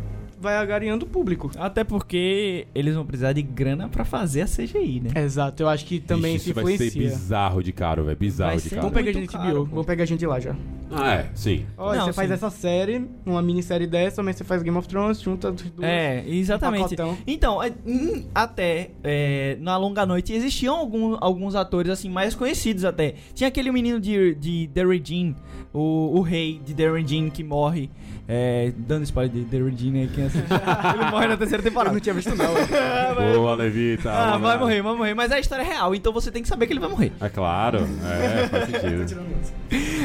vai 0.40 0.56
agariando 0.56 1.04
o 1.04 1.08
público. 1.08 1.50
Até 1.58 1.84
porque 1.84 2.66
eles 2.74 2.94
vão 2.94 3.04
precisar 3.04 3.32
de 3.32 3.42
grana 3.42 3.88
pra 3.88 4.04
fazer 4.04 4.42
a 4.42 4.46
CGI, 4.46 5.00
né? 5.00 5.22
Exato, 5.22 5.62
eu 5.62 5.68
acho 5.68 5.84
que 5.84 6.00
também 6.00 6.36
Ixi, 6.36 6.50
isso 6.50 6.60
vai 6.62 6.76
ser 6.76 6.90
bizarro 6.92 7.62
de 7.62 7.72
caro, 7.72 8.04
velho. 8.04 8.16
Bizarro 8.16 8.50
Vai 8.52 8.60
de 8.60 8.70
caro. 8.70 8.82
Vamos 8.82 8.94
pegar 8.94 9.10
a 9.10 9.12
gente 9.12 9.28
caro, 9.32 9.44
bio, 9.44 9.54
pô. 9.64 9.70
vamos 9.70 9.86
pegar 9.86 10.02
a 10.02 10.06
gente 10.06 10.26
lá 10.26 10.40
já. 10.40 10.56
Ah, 10.92 11.12
é, 11.14 11.30
sim. 11.34 11.64
Olha, 11.78 11.98
Não, 12.00 12.06
você 12.06 12.12
faz 12.12 12.28
sim. 12.28 12.34
essa 12.34 12.50
série, 12.50 13.04
uma 13.24 13.40
minissérie 13.40 13.86
dessa, 13.86 14.16
também 14.16 14.34
você 14.34 14.42
faz 14.42 14.60
Game 14.62 14.76
of 14.76 14.88
Thrones, 14.88 15.20
junta 15.20 15.50
as 15.50 15.54
duas. 15.54 15.88
É, 15.88 16.24
exatamente. 16.26 16.96
pacotão. 16.96 17.16
Então, 17.26 17.62
é, 17.62 17.72
hum, 17.86 18.24
até 18.34 18.90
é, 19.04 19.56
na 19.60 19.76
longa 19.76 20.04
noite 20.04 20.32
existiam 20.32 20.74
algum- 20.74 21.16
alguns 21.20 21.54
atores 21.54 21.92
assim 21.92 22.08
mais 22.10 22.34
conhecidos 22.34 22.84
até. 22.84 23.14
Tinha 23.34 23.46
aquele 23.46 23.70
menino 23.70 24.00
de, 24.00 24.34
de 24.34 24.68
The 24.74 24.84
Regine, 24.84 25.36
o, 25.72 26.18
o 26.18 26.22
rei 26.22 26.60
de 26.64 26.74
The 26.74 26.90
Regine 26.90 27.30
que 27.30 27.44
morre. 27.44 27.88
É, 28.32 28.72
dando 28.76 29.02
spoiler 29.02 29.32
de 29.32 29.44
The 29.44 29.58
Regine 29.60 30.00
aí, 30.02 30.08
quem 30.08 30.24
assiste. 30.24 30.29
Ele 30.94 31.10
morre 31.10 31.26
na 31.28 31.36
terceira 31.36 31.60
Eu 31.62 31.68
temporada. 31.68 31.92
não 31.92 32.00
tinha 32.00 32.14
visto 32.14 32.34
não. 32.34 32.46
Boa, 33.34 33.54
Levita. 33.54 34.10
Ah, 34.10 34.38
vai 34.38 34.54
lá. 34.54 34.58
morrer, 34.58 34.82
vai 34.82 34.94
morrer. 34.96 35.14
Mas 35.14 35.32
a 35.32 35.38
história 35.38 35.62
é 35.62 35.66
real, 35.66 35.94
então 35.94 36.12
você 36.12 36.30
tem 36.30 36.42
que 36.42 36.48
saber 36.48 36.66
que 36.66 36.72
ele 36.72 36.80
vai 36.80 36.88
morrer. 36.88 37.12
É 37.20 37.28
claro, 37.28 37.78
é, 38.04 38.48
faz 38.48 38.64
sentido. 38.70 39.30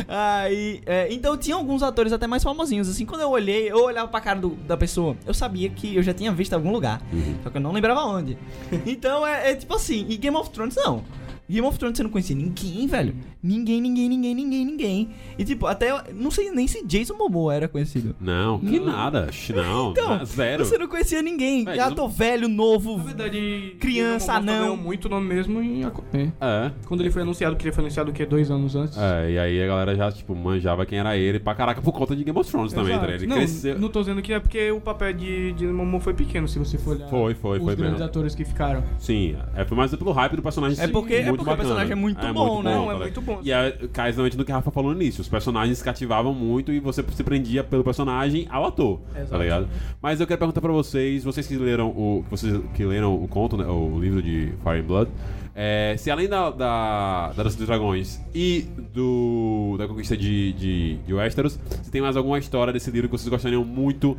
Aí, 0.08 0.82
é, 0.86 1.08
então 1.12 1.38
tinha 1.38 1.56
alguns 1.56 1.82
atores 1.84 2.12
até 2.14 2.28
mais 2.28 2.44
famosinhos. 2.44 2.90
Assim, 2.90 3.06
quando 3.06 3.22
eu 3.22 3.30
olhei, 3.30 3.72
eu 3.72 3.84
olhava 3.84 4.08
pra 4.08 4.20
cara 4.22 4.40
do- 4.40 4.56
da 4.68 4.78
pessoa, 4.78 5.16
eu 5.26 5.34
sabia 5.34 5.70
que 5.70 5.96
eu 5.96 6.04
já 6.04 6.14
tinha 6.14 6.32
visto 6.32 6.52
em 6.52 6.56
algum 6.56 6.72
lugar. 6.72 7.02
Só 7.44 7.50
que 7.50 7.58
eu 7.58 7.62
não 7.62 7.72
lembrava 7.72 8.02
onde. 8.02 8.38
então 8.86 9.26
é, 9.26 9.52
é 9.52 9.56
tipo 9.56 9.74
assim, 9.76 10.06
e 10.10 10.18
Game 10.18 10.36
of 10.38 10.50
Thrones 10.50 10.76
não. 10.76 11.04
Game 11.50 11.66
of 11.68 11.78
Thrones 11.78 11.98
você 11.98 12.04
não 12.04 12.10
conhecia 12.10 12.36
ninguém, 12.36 12.88
velho. 12.88 13.16
Ninguém, 13.42 13.80
ninguém, 13.82 14.10
ninguém, 14.10 14.34
ninguém, 14.36 14.66
ninguém. 14.66 15.10
E 15.38 15.44
tipo, 15.46 15.68
até 15.68 15.92
eu 15.92 16.00
não 16.16 16.32
sei 16.32 16.50
nem 16.52 16.68
se 16.68 16.84
Jason 16.86 17.16
Momoa 17.16 17.54
era 17.54 17.68
conhecido. 17.68 18.16
Não, 18.20 18.60
que 18.60 18.80
nada. 18.80 19.32
Sh, 19.32 19.50
Não, 19.52 19.92
Então, 19.96 20.26
zero. 20.26 20.66
você 20.66 20.78
não 20.78 20.88
conhecia 20.88 21.22
ninguém. 21.22 21.64
Velho, 21.66 21.78
Já 21.78 21.88
não- 21.90 21.96
tô 21.96 22.08
velho, 22.08 22.48
novo. 22.48 22.98
Na 22.98 23.04
verdade, 23.04 23.76
Criança, 23.80 24.34
anão. 24.34 24.60
ganhou 24.60 24.78
muito 24.78 25.08
nome 25.08 25.28
mesmo 25.28 25.62
em 25.62 25.84
é. 25.84 26.72
Quando 26.88 27.02
ele 27.02 27.12
foi 27.12 27.22
anunciado, 27.22 27.56
que 27.56 27.64
ele 27.66 27.72
foi 27.74 27.84
anunciado 27.84 28.10
o 28.10 28.14
quê? 28.14 28.26
Dois 28.26 28.50
anos 28.50 28.76
antes? 28.76 28.98
É, 28.98 29.32
e 29.32 29.40
aí 29.40 29.64
a 29.64 29.68
galera 29.68 29.96
já, 29.96 30.12
tipo, 30.12 30.36
manjava 30.36 30.86
quem 30.86 30.98
era 31.00 31.16
ele 31.18 31.40
pra 31.40 31.54
caraca 31.54 31.82
por 31.82 31.92
conta 31.92 32.16
de 32.16 32.24
Game 32.24 32.38
of 32.40 32.50
Thrones 32.50 32.74
também, 32.74 32.90
tá 32.98 33.06
Exato. 33.06 33.06
ligado? 33.12 33.22
Ele 33.22 33.28
não, 33.30 33.38
cresceu. 33.38 33.80
não 33.80 33.90
tô 33.90 34.00
dizendo 34.00 34.22
que 34.22 34.34
é 34.34 34.40
porque 34.40 34.72
o 34.72 34.82
papel 34.82 35.14
de, 35.14 35.52
de 35.54 35.66
Momo 35.68 36.00
foi 36.00 36.14
pequeno, 36.14 36.48
se 36.48 36.58
você 36.58 36.78
for 36.78 36.96
olhar 36.96 37.08
Foi, 37.10 37.34
foi, 37.36 37.58
os 37.60 37.64
foi 37.64 37.76
grandes 37.76 37.94
mesmo. 38.00 38.06
atores 38.06 38.34
que 38.36 38.44
ficaram. 38.44 38.84
Sim, 38.98 39.36
é, 39.56 39.64
foi 39.66 39.78
mais 39.78 39.94
pelo 39.96 40.12
hype 40.12 40.36
do 40.36 40.42
personagem 40.42 40.84
É 40.84 40.88
porque, 40.88 41.14
é 41.16 41.32
muito 41.36 41.46
muito 41.46 41.46
porque 41.46 41.52
o 41.52 41.56
bacana. 41.56 41.58
personagem 41.58 41.92
é 41.92 41.96
muito 41.96 42.34
bom, 42.34 42.64
né? 42.64 42.74
Não, 42.74 42.92
é 42.92 42.94
tá 42.94 43.00
muito 43.00 43.22
bom. 43.22 43.40
E 43.44 43.52
é, 43.52 43.72
cai 43.92 44.10
exatamente 44.10 44.38
no 44.38 44.46
que 44.46 44.52
a 44.52 44.56
Rafa 44.56 44.72
falou 44.72 44.94
no 44.94 45.02
início. 45.02 45.22
Os 45.22 45.28
personagens 45.28 45.82
cativavam 45.82 46.34
muito 46.34 46.72
e 46.72 46.80
você 46.80 47.04
se 47.14 47.24
prendia 47.24 47.64
pelo 47.64 47.84
personagem 47.84 48.48
ao 48.50 48.66
ator. 48.66 49.00
Tá 49.14 49.22
Exato. 49.22 49.42
ligado? 49.44 49.68
Mas 50.02 50.20
eu 50.20 50.28
quero 50.28 50.40
perguntar 50.40 50.62
pra 50.62 50.72
vocês, 50.72 51.24
vocês 51.24 51.48
que 51.48 51.56
leram 51.58 51.90
o. 51.90 52.24
Vocês 52.30 52.62
que 52.74 52.86
leram 52.86 53.16
o 53.16 53.28
conto, 53.28 53.58
né, 53.58 53.66
o 53.66 54.00
livro 54.00 54.22
de 54.22 54.54
Fire 54.64 54.80
and 54.80 54.84
Blood, 54.84 55.12
é, 55.54 55.96
se 55.98 56.12
além 56.12 56.28
da, 56.28 56.50
da, 56.50 57.32
da 57.36 57.44
Dança 57.44 57.58
dos 57.58 57.68
Dragões 57.68 58.22
e 58.34 58.68
do. 58.94 59.76
da 59.78 59.88
conquista 59.88 60.18
de, 60.18 60.54
de, 60.54 60.98
de 60.98 61.14
Westeros, 61.14 61.60
se 61.82 61.92
tem 61.92 62.02
mais 62.02 62.18
alguma 62.18 62.38
história 62.38 62.74
desse 62.74 62.92
livro 62.92 63.08
que 63.08 63.18
vocês 63.18 63.30
gostariam 63.30 63.64
muito, 63.64 64.18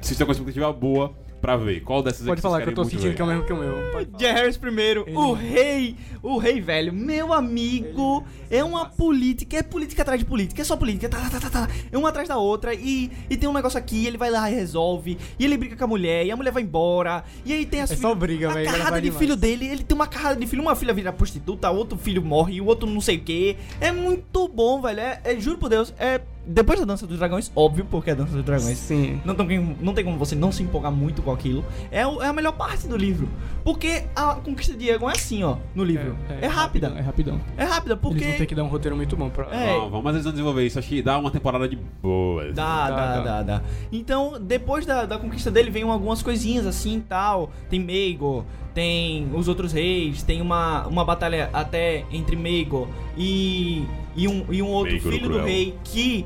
se 0.00 0.14
tem 0.14 0.26
uma 0.26 0.32
expectativa 0.32 0.72
boa 0.72 1.12
pra 1.44 1.56
ver. 1.58 1.80
Qual 1.82 2.02
dessas 2.02 2.20
Pode 2.26 2.32
aqui 2.32 2.40
falar 2.40 2.62
que 2.62 2.70
eu 2.70 2.74
tô 2.74 2.84
sentindo 2.84 3.02
muito 3.02 3.16
que 3.16 3.20
é 3.20 3.24
o 3.24 3.28
ver? 3.28 3.34
mesmo 3.34 3.46
que 3.46 3.52
o 3.52 3.56
meu. 3.56 3.92
Falar. 3.92 4.06
Jay 4.18 4.32
Harris 4.32 4.56
primeiro, 4.56 5.04
Ele- 5.06 5.16
o 5.16 5.32
rei, 5.34 5.96
o 6.22 6.38
rei 6.38 6.58
velho, 6.60 6.90
meu 6.92 7.32
amigo, 7.34 8.24
é 8.50 8.64
uma 8.64 8.86
política, 8.86 9.58
é 9.58 9.62
política 9.62 10.00
atrás 10.02 10.20
de 10.20 10.24
política, 10.24 10.62
é 10.62 10.64
só 10.64 10.76
política, 10.76 11.08
tá, 11.08 11.18
tá, 11.18 11.28
tá, 11.30 11.40
tá, 11.40 11.50
tá, 11.50 11.68
é 11.92 11.98
uma 11.98 12.08
atrás 12.08 12.28
da 12.28 12.38
outra, 12.38 12.72
e, 12.74 13.10
e 13.28 13.36
tem 13.36 13.46
um 13.48 13.52
negócio 13.52 13.78
aqui, 13.78 14.06
ele 14.06 14.16
vai 14.16 14.30
lá 14.30 14.50
e 14.50 14.54
resolve, 14.54 15.18
e 15.38 15.44
ele 15.44 15.56
briga 15.58 15.76
com 15.76 15.84
a 15.84 15.86
mulher, 15.86 16.24
e 16.24 16.30
a 16.30 16.36
mulher 16.36 16.50
vai 16.52 16.62
embora, 16.62 17.24
e 17.44 17.52
aí 17.52 17.66
tem 17.66 17.80
as 17.82 17.90
É 17.90 17.96
só 17.96 18.14
briga, 18.14 18.50
a 18.50 18.54
velho, 18.54 18.68
ela 18.68 18.78
carrada 18.78 18.96
de 19.00 19.08
demais. 19.08 19.18
filho 19.20 19.36
dele, 19.36 19.66
ele 19.66 19.82
tem 19.84 19.94
uma 19.94 20.06
carrada 20.06 20.40
de 20.40 20.46
filho, 20.46 20.62
uma 20.62 20.74
filha 20.76 20.94
vira 20.94 21.12
prostituta, 21.12 21.70
outro 21.70 21.98
filho 21.98 22.22
morre, 22.22 22.54
e 22.54 22.60
o 22.60 22.66
outro 22.66 22.88
não 22.88 23.00
sei 23.00 23.16
o 23.16 23.20
que, 23.20 23.56
é 23.80 23.92
muito 23.92 24.48
bom, 24.48 24.80
velho, 24.80 25.00
é, 25.00 25.20
é- 25.24 25.38
juro 25.38 25.58
por 25.58 25.68
Deus, 25.68 25.92
é, 25.98 26.20
depois 26.46 26.78
da 26.78 26.84
Dança 26.84 27.06
dos 27.06 27.18
Dragões, 27.18 27.50
óbvio, 27.56 27.86
porque 27.90 28.10
é 28.10 28.12
a 28.12 28.16
Dança 28.16 28.32
dos 28.34 28.44
Dragões, 28.44 28.76
Sim. 28.78 29.20
não 29.24 29.34
tem, 29.34 29.76
não 29.80 29.94
tem 29.94 30.04
como 30.04 30.18
você 30.18 30.34
não 30.34 30.52
se 30.52 30.62
empolgar 30.62 30.92
muito 30.92 31.22
com 31.22 31.30
aquilo. 31.32 31.64
É, 31.90 32.06
o- 32.06 32.22
é 32.22 32.26
a 32.28 32.32
melhor 32.32 32.52
parte 32.52 32.86
do 32.86 32.96
livro. 32.96 33.28
Porque 33.64 34.04
a 34.14 34.34
conquista 34.34 34.74
de 34.76 34.90
Egon 34.90 35.08
é 35.08 35.14
assim, 35.14 35.42
ó, 35.42 35.56
no 35.74 35.82
livro. 35.82 36.16
É, 36.40 36.46
rápida. 36.46 36.88
É 36.96 37.00
rapidão. 37.00 37.40
É 37.56 37.64
rápida, 37.64 37.96
porque. 37.96 38.18
Eles 38.18 38.28
vão 38.28 38.38
ter 38.38 38.46
que 38.46 38.54
dar 38.54 38.64
um 38.64 38.68
roteiro 38.68 38.94
muito 38.96 39.16
bom 39.16 39.30
pra. 39.30 39.46
É. 39.54 39.72
Vamos, 39.74 39.90
vamos, 39.90 40.04
mas 40.04 40.14
eles 40.14 40.24
vão 40.24 40.32
desenvolver 40.32 40.66
isso. 40.66 40.78
Acho 40.78 40.88
que 40.88 41.00
dá 41.02 41.18
uma 41.18 41.30
temporada 41.30 41.66
de 41.68 41.76
boas. 42.02 42.54
Dá, 42.54 42.90
Dá, 42.90 42.96
dá, 42.96 43.16
dá. 43.16 43.22
dá, 43.22 43.42
dá. 43.42 43.62
Então, 43.90 44.38
depois 44.40 44.84
da, 44.84 45.06
da 45.06 45.18
conquista 45.18 45.50
dele, 45.50 45.70
vem 45.70 45.82
algumas 45.84 46.22
coisinhas 46.22 46.66
assim 46.66 46.98
e 46.98 47.00
tal. 47.00 47.50
Tem 47.70 47.80
Maegor, 47.80 48.44
tem 48.74 49.28
os 49.32 49.48
outros 49.48 49.72
reis, 49.72 50.22
tem 50.22 50.42
uma, 50.42 50.86
uma 50.86 51.04
batalha 51.04 51.48
até 51.52 52.04
entre 52.12 52.36
Maegor 52.36 52.86
e, 53.16 53.86
e, 54.16 54.28
um, 54.28 54.44
e 54.50 54.62
um 54.62 54.68
outro 54.68 54.98
filho 55.00 55.28
do 55.28 55.38
rei 55.42 55.76
que 55.84 56.24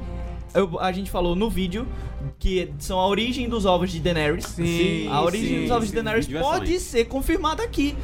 eu- 0.55 0.79
a 0.81 0.91
gente 0.93 1.11
falou 1.11 1.35
no 1.37 1.49
vídeo, 1.51 1.87
que 2.39 2.71
são 2.79 2.99
a 2.99 3.07
origem 3.07 3.49
dos 3.49 3.65
ovos 3.67 3.91
de 3.93 4.01
Daenerys. 4.01 4.45
Sim, 4.47 5.09
a 5.09 5.23
origem 5.23 5.49
sim, 5.49 5.61
dos 5.63 5.71
ovos 5.71 5.85
de 5.85 5.91
sim, 5.91 5.95
Daenerys 6.03 6.27
vídeo 6.27 6.39
é 6.39 6.43
pode 6.43 6.81
ser 6.81 7.05
confirmada 7.07 7.63
aqui. 7.63 7.95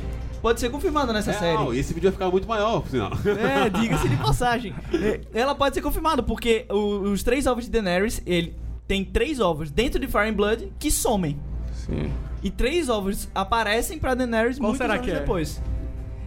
Pode 0.42 0.60
ser 0.60 0.68
confirmada 0.70 1.10
nessa 1.10 1.30
É, 1.30 1.34
série. 1.34 1.56
não, 1.56 1.72
esse 1.72 1.94
vídeo 1.94 2.10
vai 2.10 2.12
ficar 2.12 2.30
muito 2.30 2.46
maior, 2.46 2.82
por 2.82 2.90
sinal. 2.90 3.10
É, 3.24 3.70
diga-se 3.70 4.06
de 4.08 4.16
passagem. 4.18 4.74
É, 4.92 5.20
Ela 5.32 5.54
pode 5.54 5.74
ser 5.74 5.80
confirmada, 5.80 6.22
porque 6.22 6.66
o- 6.70 7.10
os 7.12 7.22
três 7.22 7.46
ovos 7.46 7.64
de 7.64 7.70
Daenerys, 7.70 8.20
ele 8.26 8.54
tem 8.86 9.02
três 9.02 9.40
ovos 9.40 9.70
dentro 9.70 9.98
de 9.98 10.06
Fire 10.06 10.28
and 10.28 10.34
Blood 10.34 10.70
que 10.78 10.90
somem. 10.90 11.38
Sim. 11.72 12.10
E 12.42 12.50
três 12.50 12.90
ovos 12.90 13.26
aparecem 13.34 13.98
pra 13.98 14.14
Daenerys 14.14 14.58
Qual 14.58 14.68
muitos 14.68 14.78
será 14.86 14.94
anos 14.94 15.06
que 15.06 15.12
é? 15.12 15.18
depois. 15.20 15.62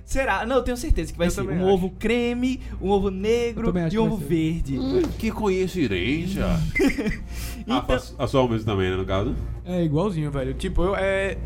Será? 0.07 0.45
Não, 0.45 0.55
eu 0.55 0.61
tenho 0.63 0.77
certeza 0.77 1.11
que 1.11 1.17
vai 1.17 1.27
Eu 1.27 1.31
ser 1.31 1.41
um 1.41 1.51
acho. 1.53 1.65
ovo 1.65 1.89
creme, 1.99 2.61
um 2.81 2.89
ovo 2.89 3.09
negro 3.11 3.73
e 3.91 3.99
um 3.99 4.05
ovo 4.05 4.15
verde. 4.15 4.79
que 5.19 5.29
coincidência. 5.29 6.45
Então- 7.67 7.83
a, 8.19 8.23
a 8.23 8.27
sua 8.27 8.47
mesmo 8.47 8.65
também, 8.65 8.89
né, 8.89 8.95
no 8.95 9.05
caso? 9.05 9.35
É 9.65 9.83
igualzinho, 9.83 10.31
velho. 10.31 10.53
Tipo, 10.53 10.81
eu, 10.83 10.95
é. 10.95 11.37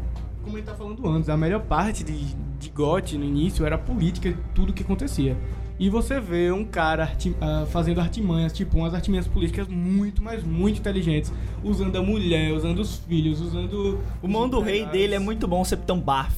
Como 0.44 0.56
ele 0.56 0.66
tá 0.66 0.76
falando 0.76 1.08
antes, 1.10 1.28
a 1.30 1.36
melhor 1.36 1.62
parte 1.62 2.04
de, 2.04 2.36
de 2.60 2.70
GOT 2.70 3.18
no 3.18 3.26
início 3.26 3.66
era 3.66 3.74
a 3.74 3.80
política 3.80 4.30
e 4.30 4.36
tudo 4.54 4.72
que 4.72 4.84
acontecia. 4.84 5.36
E 5.80 5.90
você 5.90 6.20
vê 6.20 6.52
um 6.52 6.64
cara 6.64 7.02
arti- 7.06 7.36
ah, 7.42 7.66
fazendo 7.72 8.00
artimanhas, 8.00 8.54
tipo, 8.54 8.78
umas 8.78 8.94
artimanhas 8.94 9.28
políticas 9.28 9.68
muito, 9.68 10.22
mas 10.24 10.44
muito 10.44 10.78
inteligentes. 10.78 11.34
Usando 11.64 11.96
a 11.96 12.04
mulher, 12.04 12.54
usando 12.54 12.78
os 12.78 12.98
filhos, 13.00 13.42
usando. 13.42 14.00
O 14.22 14.28
mão 14.28 14.48
do 14.48 14.60
rei 14.60 14.86
dele 14.86 15.16
é 15.16 15.20
muito 15.20 15.48
bom, 15.48 15.62
o 15.62 15.66
Septão 15.66 16.00
Barth. 16.00 16.38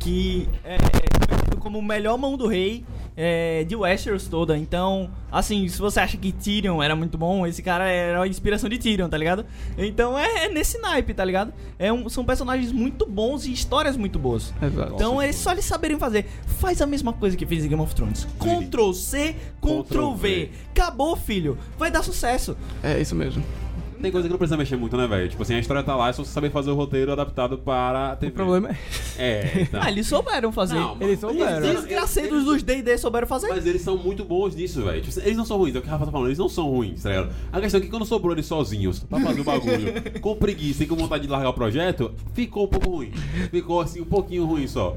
Que 0.00 0.48
é 0.64 0.76
como 1.64 1.78
o 1.80 1.82
melhor 1.82 2.16
mão 2.16 2.36
do 2.36 2.46
rei 2.46 2.84
é, 3.16 3.64
de 3.64 3.74
Westeros 3.74 4.28
toda. 4.28 4.56
Então, 4.56 5.10
assim, 5.32 5.66
se 5.66 5.78
você 5.80 5.98
acha 6.00 6.16
que 6.16 6.30
Tyrion 6.30 6.80
era 6.82 6.94
muito 6.94 7.18
bom, 7.18 7.44
esse 7.46 7.62
cara 7.62 7.88
era 7.88 8.22
a 8.22 8.28
inspiração 8.28 8.68
de 8.70 8.78
Tyrion, 8.78 9.08
tá 9.08 9.16
ligado? 9.16 9.44
Então 9.76 10.16
é, 10.18 10.44
é 10.44 10.48
nesse 10.48 10.78
naipe, 10.78 11.12
tá 11.14 11.24
ligado? 11.24 11.52
É 11.78 11.92
um- 11.92 12.08
são 12.08 12.24
personagens 12.24 12.70
muito 12.70 13.06
bons 13.06 13.46
e 13.46 13.52
histórias 13.52 13.96
muito 13.96 14.18
boas. 14.18 14.52
Exato. 14.62 14.92
Então 14.94 15.20
é 15.20 15.32
só 15.32 15.50
eles 15.52 15.64
saberem 15.64 15.98
fazer. 15.98 16.26
Faz 16.58 16.80
a 16.80 16.86
mesma 16.86 17.12
coisa 17.12 17.36
que 17.36 17.46
fez 17.46 17.64
em 17.64 17.68
Game 17.68 17.82
of 17.82 17.94
Thrones. 17.94 18.26
Ctrl 18.38 18.92
C, 18.92 19.34
Ctrl. 19.60 20.12
V. 20.14 20.50
Acabou, 20.70 21.16
filho. 21.16 21.58
Vai 21.78 21.90
dar 21.90 22.02
sucesso. 22.02 22.56
É 22.82 23.00
isso 23.00 23.14
mesmo. 23.14 23.42
Tem 24.04 24.12
coisa 24.12 24.28
que 24.28 24.32
não 24.32 24.36
precisa 24.36 24.58
mexer 24.58 24.76
muito, 24.76 24.98
né, 24.98 25.06
velho? 25.06 25.30
Tipo 25.30 25.42
assim, 25.42 25.54
a 25.54 25.58
história 25.58 25.82
tá 25.82 25.96
lá, 25.96 26.10
é 26.10 26.12
só 26.12 26.22
você 26.22 26.30
saber 26.30 26.50
fazer 26.50 26.70
o 26.70 26.74
roteiro 26.74 27.10
adaptado 27.10 27.56
para 27.56 28.12
a 28.12 28.16
TV. 28.16 28.32
O 28.32 28.34
problema 28.34 28.68
é. 28.68 28.76
É, 29.16 29.62
então. 29.62 29.80
Ah, 29.82 29.90
eles 29.90 30.06
souberam 30.06 30.52
fazer. 30.52 30.74
Não, 30.74 30.98
Eles 31.00 31.20
souberam. 31.20 31.66
Os 31.66 31.74
desgraceiros 31.74 32.44
dos 32.44 32.62
D&D 32.62 32.98
souberam 32.98 33.26
fazer. 33.26 33.48
Mas 33.48 33.64
eles 33.64 33.80
são 33.80 33.96
muito 33.96 34.22
bons 34.22 34.54
nisso, 34.54 34.82
velho. 34.82 35.00
Tipo, 35.00 35.20
eles 35.20 35.38
não 35.38 35.46
são 35.46 35.56
ruins, 35.56 35.74
é 35.74 35.78
o 35.78 35.80
que 35.80 35.88
o 35.88 35.90
Rafa 35.90 36.04
tá 36.04 36.12
falando, 36.12 36.28
eles 36.28 36.38
não 36.38 36.50
são 36.50 36.68
ruins, 36.68 37.02
tá 37.02 37.08
ligado? 37.08 37.32
A 37.50 37.60
questão 37.62 37.80
é 37.80 37.82
que 37.82 37.88
quando 37.88 38.04
sobrou 38.04 38.34
eles 38.34 38.44
sozinhos 38.44 38.98
pra 38.98 39.18
fazer 39.20 39.40
o 39.40 39.44
bagulho, 39.44 39.94
com 40.20 40.36
preguiça 40.36 40.84
e 40.84 40.86
com 40.86 40.96
vontade 40.96 41.24
de 41.24 41.30
largar 41.30 41.48
o 41.48 41.54
projeto, 41.54 42.12
ficou 42.34 42.66
um 42.66 42.68
pouco 42.68 42.90
ruim. 42.90 43.10
Ficou 43.50 43.80
assim, 43.80 44.02
um 44.02 44.06
pouquinho 44.06 44.44
ruim 44.44 44.66
só. 44.66 44.94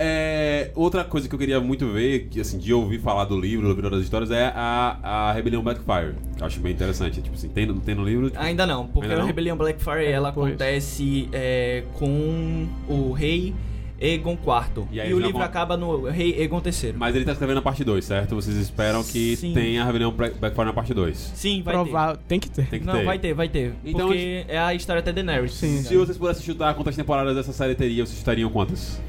É, 0.00 0.70
outra 0.76 1.02
coisa 1.02 1.28
que 1.28 1.34
eu 1.34 1.38
queria 1.38 1.58
muito 1.60 1.86
ver, 1.88 2.28
que 2.30 2.40
assim, 2.40 2.56
de 2.56 2.72
ouvir 2.72 3.00
falar 3.00 3.24
do 3.24 3.38
livro, 3.38 3.66
do 3.66 3.74
livro 3.74 3.90
das 3.90 4.02
histórias, 4.02 4.30
é 4.30 4.52
a, 4.54 4.98
a 5.02 5.32
Rebelião 5.32 5.62
Blackfire. 5.62 6.14
Eu 6.38 6.46
acho 6.46 6.60
bem 6.60 6.72
interessante. 6.72 7.20
Tipo 7.20 7.34
assim, 7.34 7.48
tem, 7.48 7.66
no- 7.66 7.80
tem 7.80 7.94
no 7.96 8.04
livro. 8.04 8.30
Ainda 8.36 8.64
não, 8.66 8.86
porque 8.86 9.06
Ainda 9.08 9.16
a 9.16 9.18
não? 9.20 9.26
Rebelião 9.26 9.56
Blackfire 9.56 10.04
ela 10.06 10.28
depois. 10.30 10.50
acontece 10.54 11.28
é, 11.32 11.82
com 11.94 12.68
o 12.88 13.10
rei 13.12 13.52
Egon 14.00 14.34
IV. 14.40 14.84
E 14.92 15.00
E, 15.00 15.12
o 15.12 15.18
livro 15.18 15.32
vão- 15.38 15.42
acaba 15.42 15.76
no 15.76 16.04
rei 16.08 16.40
Egon 16.40 16.62
III. 16.64 16.92
Mas 16.96 17.16
ele 17.16 17.24
tá 17.24 17.32
escrevendo 17.32 17.58
a 17.58 17.62
parte 17.62 17.82
2, 17.82 18.04
certo? 18.04 18.36
Vocês 18.36 18.56
esperam 18.56 19.02
que 19.02 19.34
Sim. 19.34 19.52
tenha 19.52 19.82
a 19.82 19.84
Rebelião 19.84 20.12
Black- 20.12 20.38
Blackfire 20.38 20.66
na 20.66 20.72
parte 20.72 20.94
2. 20.94 21.32
Sim, 21.34 21.60
vai 21.62 21.74
Provar... 21.74 22.16
Tem 22.18 22.38
que 22.38 22.48
ter. 22.48 22.68
Tem 22.68 22.78
que 22.78 22.86
ter. 22.86 22.92
Não, 22.92 23.00
ter. 23.00 23.04
vai 23.04 23.18
ter, 23.18 23.34
vai 23.34 23.48
ter. 23.48 23.74
Então, 23.84 24.06
porque 24.06 24.44
é 24.46 24.56
a 24.60 24.72
história 24.72 25.00
até 25.00 25.12
Daenerys. 25.12 25.54
Sim. 25.54 25.82
Se 25.82 25.96
vocês 25.96 26.16
pudessem 26.16 26.44
chutar 26.44 26.72
quantas 26.74 26.94
temporadas 26.94 27.36
essa 27.36 27.52
série 27.52 27.74
teria, 27.74 28.06
vocês 28.06 28.16
chutariam 28.16 28.48
quantas? 28.48 29.00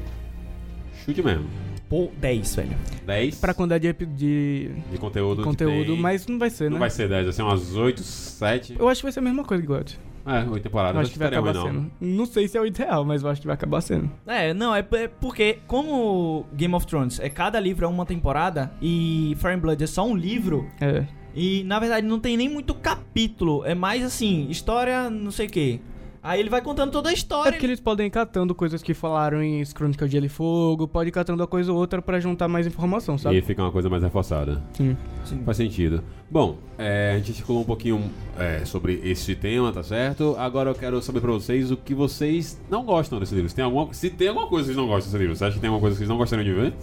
Chute 1.10 1.22
mesmo. 1.22 1.46
Pô, 1.88 2.08
10, 2.20 2.54
velho. 2.54 2.76
10 3.04 3.40
Pra 3.40 3.52
quantidade 3.52 3.92
de, 3.92 4.06
de 4.06 4.70
de 4.92 4.98
conteúdo. 4.98 5.38
que 5.38 5.48
conteúdo, 5.48 5.92
tem. 5.92 6.00
mas 6.00 6.24
não 6.26 6.38
vai 6.38 6.48
ser, 6.48 6.64
Não 6.70 6.74
né? 6.74 6.78
vai 6.78 6.90
ser 6.90 7.08
10, 7.08 7.24
vai 7.24 7.32
ser 7.32 7.42
umas 7.42 7.74
8, 7.74 8.00
7. 8.02 8.76
Eu 8.78 8.88
acho 8.88 9.00
que 9.00 9.04
vai 9.06 9.12
ser 9.12 9.18
a 9.18 9.22
mesma 9.22 9.42
coisa 9.44 9.60
que 9.60 9.66
GOT. 9.68 9.98
É, 10.24 10.44
8 10.48 10.62
temporadas. 10.62 10.94
Eu 10.94 11.00
acho 11.00 11.12
que 11.12 11.18
vai 11.18 11.28
acabar 11.28 11.52
não. 11.54 11.66
sendo. 11.66 11.90
Não 12.00 12.26
sei 12.26 12.46
se 12.46 12.56
é 12.56 12.60
o 12.60 12.66
ideal, 12.66 13.04
mas 13.04 13.22
eu 13.24 13.28
acho 13.28 13.40
que 13.40 13.46
vai 13.48 13.54
acabar 13.54 13.80
sendo. 13.80 14.08
É, 14.26 14.54
não, 14.54 14.72
é, 14.72 14.86
é 14.92 15.08
porque 15.08 15.58
como 15.66 16.46
Game 16.54 16.74
of 16.74 16.86
Thrones 16.86 17.18
é 17.18 17.28
cada 17.28 17.58
livro 17.58 17.84
é 17.84 17.88
uma 17.88 18.06
temporada 18.06 18.70
e 18.80 19.34
Fire 19.40 19.54
and 19.54 19.58
Blood 19.58 19.82
é 19.82 19.86
só 19.88 20.06
um 20.06 20.14
livro, 20.16 20.66
É. 20.80 21.04
E 21.34 21.62
na 21.64 21.78
verdade 21.78 22.06
não 22.06 22.18
tem 22.20 22.36
nem 22.36 22.48
muito 22.48 22.74
capítulo, 22.74 23.64
é 23.64 23.74
mais 23.74 24.04
assim, 24.04 24.48
história 24.50 25.08
não 25.10 25.30
sei 25.30 25.46
o 25.46 25.50
que. 25.50 25.80
Aí 26.22 26.38
ele 26.38 26.50
vai 26.50 26.60
contando 26.60 26.90
toda 26.92 27.08
a 27.08 27.12
É 27.12 27.14
história. 27.14 27.50
porque 27.52 27.64
eles 27.64 27.80
podem 27.80 28.06
ir 28.06 28.10
catando 28.10 28.54
coisas 28.54 28.82
que 28.82 28.92
falaram 28.92 29.42
em 29.42 29.64
Crônicas 29.64 30.08
de 30.08 30.12
Gelo 30.16 30.26
e 30.26 30.28
Fogo, 30.28 30.86
pode 30.86 31.08
ir 31.08 31.12
catando 31.12 31.40
uma 31.40 31.46
coisa 31.46 31.72
ou 31.72 31.78
outra 31.78 32.02
pra 32.02 32.20
juntar 32.20 32.46
mais 32.46 32.66
informação, 32.66 33.14
E 33.14 33.18
sabe? 33.18 33.40
fica 33.40 33.62
uma 33.62 33.72
coisa 33.72 33.88
mais 33.88 34.02
reforçada. 34.02 34.62
Sim. 34.74 34.94
Sim. 35.24 35.42
Faz 35.44 35.56
sentido. 35.56 36.02
Bom, 36.30 36.58
é, 36.76 37.12
a 37.14 37.16
gente 37.18 37.32
circulou 37.32 37.62
um 37.62 37.64
pouquinho 37.64 38.10
é, 38.38 38.64
sobre 38.66 39.00
esse 39.02 39.34
tema, 39.34 39.72
tá 39.72 39.82
certo? 39.82 40.34
Agora 40.38 40.70
eu 40.70 40.74
quero 40.74 41.00
saber 41.00 41.20
pra 41.22 41.32
vocês 41.32 41.70
o 41.70 41.76
que 41.76 41.94
vocês 41.94 42.60
não 42.70 42.84
gostam 42.84 43.18
desse 43.18 43.34
livro. 43.34 43.48
Se 43.48 43.54
tem 43.56 43.64
alguma, 43.64 43.92
se 43.94 44.10
tem 44.10 44.28
alguma 44.28 44.46
coisa 44.46 44.64
que 44.64 44.74
vocês 44.74 44.76
não 44.76 44.86
gostam 44.86 45.10
desse 45.10 45.18
livro, 45.18 45.34
você 45.36 45.44
acha 45.46 45.54
que 45.54 45.60
tem 45.60 45.68
alguma 45.68 45.80
coisa 45.80 45.94
que 45.94 45.98
vocês 46.00 46.08
não 46.10 46.18
gostariam 46.18 46.44
de 46.44 46.52
ver? 46.52 46.74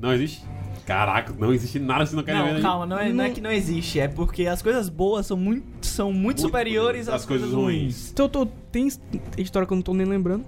Não 0.00 0.12
existe? 0.12 0.42
Caraca, 0.86 1.34
não 1.36 1.52
existe 1.52 1.80
nada 1.80 2.04
que 2.04 2.10
vocês 2.10 2.16
não 2.16 2.22
querem 2.22 2.40
ver. 2.42 2.48
Não, 2.48 2.54
né? 2.54 2.62
calma, 2.62 2.86
não 2.86 2.96
é, 2.96 3.12
não 3.12 3.24
é 3.24 3.30
que 3.30 3.40
não 3.40 3.50
existe, 3.50 3.98
é 3.98 4.06
porque 4.06 4.46
as 4.46 4.62
coisas 4.62 4.88
boas 4.88 5.26
são 5.26 5.36
muito, 5.36 5.84
são 5.84 6.12
muito, 6.12 6.40
superiores 6.40 7.08
às, 7.08 7.26
coisas 7.26 7.50
ruins. 7.50 8.12
Então, 8.12 8.26
eu 8.26 8.30
tô, 8.30 8.46
tem 8.70 8.86
história 9.36 9.66
que 9.66 9.72
eu 9.72 9.76
não 9.76 9.82
tô 9.82 9.92
nem 9.92 10.06
lembrando. 10.06 10.44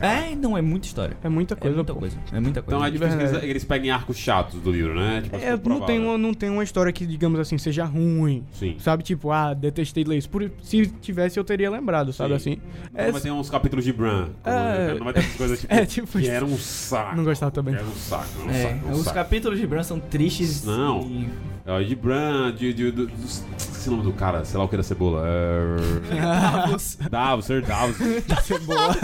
É, 0.00 0.34
não, 0.34 0.56
é 0.56 0.62
muita 0.62 0.86
história. 0.86 1.16
É 1.22 1.28
muita 1.28 1.54
É 1.54 1.56
coisa, 1.56 1.76
muita 1.76 1.92
pô. 1.94 2.00
coisa. 2.00 2.16
É 2.32 2.40
muita 2.40 2.62
coisa. 2.62 2.76
Então 2.76 2.84
é 2.86 2.90
difícil 2.90 3.18
que 3.18 3.24
eles, 3.24 3.42
eles 3.42 3.64
peguem 3.64 3.90
arcos 3.90 4.16
chatos 4.16 4.60
do 4.60 4.72
livro, 4.72 4.94
né? 4.94 5.20
Tipo, 5.22 5.36
É, 5.36 5.50
assim, 5.50 5.62
não, 5.68 5.80
tem 5.82 5.98
uma, 6.00 6.18
não 6.18 6.34
tem 6.34 6.48
uma 6.50 6.64
história 6.64 6.92
que, 6.92 7.04
digamos 7.06 7.38
assim, 7.38 7.58
seja 7.58 7.84
ruim. 7.84 8.44
Sim. 8.52 8.76
Sabe, 8.78 9.02
tipo, 9.02 9.30
ah, 9.30 9.52
detestei 9.52 10.02
ler 10.04 10.16
isso. 10.18 10.30
Por, 10.30 10.50
se 10.62 10.86
tivesse, 11.00 11.38
eu 11.38 11.44
teria 11.44 11.70
lembrado, 11.70 12.12
sabe 12.12 12.30
Sim. 12.30 12.34
assim? 12.36 12.62
Não 12.94 13.00
É, 13.00 13.12
vai 13.12 13.20
ter 13.20 13.30
uns 13.30 13.50
capítulos 13.50 13.84
de 13.84 13.92
Bran. 13.92 14.28
como- 14.42 14.56
É. 14.56 14.94
Não 14.94 15.04
vai 15.04 15.12
ter 15.12 15.20
essas 15.20 15.34
coisas 15.36 15.60
tipo. 15.60 15.74
É, 15.74 15.84
tipo 15.86 16.06
que 16.12 16.18
isso. 16.20 16.30
era 16.30 16.44
um 16.44 16.56
saco. 16.56 17.16
Não 17.16 17.24
gostava 17.24 17.50
também. 17.52 17.74
Era 17.74 17.84
um 17.84 17.92
saco. 17.92 18.24
Era 18.40 18.46
um 18.46 18.50
É, 18.50 18.62
saco, 18.62 18.74
era 18.86 18.86
um 18.88 18.98
os 18.98 19.04
saco. 19.04 19.14
capítulos 19.14 19.58
de 19.58 19.66
Bran 19.66 19.82
são 19.82 20.00
tristes. 20.00 20.64
Não. 20.64 21.00
e- 21.02 21.28
É 21.66 21.72
o 21.72 21.84
de 21.84 21.94
Bran, 21.94 22.52
de. 22.54 22.72
de, 22.72 22.90
do- 22.90 23.06
dos- 23.06 23.44
esqueci 23.56 23.88
o 23.88 23.92
nome 23.92 24.02
do 24.04 24.12
cara, 24.12 24.44
sei 24.44 24.58
lá 24.58 24.64
o 24.64 24.68
que 24.68 24.76
da 24.76 24.82
cebola. 24.82 25.22
É... 25.26 26.20
Davos. 26.20 26.98
Davos, 27.10 27.44
Sir 27.44 27.62
Davos. 27.64 27.96
Cebola. 28.44 28.96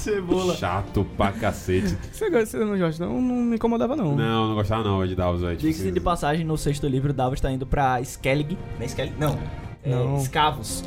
Cebola. 0.00 0.56
Chato 0.56 1.06
pra 1.16 1.32
cacete. 1.32 1.96
Você, 2.12 2.30
gosta- 2.30 2.58
você 2.58 2.64
não 2.64 2.78
gosta? 2.78 3.06
Não, 3.06 3.20
não 3.20 3.34
me 3.36 3.56
incomodava, 3.56 3.94
não. 3.96 4.14
Não, 4.16 4.48
não 4.48 4.54
gostava 4.54 4.82
não, 4.82 5.02
é 5.02 5.06
de 5.06 5.14
Davos, 5.14 5.40
velho. 5.42 5.56
Tipo 5.56 5.70
Diga-se 5.72 5.90
de 5.92 6.00
passagem, 6.00 6.44
no 6.44 6.56
sexto 6.56 6.86
livro, 6.86 7.12
Davos 7.12 7.40
tá 7.40 7.50
indo 7.50 7.66
pra 7.66 8.00
Skellig. 8.00 8.56
Não 8.76 8.82
é 8.82 8.86
Skellig? 8.86 9.14
Não. 9.18 9.38
É 9.82 9.90
Não. 9.90 10.16
Escavos. 10.18 10.84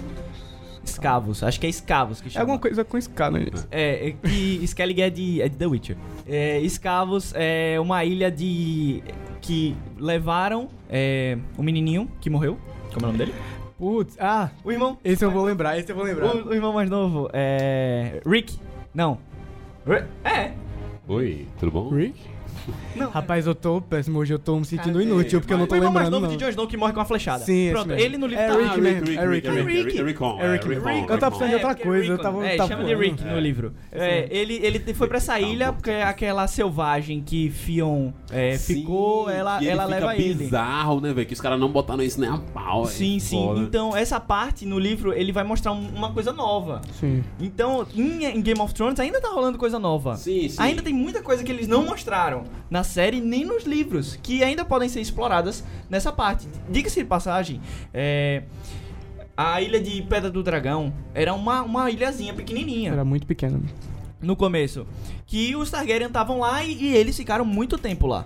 Escavos. 0.86 1.42
Acho 1.44 1.60
que 1.60 1.66
é 1.66 1.70
Escavos 1.70 2.20
que 2.22 2.28
É 2.28 2.32
chama. 2.32 2.44
alguma 2.44 2.60
coisa 2.60 2.84
com 2.84 2.98
Ska 2.98 3.32
no 3.32 3.38
início. 3.38 3.68
É, 3.72 4.10
é 4.10 4.12
que 4.12 4.60
Skellig 4.66 5.02
é 5.02 5.10
de, 5.10 5.42
é 5.42 5.48
de 5.50 5.56
The 5.56 5.66
Witcher. 5.66 5.98
É, 6.28 6.60
Escavos 6.60 7.32
é 7.36 7.80
uma 7.80 8.04
ilha 8.04 8.30
de... 8.30 9.02
que 9.44 9.76
levaram 9.98 10.70
é, 10.90 11.38
o 11.58 11.62
menininho 11.62 12.10
que 12.20 12.30
morreu. 12.30 12.58
Como 12.94 13.06
é 13.06 13.10
o 13.10 13.12
nome 13.12 13.18
dele? 13.18 13.34
Putz, 13.78 14.18
ah, 14.20 14.50
O 14.64 14.72
irmão. 14.72 14.98
esse 15.04 15.24
eu 15.26 15.30
vou 15.30 15.44
lembrar, 15.44 15.78
esse 15.78 15.92
eu 15.92 15.96
vou 15.96 16.06
lembrar. 16.06 16.34
O, 16.34 16.48
o 16.48 16.54
irmão 16.54 16.72
mais 16.72 16.90
novo 16.90 17.30
é... 17.34 18.22
Rick. 18.26 18.58
Não. 18.94 19.18
É. 20.24 20.54
Oi, 21.08 21.46
tudo 21.60 21.72
bom? 21.72 21.90
Rick? 21.90 22.18
Não. 22.96 23.10
Rapaz, 23.10 23.46
eu 23.48 23.56
tô 23.56 23.82
péssimo 23.82 24.20
hoje, 24.20 24.34
eu 24.34 24.40
tô 24.40 24.58
me 24.58 24.66
sentindo 24.66 24.94
Cadê? 25.00 25.06
inútil, 25.06 25.40
porque 25.42 25.54
eu 25.54 25.58
não 25.58 25.68
tô 25.68 25.74
o 25.76 25.78
irmão 25.78 25.92
mais 25.92 26.06
lembrando, 26.06 26.22
novo 26.22 26.32
não. 26.32 26.38
de 26.38 26.44
Jon 26.44 26.50
Snow 26.50 26.68
que 26.68 26.78
morre 26.78 26.94
com 26.94 27.00
uma 27.00 27.06
flechada. 27.06 27.44
Sim, 27.44 27.70
Pronto, 27.72 27.92
ele 27.94 28.18
no 28.18 28.28
livro 28.28 28.44
É 28.44 28.48
tá... 28.48 28.54
Rick 28.54 28.66
Ah, 28.68 28.74
Rick, 28.74 28.88
é 28.88 28.90
Rick, 28.92 29.08
Rick, 29.08 29.48
Rick, 29.50 30.02
Rick. 30.04 30.24
É 30.24 30.46
é, 30.46 30.52
Rick. 30.52 31.10
Eu 31.12 31.18
tava 31.18 31.32
pensando 31.38 31.52
em 31.52 31.54
outra 31.56 31.76
coisa, 31.76 32.12
eu 32.14 32.18
tava- 32.18 32.46
É, 32.46 32.56
tava- 32.56 32.70
chama 32.70 32.84
de 32.86 32.96
Rick 32.96 33.24
É. 33.28 33.32
no 33.34 33.40
livro. 33.40 33.74
É, 33.92 34.28
ele, 34.30 34.60
ele 34.64 34.94
foi 34.94 35.08
pra 35.08 35.18
essa 35.18 35.40
ilha 35.40 35.74
porque 35.74 35.92
aquela 35.92 36.48
selvagem 36.48 37.22
que 37.22 37.50
Fion 37.50 38.12
é, 38.32 38.56
Sim, 38.58 38.76
ficou, 38.76 39.30
ela, 39.30 39.64
ela 39.64 39.86
leva 39.86 40.16
ele. 40.16 40.34
bizarro, 40.36 41.02
né, 41.02 41.14
velho? 41.14 41.28
Que 41.28 41.34
os 41.34 41.42
caras 41.42 41.60
não 41.60 41.70
botaram 41.70 42.04
isso 42.04 42.20
nem 42.20 42.30
a 42.30 42.38
pau. 42.38 42.86
Sim, 42.86 43.18
é 43.18 43.20
sim. 43.20 43.54
Então, 43.58 43.96
essa 43.96 44.20
parte 44.20 44.66
no 44.66 44.78
livro, 44.80 45.14
ele 45.14 45.32
vai 45.32 45.44
mostrar 45.44 45.72
um- 45.72 45.90
uma 45.90 46.12
coisa 46.12 46.32
nova. 46.32 46.82
Sim. 47.00 47.24
Então, 47.40 47.86
em, 47.96 48.26
em 48.26 48.42
Game 48.42 48.60
of 48.60 48.74
Thrones 48.74 49.00
ainda 49.00 49.20
tá 49.20 49.30
rolando 49.30 49.58
coisa 49.58 49.80
nova. 49.80 50.16
Sim, 50.16 50.48
sim. 50.48 50.56
Ainda 50.60 50.82
tem 50.82 50.94
muita 50.94 51.22
coisa 51.22 51.44
que 51.44 51.52
eles 51.52 51.68
não 51.68 51.84
mostraram 51.86 52.44
na 52.70 52.84
série 52.84 53.20
nem 53.22 53.46
nos 53.46 53.64
livros, 53.66 54.18
que 54.22 54.44
ainda 54.44 54.64
podem 54.66 54.90
ser 54.90 55.02
exploradas 55.02 55.64
nessa 55.90 56.12
parte. 56.12 56.48
Diga-se 56.70 57.02
de 57.02 57.06
passagem, 57.06 57.62
é, 57.94 58.44
a 59.36 59.62
ilha 59.62 59.80
de 59.80 60.02
Pedra 60.04 60.30
do 60.30 60.44
Dragão 60.44 60.94
era 61.14 61.34
uma, 61.34 61.62
uma 61.64 61.90
ilhazinha 61.90 62.34
pequenininha 62.34 62.92
Era 62.92 63.04
muito 63.04 63.26
pequeno. 63.26 63.64
no 64.22 64.36
começo. 64.36 64.86
Que 65.26 65.56
os 65.56 65.72
Targaryen 65.72 66.08
estavam 66.08 66.40
lá 66.40 66.64
e, 66.64 66.74
e 66.74 66.96
eles 66.96 67.18
ficaram 67.18 67.44
muito 67.46 67.78
tempo 67.78 68.06
lá. 68.08 68.26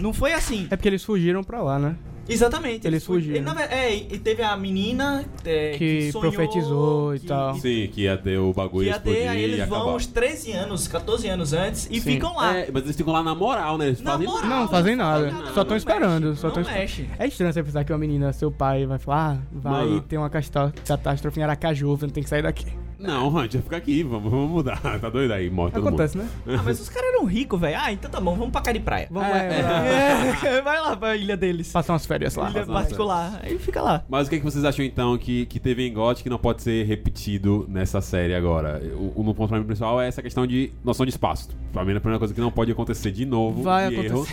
Não 0.00 0.12
foi 0.12 0.32
assim. 0.32 0.66
É 0.70 0.76
porque 0.76 0.88
eles 0.88 1.04
fugiram 1.04 1.42
pra 1.44 1.62
lá, 1.62 1.78
né? 1.78 1.96
Exatamente. 2.28 2.86
Eles 2.86 3.04
fu- 3.04 3.14
fugiram. 3.14 3.36
e, 3.36 3.40
na 3.40 3.54
ver- 3.54 3.72
É, 3.72 3.94
e 3.94 4.18
teve 4.18 4.42
a 4.42 4.56
menina 4.56 5.24
é, 5.44 5.76
Que 5.78 6.10
sonhou, 6.12 6.32
profetizou 6.32 7.14
e 7.14 7.20
tal. 7.20 7.54
Sim, 7.56 7.88
que 7.92 8.02
ia 8.02 8.16
ter 8.16 8.38
o 8.38 8.50
Que 8.50 8.56
bagulho 8.56 8.86
ia 8.86 8.92
explodir 8.96 9.22
ter, 9.22 9.28
aí 9.28 9.40
e 9.40 9.44
eles 9.44 9.60
acabar. 9.60 9.78
vão 9.84 9.96
uns 9.96 10.06
13 10.06 10.52
anos, 10.52 10.88
14 10.88 11.28
anos 11.28 11.52
antes 11.52 11.86
e 11.90 11.94
Sim. 12.00 12.12
ficam 12.12 12.34
lá. 12.36 12.56
É, 12.56 12.68
mas 12.72 12.82
eles 12.84 12.96
ficam 12.96 13.12
lá 13.12 13.22
na 13.22 13.34
moral, 13.34 13.78
né? 13.78 13.86
Eles 13.88 14.00
Na 14.00 14.12
fazem 14.12 14.26
moral, 14.26 14.48
Não, 14.48 14.68
fazem 14.68 14.96
nada. 14.96 15.30
Só 15.54 15.62
tão 15.64 15.70
não 15.70 15.76
esperando, 15.76 16.28
mexe, 16.28 16.40
só 16.40 16.50
tão 16.50 16.62
não 16.62 16.68
esper- 16.68 16.78
mexe. 16.80 17.08
É 17.18 17.26
estranho 17.26 17.52
você 17.52 17.62
pensar 17.62 17.84
que 17.84 17.92
uma 17.92 17.98
menina, 17.98 18.32
seu 18.32 18.50
pai, 18.50 18.86
vai 18.86 18.98
falar, 18.98 19.36
ah, 19.36 19.38
vai 19.52 19.84
Mano. 19.86 20.00
ter 20.02 20.18
uma 20.18 20.28
catástrofe 20.30 21.38
em 21.40 21.42
Aracaju, 21.42 21.96
você 21.96 22.06
não 22.06 22.12
tem 22.12 22.22
que 22.22 22.28
sair 22.28 22.42
daqui. 22.42 22.66
Não, 22.98 23.28
Hunt, 23.28 23.52
fica 23.52 23.76
aqui, 23.76 24.02
vamos, 24.02 24.30
vamos 24.30 24.50
mudar. 24.50 24.80
Tá 25.00 25.10
doido 25.10 25.32
aí, 25.32 25.50
morre 25.50 25.72
todo 25.72 25.86
Acontece, 25.88 26.16
né? 26.16 26.26
Ah, 26.48 26.62
mas 26.64 26.80
os 26.80 26.88
caras 26.88 27.10
eram 27.10 27.24
ricos, 27.26 27.60
velho. 27.60 27.76
Ah, 27.78 27.92
então 27.92 28.10
tá 28.10 28.20
bom, 28.20 28.34
vamos 28.34 28.50
pra 28.50 28.60
cá 28.62 28.72
de 28.72 28.80
praia. 28.80 29.08
Vamos 29.10 29.28
É, 29.28 29.32
lá, 29.62 29.86
é. 29.86 30.56
É, 30.58 30.62
vai 30.62 30.80
lá 30.80 30.96
pra 30.96 31.14
ilha 31.16 31.36
deles. 31.36 31.70
passar 31.70 31.92
umas 31.92 32.06
férias 32.06 32.34
lá. 32.34 32.48
ilha 32.50 32.60
passar 32.60 32.72
particular. 32.72 33.40
Aí 33.42 33.58
fica 33.58 33.82
lá. 33.82 33.92
mundo. 33.94 34.04
Mas 34.08 34.26
o 34.26 34.30
que, 34.30 34.36
é 34.36 34.38
que 34.38 34.44
vocês 34.44 34.64
acham 34.64 34.84
então 34.84 35.16
que, 35.18 35.44
que 35.46 35.60
teve 35.60 35.86
em 35.86 35.92
GOT 35.92 36.22
que 36.22 36.30
não 36.30 36.38
pode 36.38 36.62
ser 36.62 36.86
repetido 36.86 37.66
nessa 37.68 38.00
série 38.00 38.34
agora? 38.34 38.80
O, 38.94 39.20
o 39.20 39.22
no 39.22 39.34
ponto 39.34 39.48
pra 39.50 39.58
mim 39.58 39.64
principal 39.66 40.00
é 40.00 40.08
essa 40.08 40.22
questão 40.22 40.46
de 40.46 40.72
noção 40.84 41.04
de 41.04 41.10
espaço. 41.10 41.50
Pra 41.72 41.84
mim, 41.84 41.92
a 41.94 42.00
primeira 42.00 42.18
coisa 42.18 42.32
que 42.32 42.40
não 42.40 42.50
pode 42.50 42.72
acontecer 42.72 43.10
de 43.10 43.26
novo. 43.26 43.62
Vai 43.62 43.88
de 43.90 43.94
acontecer. 43.96 44.14
erro. 44.14 44.26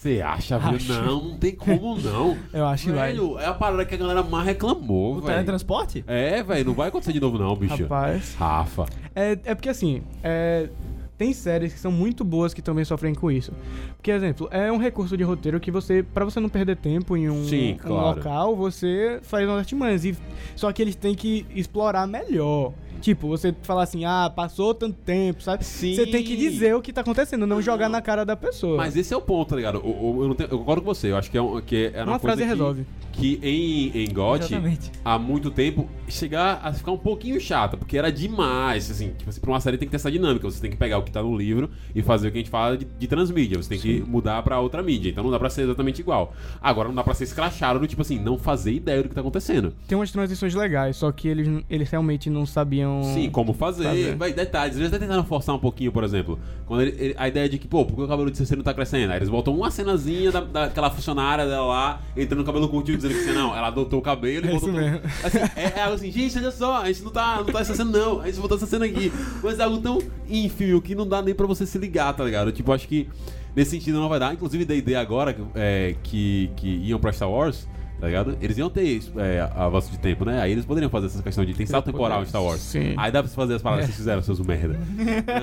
Você 0.00 0.22
acha, 0.22 0.58
viu? 0.58 0.70
Acho. 0.76 0.92
Não, 0.94 1.24
não 1.24 1.36
tem 1.36 1.54
como 1.54 1.98
não. 2.00 2.34
Eu 2.54 2.64
acho 2.66 2.86
que 2.86 2.92
vai. 2.92 3.12
Velho, 3.12 3.38
é 3.38 3.44
a 3.44 3.52
parada 3.52 3.84
que 3.84 3.94
a 3.94 3.98
galera 3.98 4.22
mais 4.22 4.46
reclamou, 4.46 5.10
O 5.10 5.14
velho. 5.16 5.26
teletransporte? 5.26 6.02
É, 6.06 6.42
velho, 6.42 6.64
não 6.64 6.72
vai 6.72 6.88
acontecer 6.88 7.12
de 7.12 7.20
novo 7.20 7.36
não, 7.36 7.54
bicho. 7.54 7.82
Rapaz. 7.82 8.34
Rafa. 8.34 8.86
É, 9.14 9.32
é 9.44 9.54
porque 9.54 9.68
assim, 9.68 10.02
é, 10.22 10.70
tem 11.18 11.34
séries 11.34 11.74
que 11.74 11.78
são 11.78 11.92
muito 11.92 12.24
boas 12.24 12.54
que 12.54 12.62
também 12.62 12.82
sofrem 12.82 13.14
com 13.14 13.30
isso. 13.30 13.52
Porque, 13.98 14.10
exemplo, 14.10 14.48
é 14.50 14.72
um 14.72 14.78
recurso 14.78 15.18
de 15.18 15.22
roteiro 15.22 15.60
que 15.60 15.70
você, 15.70 16.02
Pra 16.02 16.24
você 16.24 16.40
não 16.40 16.48
perder 16.48 16.78
tempo 16.78 17.14
em 17.14 17.28
um, 17.28 17.44
Sim, 17.44 17.74
um 17.74 17.76
claro. 17.76 18.16
local, 18.16 18.56
você 18.56 19.20
faz 19.22 19.46
umas 19.46 19.58
artimanhas. 19.58 20.06
E, 20.06 20.16
só 20.56 20.72
que 20.72 20.80
eles 20.80 20.94
têm 20.94 21.14
que 21.14 21.44
explorar 21.54 22.06
melhor. 22.06 22.72
Tipo, 23.00 23.28
você 23.28 23.54
falar 23.62 23.82
assim, 23.84 24.04
ah, 24.04 24.30
passou 24.34 24.74
tanto 24.74 24.96
tempo, 24.98 25.42
sabe? 25.42 25.64
Sim. 25.64 25.94
Você 25.94 26.06
tem 26.06 26.22
que 26.22 26.36
dizer 26.36 26.74
o 26.74 26.82
que 26.82 26.92
tá 26.92 27.00
acontecendo, 27.00 27.46
não 27.46 27.60
jogar 27.62 27.88
na 27.88 28.00
cara 28.02 28.24
da 28.24 28.36
pessoa. 28.36 28.76
Mas 28.76 28.96
esse 28.96 29.12
é 29.14 29.16
o 29.16 29.20
ponto, 29.20 29.48
tá 29.50 29.56
ligado? 29.56 29.78
O- 29.78 30.16
o- 30.18 30.22
eu, 30.22 30.28
não 30.28 30.34
tenho- 30.34 30.48
eu 30.50 30.58
concordo 30.58 30.82
com 30.82 30.94
você. 30.94 31.10
Eu 31.10 31.16
acho 31.16 31.30
que 31.30 31.38
é, 31.38 31.42
um, 31.42 31.60
que 31.60 31.90
é 31.94 32.02
uma, 32.02 32.12
Uma 32.12 32.18
frase 32.18 32.42
que, 32.42 32.48
resolve. 32.48 32.86
Que 33.12 33.40
em, 33.42 34.04
em 34.04 34.12
GOT, 34.12 34.44
Exatamente. 34.44 34.90
há 35.04 35.18
muito 35.18 35.50
tempo, 35.50 35.88
chegar 36.08 36.60
a 36.62 36.72
ficar 36.72 36.92
um 36.92 36.98
pouquinho 36.98 37.40
chata, 37.40 37.76
porque 37.76 37.98
era 37.98 38.10
demais, 38.12 38.90
assim. 38.90 39.12
Tipo 39.16 39.30
assim, 39.30 39.40
pra 39.40 39.50
uma 39.50 39.60
série 39.60 39.76
tem 39.78 39.86
que 39.88 39.90
ter 39.90 39.96
essa 39.96 40.10
dinâmica. 40.10 40.48
Você 40.50 40.60
tem 40.60 40.70
que 40.70 40.76
pegar 40.76 40.98
o 40.98 41.02
que 41.02 41.10
tá 41.10 41.22
no 41.22 41.36
livro 41.36 41.70
e 41.94 42.02
fazer 42.02 42.28
o 42.28 42.32
que 42.32 42.38
a 42.38 42.40
gente 42.40 42.50
fala 42.50 42.76
de, 42.76 42.84
de 42.84 43.06
transmídia. 43.08 43.60
Você 43.60 43.68
tem 43.70 43.78
que 43.78 44.00
mudar 44.06 44.42
pra 44.42 44.60
outra 44.60 44.82
mídia. 44.82 45.10
Então 45.10 45.24
não 45.24 45.30
dá 45.30 45.38
pra 45.38 45.50
ser 45.50 45.62
exatamente 45.62 46.00
igual. 46.00 46.34
Agora 46.60 46.88
não 46.88 46.94
dá 46.94 47.02
pra 47.02 47.14
ser 47.14 47.24
escrachado 47.24 47.78
do 47.80 47.86
tipo 47.86 48.02
assim, 48.02 48.18
não 48.18 48.38
fazer 48.38 48.72
ideia 48.72 49.02
do 49.02 49.08
que 49.08 49.14
tá 49.14 49.20
acontecendo. 49.20 49.74
Tem 49.88 49.96
umas 49.98 50.10
transições 50.12 50.54
legais, 50.54 50.96
só 50.96 51.10
que 51.10 51.26
eles, 51.28 51.64
eles 51.68 51.90
realmente 51.90 52.28
não 52.30 52.46
sabiam. 52.46 52.89
Sim, 53.14 53.30
como 53.30 53.52
fazer. 53.52 53.84
fazer. 53.84 54.16
Vai, 54.16 54.32
detalhes. 54.32 54.76
Eles 54.76 54.88
até 54.88 54.98
tentaram 54.98 55.24
forçar 55.24 55.54
um 55.54 55.58
pouquinho, 55.58 55.92
por 55.92 56.04
exemplo. 56.04 56.38
Quando 56.66 56.82
ele- 56.82 56.96
ele- 56.98 57.14
a 57.16 57.28
ideia 57.28 57.48
de 57.48 57.58
que, 57.58 57.66
pô, 57.68 57.84
porque 57.84 58.02
o 58.02 58.08
cabelo 58.08 58.30
de 58.30 58.36
Cersei 58.36 58.56
não 58.56 58.64
tá 58.64 58.72
crescendo? 58.74 59.10
Aí 59.12 59.18
eles 59.18 59.28
botam 59.28 59.54
uma 59.54 59.70
cenazinha 59.70 60.30
da, 60.32 60.40
daquela 60.40 60.90
funcionária 60.90 61.46
dela 61.46 61.66
lá, 61.66 62.02
entrando 62.16 62.40
no 62.40 62.44
cabelo 62.44 62.68
curtinho, 62.68 62.96
dizendo 62.96 63.14
que 63.14 63.20
assim, 63.20 63.32
não, 63.32 63.56
ela 63.56 63.68
adotou 63.68 63.98
o 63.98 64.02
cabelo 64.02 64.46
e 64.46 64.48
É 64.48 64.52
botou. 64.52 64.68
isso 64.68 64.78
mesmo. 64.78 65.00
Assim, 65.24 65.38
é, 65.56 65.72
é 65.78 65.82
algo 65.82 65.94
assim, 65.94 66.10
gente, 66.10 66.38
olha 66.38 66.50
só, 66.50 66.82
a 66.82 66.86
gente 66.86 67.02
não 67.02 67.10
tá, 67.10 67.36
não 67.38 67.44
tá 67.46 67.60
essa 67.60 67.74
cena, 67.74 67.90
não. 67.90 68.20
A 68.20 68.26
gente 68.26 68.40
botou 68.40 68.56
essa 68.56 68.66
cena 68.66 68.84
aqui. 68.86 69.12
Mas 69.42 69.58
é 69.58 69.62
algo 69.64 69.78
tão 69.78 69.98
ínfimo 70.28 70.80
que 70.80 70.94
não 70.94 71.06
dá 71.06 71.20
nem 71.22 71.34
pra 71.34 71.46
você 71.46 71.66
se 71.66 71.78
ligar, 71.78 72.12
tá 72.14 72.24
ligado? 72.24 72.52
Tipo, 72.52 72.72
acho 72.72 72.86
que 72.88 73.08
nesse 73.54 73.72
sentido 73.72 73.98
não 73.98 74.08
vai 74.08 74.18
dar. 74.20 74.32
Inclusive, 74.32 74.64
da 74.64 74.74
ideia 74.74 75.00
agora 75.00 75.36
é, 75.54 75.94
que, 76.02 76.50
que 76.56 76.68
iam 76.68 76.98
pra 76.98 77.12
Star 77.12 77.30
Wars. 77.30 77.68
Tá 78.00 78.06
ligado? 78.06 78.38
Eles 78.40 78.56
iam 78.56 78.70
ter 78.70 79.02
é, 79.18 79.40
avanço 79.54 79.90
de 79.90 79.98
tempo, 79.98 80.24
né? 80.24 80.40
Aí 80.40 80.52
eles 80.52 80.64
poderiam 80.64 80.88
fazer 80.88 81.06
essa 81.06 81.22
questão 81.22 81.44
de 81.44 81.52
tem 81.52 81.66
salto 81.66 81.86
temporal 81.86 82.22
em 82.22 82.26
Star 82.26 82.42
Wars. 82.42 82.60
Sim. 82.60 82.94
Aí 82.96 83.12
dá 83.12 83.22
pra 83.22 83.30
fazer 83.30 83.54
as 83.56 83.62
paradas 83.62 83.84
que 83.84 83.92
vocês 83.92 83.98
fizeram, 83.98 84.22
seus 84.22 84.40
merda. 84.40 84.78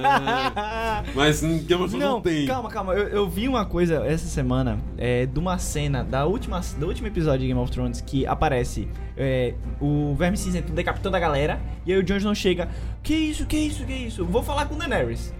Ah, 0.04 1.04
mas 1.14 1.44
hum, 1.44 1.60
Game 1.60 1.84
of 1.84 1.90
Thrones 1.90 1.94
não, 1.94 2.14
Não, 2.14 2.22
tem. 2.22 2.48
calma, 2.48 2.70
calma. 2.70 2.94
Eu, 2.94 3.08
eu 3.10 3.30
vi 3.30 3.48
uma 3.48 3.64
coisa 3.66 4.04
essa 4.06 4.26
semana 4.26 4.80
é, 4.98 5.28
de 5.28 5.38
uma 5.38 5.60
cena 5.60 6.04
da 6.04 6.26
última, 6.26 6.60
do 6.80 6.88
último 6.88 7.08
episódio 7.08 7.42
de 7.42 7.48
Game 7.48 7.60
of 7.60 7.72
Thrones 7.72 8.02
que 8.02 8.26
aparece 8.26 8.88
é, 9.16 9.54
o 9.80 10.16
Verme 10.16 10.36
Cinzento 10.38 10.74
decapitando 10.74 11.16
a 11.16 11.20
galera 11.20 11.62
e 11.86 11.94
aí 11.94 12.00
o 12.00 12.04
Jon 12.04 12.18
Snow 12.18 12.34
chega. 12.34 12.70
Que 13.04 13.14
isso, 13.14 13.46
que 13.46 13.58
isso, 13.58 13.86
que 13.86 13.94
isso? 13.94 14.26
Vou 14.26 14.42
falar 14.42 14.66
com 14.66 14.74
o 14.74 14.78
Daenerys. 14.78 15.32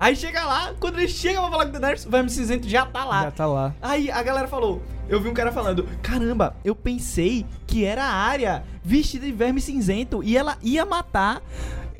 Aí 0.00 0.16
chega 0.16 0.42
lá, 0.46 0.72
quando 0.80 0.98
ele 0.98 1.08
chega 1.08 1.38
pra 1.42 1.50
falar 1.50 1.64
com 1.64 1.68
o 1.68 1.72
Daenerys, 1.72 2.06
o 2.06 2.10
Verme 2.10 2.30
Cinzento 2.30 2.66
já 2.66 2.86
tá 2.86 3.04
lá. 3.04 3.24
Já 3.24 3.30
tá 3.30 3.46
lá. 3.46 3.74
Aí 3.82 4.10
a 4.10 4.22
galera 4.22 4.48
falou, 4.48 4.82
eu 5.10 5.20
vi 5.20 5.28
um 5.28 5.34
cara 5.34 5.52
falando, 5.52 5.86
caramba, 6.00 6.56
eu 6.64 6.74
pensei 6.74 7.44
que 7.66 7.84
era 7.84 8.02
a 8.02 8.10
área 8.10 8.64
vestida 8.82 9.26
de 9.26 9.32
verme 9.32 9.60
cinzento 9.60 10.22
e 10.24 10.38
ela 10.38 10.56
ia 10.62 10.86
matar. 10.86 11.42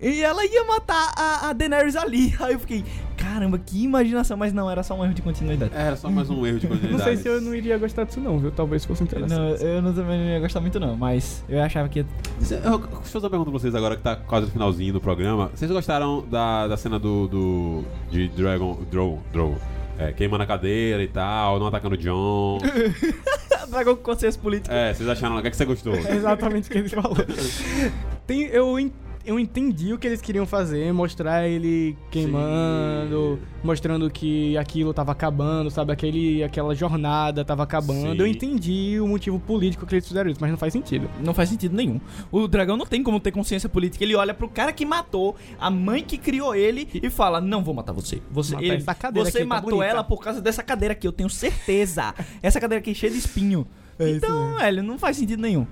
E 0.01 0.23
ela 0.23 0.47
ia 0.47 0.65
matar 0.65 1.13
a, 1.15 1.51
a 1.51 1.53
Daenerys 1.53 1.95
ali. 1.95 2.35
Aí 2.41 2.55
eu 2.55 2.61
fiquei, 2.61 2.85
caramba, 3.21 3.59
que 3.59 3.85
imaginação. 3.85 4.37
Mas 4.37 4.53
não, 4.53 4.71
era 4.71 4.83
só 4.83 4.95
um 4.99 5.05
erro 5.05 5.15
de 5.15 5.23
continuidade. 5.23 5.73
Era 5.75 5.95
só 5.97 6.11
mais 6.11 6.29
um 6.31 6.47
erro 6.47 6.59
de 6.59 6.67
Não 6.69 6.77
continuidade. 6.77 7.05
sei 7.11 7.17
se 7.19 7.29
eu 7.29 7.41
não 7.41 7.55
iria 7.55 7.77
gostar 7.79 8.05
disso, 8.05 8.21
não, 8.21 8.39
viu? 8.39 8.51
Talvez 8.51 8.85
fosse 8.85 9.03
Não, 9.03 9.07
interessante. 9.07 9.65
eu 9.65 9.83
não, 9.83 9.93
também 9.93 10.19
não 10.19 10.27
ia 10.27 10.41
gostar 10.41 10.61
muito 10.61 10.81
não, 10.81 10.97
mas 10.97 11.45
eu 11.49 11.61
achava 11.63 11.89
que 11.89 12.01
ia... 12.01 12.07
Eu 12.39 12.39
deixa 12.39 12.55
eu 12.57 12.81
fazer 13.03 13.19
uma 13.27 13.31
pergunta 13.31 13.51
pra 13.51 13.61
vocês 13.61 13.75
agora 13.75 13.97
que 13.97 14.03
tá 14.03 14.17
quase 14.17 14.47
no 14.47 14.53
finalzinho 14.53 14.93
do 14.93 15.01
programa. 15.01 15.51
Vocês 15.55 15.71
gostaram 15.71 16.25
da, 16.31 16.67
da 16.69 16.77
cena 16.77 16.99
do, 16.99 17.29
do. 17.29 17.85
de 18.11 18.29
Dragon. 18.29 18.79
Drow. 18.91 19.23
Drow. 19.33 19.57
É, 19.99 20.13
queimando 20.13 20.43
a 20.43 20.47
cadeira 20.47 21.03
e 21.03 21.09
tal, 21.09 21.59
não 21.61 21.67
atacando 21.67 21.95
o 21.95 21.99
John. 21.99 22.59
Dragão 23.71 23.95
com 23.97 24.03
consciência 24.03 24.41
política. 24.41 24.75
É, 24.75 24.95
vocês 24.95 25.09
acharam. 25.09 25.37
O 25.37 25.43
que, 25.43 25.49
é 25.49 25.51
que 25.51 25.57
você 25.57 25.65
gostou? 25.67 25.95
É 25.95 26.17
exatamente 26.17 26.69
o 26.69 26.73
que 26.73 26.79
ele 26.79 26.89
falou. 26.89 27.15
Tem, 28.27 28.43
eu, 28.47 28.79
en- 28.81 28.91
eu 29.31 29.39
entendi 29.39 29.93
o 29.93 29.99
que 29.99 30.07
eles 30.09 30.21
queriam 30.21 30.45
fazer, 30.45 30.93
mostrar 30.93 31.47
ele 31.49 31.97
queimando, 32.11 33.39
mostrando 33.63 34.11
que 34.11 34.57
aquilo 34.57 34.93
tava 34.93 35.13
acabando, 35.13 35.71
sabe? 35.71 35.93
Aquele, 35.93 36.43
aquela 36.43 36.75
jornada 36.75 37.45
tava 37.45 37.63
acabando. 37.63 38.13
Sim. 38.13 38.19
Eu 38.19 38.27
entendi 38.27 38.99
o 39.01 39.07
motivo 39.07 39.39
político 39.39 39.87
que 39.87 39.95
eles 39.95 40.07
fizeram 40.09 40.31
isso, 40.31 40.41
mas 40.41 40.51
não 40.51 40.59
faz 40.59 40.73
sentido. 40.73 41.09
Não 41.25 41.33
faz 41.33 41.49
sentido 41.49 41.77
nenhum. 41.77 42.01
O 42.33 42.49
dragão 42.49 42.77
não 42.77 42.87
tem 42.87 43.03
como 43.03 43.21
ter 43.21 43.31
consciência 43.31 43.69
política. 43.69 44.03
Ele 44.05 44.15
olha 44.17 44.35
pro 44.35 44.49
cara 44.49 44.73
que 44.73 44.85
matou, 44.85 45.37
a 45.59 45.71
mãe 45.71 46.03
que 46.03 46.19
criou 46.19 46.55
ele 46.55 46.89
e 46.93 47.09
fala: 47.09 47.41
Não 47.41 47.63
vou 47.63 47.75
matar 47.75 47.93
você. 47.93 48.21
Você, 48.31 48.57
ele- 48.57 48.85
você 49.13 49.39
aqui, 49.39 49.39
tá 49.49 49.55
matou 49.55 49.71
bonita." 49.71 49.87
ela 49.87 50.05
por 50.05 50.21
causa 50.21 50.41
dessa 50.41 50.63
cadeira 50.63 50.93
aqui, 50.93 51.07
eu 51.07 51.13
tenho 51.13 51.31
certeza. 51.31 52.15
Essa 52.43 52.61
cadeira 52.61 52.81
aqui 52.81 52.95
cheia 52.95 53.13
de 53.13 53.19
espinho. 53.19 53.67
É 53.99 54.09
então, 54.11 54.57
velho, 54.57 54.83
não 54.83 54.99
faz 54.99 55.19
sentido 55.19 55.43
nenhum. 55.43 55.67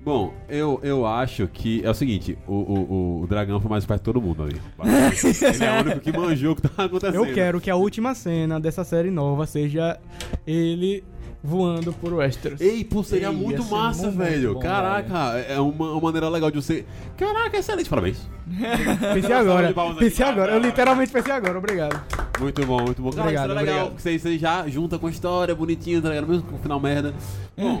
Bom, 0.00 0.32
eu, 0.48 0.80
eu 0.82 1.04
acho 1.06 1.46
que 1.48 1.84
é 1.84 1.90
o 1.90 1.94
seguinte, 1.94 2.38
o, 2.46 2.52
o, 2.54 3.20
o- 3.22 3.26
dragão 3.26 3.60
foi 3.60 3.68
mais 3.70 3.84
perto 3.84 4.00
de 4.00 4.04
todo 4.04 4.22
mundo 4.22 4.42
ali. 4.44 4.60
Ele 4.80 5.64
é 5.64 5.78
o 5.78 5.80
único 5.84 6.00
que 6.00 6.12
manjou 6.16 6.52
o 6.52 6.56
que 6.56 6.62
tá 6.62 6.84
acontecendo. 6.84 7.16
Eu 7.26 7.34
quero 7.34 7.60
que 7.60 7.68
a 7.70 7.76
última 7.76 8.14
cena 8.14 8.58
dessa 8.58 8.84
série 8.84 9.10
nova 9.10 9.44
seja 9.46 9.98
ele 10.46 11.04
voando 11.42 11.92
por 11.92 12.12
Westeros. 12.12 12.60
Ei, 12.60 12.84
pô, 12.84 13.02
seria 13.02 13.28
Ei, 13.28 13.34
muito 13.34 13.60
ia 13.62 13.66
ser 13.66 13.74
massa, 13.74 14.02
muito 14.04 14.18
velho. 14.18 14.54
bom, 14.54 14.60
Caraca, 14.60 15.38
é 15.48 15.58
uma, 15.60 15.92
uma 15.92 16.00
maneira 16.00 16.28
legal 16.28 16.50
de 16.50 16.56
você. 16.60 16.84
Caraca, 17.16 17.56
excelente, 17.56 17.88
parabéns. 17.88 18.18
Pensei 19.14 19.32
agora. 19.34 19.74
Pensei 19.98 20.26
agora. 20.26 20.52
Eu 20.52 20.60
literalmente 20.60 21.12
pensei 21.12 21.32
agora. 21.32 21.58
Obrigado. 21.58 22.00
Muito 22.40 22.64
bom, 22.66 22.82
muito 22.82 23.02
bom. 23.02 23.10
Cara, 23.10 23.22
Obrigado, 23.22 23.50
isso 23.50 23.58
é 23.58 23.60
legal. 23.60 23.86
obrigado. 23.88 24.18
Porque 24.18 24.38
já 24.38 24.68
junta 24.68 24.98
com 24.98 25.06
a 25.06 25.10
história 25.10 25.54
bonitinho, 25.54 26.00
tá 26.00 26.08
ligado? 26.08 26.28
Mesmo 26.28 26.44
com 26.44 26.56
o 26.56 26.58
final 26.58 26.80
merda. 26.80 27.14
Bom, 27.56 27.80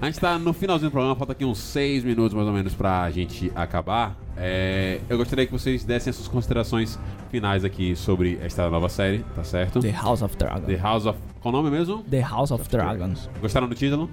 a 0.00 0.06
gente 0.06 0.20
tá 0.20 0.38
no 0.38 0.52
finalzinho 0.52 0.90
do 0.90 0.92
programa, 0.92 1.16
falta 1.16 1.32
aqui 1.32 1.44
uns 1.44 1.58
seis 1.58 2.04
minutos 2.04 2.34
mais 2.34 2.46
ou 2.46 2.52
menos 2.52 2.74
pra 2.74 3.10
gente 3.10 3.50
acabar. 3.54 4.25
É, 4.36 5.00
eu 5.08 5.16
gostaria 5.16 5.46
que 5.46 5.52
vocês 5.52 5.84
dessem 5.84 6.10
as 6.10 6.16
suas 6.16 6.28
considerações 6.28 6.98
finais 7.30 7.64
aqui 7.64 7.96
sobre 7.96 8.38
esta 8.42 8.68
nova 8.68 8.88
série, 8.88 9.24
tá 9.34 9.42
certo? 9.42 9.80
The 9.80 9.90
House 9.90 10.22
of 10.22 10.36
Dragons. 10.36 10.66
The 10.66 10.76
House 10.76 11.06
of. 11.06 11.18
Qual 11.40 11.54
o 11.54 11.56
nome 11.56 11.70
mesmo? 11.70 12.02
The 12.04 12.20
House 12.20 12.50
of 12.50 12.68
Dragons. 12.68 13.30
Gostaram 13.40 13.68
do 13.68 13.74
título? 13.74 14.10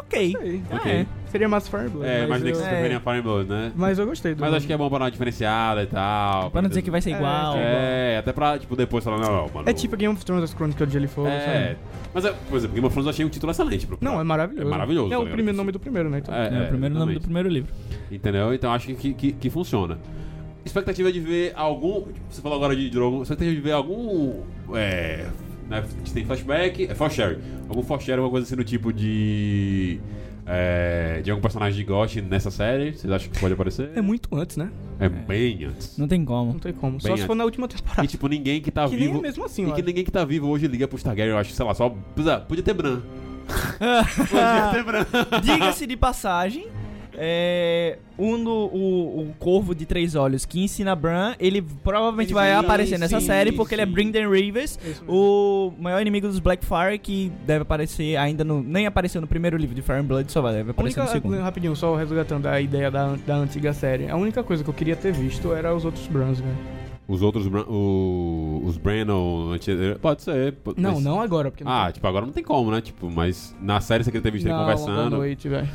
Ok. 0.00 0.36
Sei. 0.40 0.62
Ok. 0.72 0.92
É. 0.92 1.06
Seria 1.30 1.48
massa 1.48 1.70
Fire 1.70 1.90
Blood. 1.90 2.06
É, 2.08 2.20
mas, 2.20 2.26
imaginei 2.26 2.52
que 2.52 2.56
eu, 2.58 2.62
vocês 2.62 2.72
preferiam 2.72 2.96
a 2.98 3.00
Fire 3.00 3.18
and 3.18 3.22
Blood, 3.22 3.50
né? 3.50 3.72
mas 3.76 3.98
eu 3.98 4.06
gostei 4.06 4.34
do 4.34 4.40
Mas 4.40 4.54
acho 4.54 4.66
que 4.66 4.72
é 4.72 4.76
bom 4.78 4.88
pra 4.88 4.98
dar 5.00 5.04
uma 5.04 5.10
diferenciada 5.10 5.82
e 5.82 5.86
tal. 5.86 6.50
Pra 6.50 6.62
não 6.62 6.68
dizer 6.70 6.80
que 6.80 6.90
vai 6.90 7.02
ser 7.02 7.10
É, 7.10 7.16
igual. 7.16 7.54
É, 7.58 8.16
até 8.18 8.32
pra, 8.32 8.58
tipo, 8.58 8.74
depois 8.74 9.04
falar, 9.04 9.18
não, 9.18 9.30
não, 9.42 9.48
mano. 9.52 9.68
É 9.68 9.72
tipo 9.74 9.94
Game 9.96 10.14
of 10.14 10.24
Thrones, 10.24 10.44
as 10.44 10.54
Crônicas 10.54 10.86
de 10.88 10.92
Gelo 10.94 11.04
e 11.04 11.08
Fogo, 11.08 11.28
É. 11.28 11.40
sabe? 11.40 11.76
Mas, 12.14 12.24
é, 12.24 12.32
por 12.48 12.56
exemplo, 12.56 12.74
Game 12.74 12.86
of 12.86 12.94
Thrones 12.94 13.06
eu 13.06 13.10
achei 13.10 13.24
um 13.26 13.28
título 13.28 13.50
excelente. 13.52 13.86
Pro, 13.86 13.98
Não, 14.00 14.18
é 14.18 14.24
maravilhoso. 14.24 14.66
É 14.66 14.70
maravilhoso. 14.70 15.08
É 15.08 15.10
tá 15.10 15.16
o 15.18 15.20
ligado? 15.20 15.34
primeiro 15.34 15.56
nome 15.58 15.72
do 15.72 15.78
primeiro, 15.80 16.08
né? 16.08 16.18
Então. 16.18 16.34
É, 16.34 16.46
É, 16.46 16.64
o 16.64 16.68
primeiro 16.68 16.94
nome 16.94 17.12
do 17.12 17.18
exatamente. 17.18 17.20
primeiro 17.24 17.48
livro. 17.50 17.72
Entendeu? 18.10 18.54
Então 18.54 18.72
acho 18.72 18.94
que, 18.94 19.12
que, 19.12 19.32
que 19.32 19.50
funciona. 19.50 19.98
Expectativa 20.64 21.12
de 21.12 21.20
ver 21.20 21.52
algum. 21.54 22.04
Você 22.30 22.40
falou 22.40 22.56
agora 22.56 22.74
de 22.74 22.88
Drogon. 22.90 23.22
Expectativa 23.22 23.54
de 23.54 23.60
ver 23.60 23.72
algum. 23.72 24.40
É. 24.74 25.26
Né, 25.68 25.84
tem 26.12 26.24
flashback. 26.24 26.84
É 26.84 26.94
foresharing. 26.94 27.38
Algum 27.68 27.82
foresharing, 27.82 28.20
alguma 28.20 28.30
coisa 28.30 28.46
assim 28.46 28.56
do 28.56 28.64
tipo 28.64 28.92
de. 28.92 30.00
É, 30.50 31.20
de 31.22 31.30
algum 31.30 31.42
personagem 31.42 31.76
de 31.78 31.84
Ghost 31.84 32.22
nessa 32.22 32.50
série? 32.50 32.92
Vocês 32.94 33.12
acham 33.12 33.30
que 33.30 33.38
pode 33.38 33.52
aparecer? 33.52 33.90
É 33.94 34.00
muito 34.00 34.34
antes, 34.34 34.56
né? 34.56 34.70
É 34.98 35.06
bem 35.06 35.64
antes. 35.64 35.98
Não 35.98 36.08
tem 36.08 36.24
como. 36.24 36.52
Não 36.54 36.58
tem 36.58 36.72
como. 36.72 36.92
Bem 36.92 37.00
Só 37.00 37.08
se 37.08 37.12
antes. 37.12 37.24
for 37.24 37.34
na 37.34 37.44
última 37.44 37.68
temporada. 37.68 38.02
E 38.02 38.08
tipo, 38.08 38.26
ninguém 38.28 38.62
que 38.62 38.70
tá 38.70 38.88
que 38.88 38.96
nem 38.96 39.08
vivo. 39.08 39.18
é 39.18 39.22
mesmo 39.22 39.44
assim, 39.44 39.68
e 39.68 39.72
que 39.72 39.82
ninguém 39.82 40.04
que 40.04 40.10
tá 40.10 40.24
vivo 40.24 40.48
hoje 40.48 40.66
liga 40.66 40.88
pros 40.88 41.02
Targaryen, 41.02 41.32
eu 41.32 41.38
acho, 41.38 41.52
sei 41.52 41.66
lá, 41.66 41.74
só. 41.74 41.90
Podia, 41.90 42.40
podia 42.40 42.64
ter 42.64 42.72
Bran. 42.72 43.02
podia 44.16 44.70
ter 44.72 44.82
Bran. 44.82 45.06
Diga-se 45.42 45.86
de 45.86 45.96
passagem, 45.98 46.66
é, 47.18 47.98
um 48.18 48.42
do, 48.42 48.50
o, 48.50 49.20
o 49.28 49.34
Corvo 49.38 49.74
de 49.74 49.84
Três 49.84 50.14
Olhos 50.14 50.44
que 50.46 50.60
ensina 50.62 50.94
Bran, 50.94 51.34
ele 51.38 51.60
provavelmente 51.60 52.28
Ele 52.28 52.34
vai 52.34 52.50
sim, 52.50 52.56
aparecer 52.56 52.98
nessa 52.98 53.20
sim, 53.20 53.26
série 53.26 53.52
porque 53.52 53.74
ele 53.74 53.82
é 53.82 53.86
sim. 53.86 53.92
Brynden 53.92 54.30
Rivers, 54.30 54.78
Isso 54.82 55.02
mesmo. 55.02 55.04
o 55.08 55.74
maior 55.78 56.00
inimigo 56.00 56.26
dos 56.28 56.38
Blackfire 56.38 56.98
que 56.98 57.30
deve 57.46 57.62
aparecer 57.62 58.16
ainda 58.16 58.44
no... 58.44 58.62
Nem 58.62 58.86
apareceu 58.86 59.20
no 59.20 59.26
primeiro 59.26 59.56
livro 59.56 59.74
de 59.74 59.82
Fire 59.82 59.98
and 59.98 60.04
Blood, 60.04 60.30
só 60.32 60.40
vai 60.40 60.54
deve 60.54 60.70
aparecer 60.70 61.00
única, 61.00 61.14
no 61.14 61.22
segundo. 61.22 61.40
rapidinho, 61.42 61.76
só 61.76 61.94
resgatando 61.96 62.46
a 62.46 62.60
ideia 62.60 62.90
da, 62.90 63.16
da 63.26 63.36
antiga 63.36 63.72
série. 63.72 64.08
A 64.08 64.16
única 64.16 64.42
coisa 64.42 64.62
que 64.64 64.70
eu 64.70 64.74
queria 64.74 64.96
ter 64.96 65.12
visto 65.12 65.52
era 65.52 65.74
os 65.74 65.84
outros 65.84 66.06
Brans, 66.06 66.40
velho. 66.40 66.56
Os 67.08 67.22
outros. 67.22 67.46
O, 67.46 68.60
os 68.66 68.76
anti- 69.54 69.98
Pode 69.98 70.22
ser. 70.22 70.52
po- 70.56 70.74
Não, 70.76 70.92
mas- 70.94 71.02
não 71.04 71.20
agora, 71.22 71.50
porque 71.50 71.64
não 71.64 71.72
Ah, 71.72 71.84
tem- 71.84 71.94
tipo, 71.94 72.06
agora 72.06 72.26
não 72.26 72.32
tem 72.34 72.44
como, 72.44 72.70
né? 72.70 72.82
Tipo, 72.82 73.10
mas 73.10 73.56
na 73.62 73.80
série 73.80 74.04
você 74.04 74.10
queria 74.10 74.22
ter 74.22 74.30
visto 74.30 74.44
ele 74.44 74.52
não, 74.52 74.60
conversando. 74.60 74.94
Boa 74.94 75.10
noite, 75.10 75.48
velho. 75.48 75.68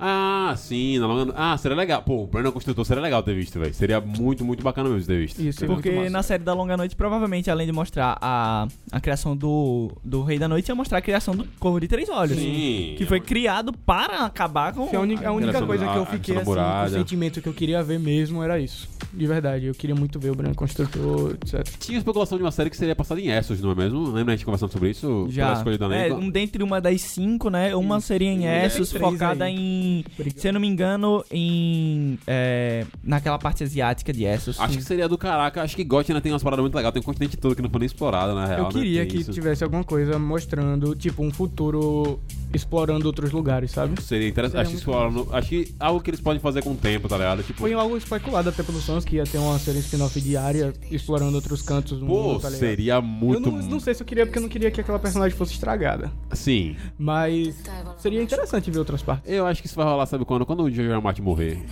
Ah, 0.00 0.54
sim, 0.56 0.98
na 1.00 1.06
longa... 1.08 1.34
Ah, 1.36 1.56
seria 1.58 1.76
legal. 1.76 2.02
Pô, 2.02 2.22
o 2.22 2.26
Brandon 2.28 2.52
Construtor 2.52 2.84
seria 2.84 3.02
legal 3.02 3.20
ter 3.22 3.34
visto, 3.34 3.58
velho. 3.58 3.74
Seria 3.74 4.00
muito, 4.00 4.44
muito 4.44 4.62
bacana 4.62 4.88
mesmo 4.88 5.06
ter 5.06 5.18
visto. 5.18 5.40
Isso, 5.42 5.66
Porque 5.66 6.08
na 6.08 6.22
série 6.22 6.44
da 6.44 6.54
Longa 6.54 6.76
Noite, 6.76 6.94
provavelmente, 6.94 7.50
além 7.50 7.66
de 7.66 7.72
mostrar 7.72 8.16
a, 8.20 8.68
a 8.92 9.00
criação 9.00 9.36
do, 9.36 9.90
do 10.04 10.22
Rei 10.22 10.38
da 10.38 10.46
Noite, 10.46 10.68
ia 10.68 10.74
mostrar 10.74 10.98
a 10.98 11.02
criação 11.02 11.34
do 11.34 11.44
Corvo 11.58 11.80
de 11.80 11.88
Três 11.88 12.08
Olhos. 12.08 12.38
Sim. 12.38 12.94
Que 12.96 13.06
foi 13.06 13.18
criado 13.20 13.72
para 13.72 14.24
acabar 14.24 14.72
com... 14.72 14.86
Que 14.86 14.94
a 14.94 15.00
única, 15.00 15.28
a 15.28 15.32
única 15.32 15.48
Criação 15.50 15.66
coisa 15.66 15.84
da- 15.84 15.92
que 15.92 15.98
eu 15.98 16.02
a 16.02 16.06
fiquei 16.06 16.34
da 16.36 16.40
assim, 16.84 16.94
o 16.94 16.98
sentimento 16.98 17.42
que 17.42 17.48
eu 17.48 17.52
queria 17.54 17.82
ver 17.82 17.98
mesmo 17.98 18.40
era 18.40 18.60
isso. 18.60 18.88
De 19.12 19.26
verdade, 19.26 19.66
eu 19.66 19.74
queria 19.74 19.96
muito 19.96 20.20
ver 20.20 20.30
o 20.30 20.34
Branco 20.34 20.54
Construtor, 20.56 21.32
etc. 21.42 21.66
Tinha 21.80 21.98
especulação 21.98 22.38
de 22.38 22.44
uma 22.44 22.52
série 22.52 22.70
que 22.70 22.76
seria 22.76 22.94
passada 22.94 23.20
em 23.20 23.28
Essos, 23.30 23.60
não 23.60 23.72
é 23.72 23.74
mesmo? 23.74 24.10
Lembra 24.12 24.34
a 24.34 24.36
gente 24.36 24.44
conversando 24.44 24.70
sobre 24.70 24.90
isso? 24.90 25.26
Já. 25.30 25.46
Pela 25.46 25.56
escolha 25.58 25.78
do 25.78 25.92
É, 25.92 26.12
um 26.12 26.30
dentre 26.30 26.62
uma 26.62 26.80
das 26.80 27.00
cinco, 27.00 27.48
né? 27.50 27.74
Uma 27.74 28.00
seria 28.00 28.28
em 28.28 28.46
É, 28.46 28.66
Essos, 28.66 28.92
focada 28.92 29.46
aí. 29.46 29.54
em. 29.56 29.87
Obrigado. 30.14 30.40
Se 30.40 30.48
eu 30.48 30.52
não 30.52 30.60
me 30.60 30.66
engano, 30.66 31.24
em. 31.30 32.18
é, 32.26 32.84
naquela 33.02 33.38
parte 33.38 33.64
asiática 33.64 34.12
de 34.12 34.24
Essos. 34.24 34.58
Acho 34.60 34.78
que 34.78 34.84
seria 34.84 35.08
do 35.08 35.18
caraca. 35.18 35.62
Acho 35.62 35.76
que 35.76 35.84
Gotham 35.84 36.12
ainda 36.12 36.20
tem 36.20 36.32
umas 36.32 36.42
paradas 36.42 36.62
muito 36.62 36.74
legais. 36.74 36.92
Tem 36.92 37.00
um 37.00 37.04
continente 37.04 37.36
todo 37.36 37.54
que 37.54 37.62
não 37.62 37.70
foi 37.70 37.80
nem 37.80 37.86
explorado, 37.86 38.34
na 38.34 38.46
real. 38.46 38.58
Eu 38.58 38.64
né? 38.64 38.70
queria 38.72 39.00
Tem 39.02 39.10
que 39.10 39.18
isso. 39.18 39.32
tivesse 39.32 39.64
alguma 39.64 39.84
coisa 39.84 40.18
mostrando, 40.18 40.94
tipo, 40.94 41.22
um 41.22 41.30
futuro 41.30 42.20
explorando 42.52 43.06
outros 43.06 43.30
lugares, 43.32 43.70
sabe? 43.70 44.00
Seria 44.02 44.28
interessante. 44.28 44.56
Seria 44.66 44.68
acho, 44.68 44.76
explorando- 44.78 45.28
acho 45.32 45.48
que 45.48 45.74
algo 45.78 46.00
que 46.00 46.10
eles 46.10 46.20
podem 46.20 46.40
fazer 46.40 46.62
com 46.62 46.72
o 46.72 46.76
tempo, 46.76 47.08
tá 47.08 47.16
ligado? 47.16 47.42
Tipo, 47.42 47.60
Foi 47.60 47.72
algo 47.74 47.96
especulado 47.96 48.48
até 48.48 48.62
pelos 48.62 48.84
fãs 48.84 49.04
que 49.04 49.16
ia 49.16 49.24
ter 49.24 49.38
uma 49.38 49.58
série 49.58 49.78
spin-off 49.80 50.20
diária 50.20 50.72
explorando 50.90 51.34
outros 51.36 51.62
cantos 51.62 51.98
do 52.00 52.06
pô, 52.06 52.22
mundo, 52.22 52.40
tá 52.40 52.48
ligado? 52.48 52.60
seria 52.60 52.94
Eu 52.94 53.02
muito. 53.02 53.50
não, 53.50 53.58
não 53.62 53.80
sei 53.80 53.94
se 53.94 54.02
eu 54.02 54.06
queria, 54.06 54.24
porque 54.26 54.38
eu 54.38 54.42
não 54.42 54.48
queria 54.48 54.70
que 54.70 54.80
aquela 54.80 54.98
personagem 54.98 55.36
fosse 55.36 55.52
estragada. 55.52 56.10
Sim. 56.32 56.76
Mas 56.98 57.62
seria 57.98 58.22
interessante 58.22 58.70
ver 58.70 58.78
outras 58.78 59.02
partes. 59.02 59.30
Eu 59.30 59.46
acho 59.46 59.60
que 59.60 59.66
isso 59.66 59.76
vai 59.76 59.84
rolar, 59.86 60.06
sabe 60.06 60.24
quando? 60.24 60.44
Quando 60.46 60.62
o. 60.64 60.68
R. 60.68 61.00
Martin 61.00 61.22
morrer. 61.22 61.62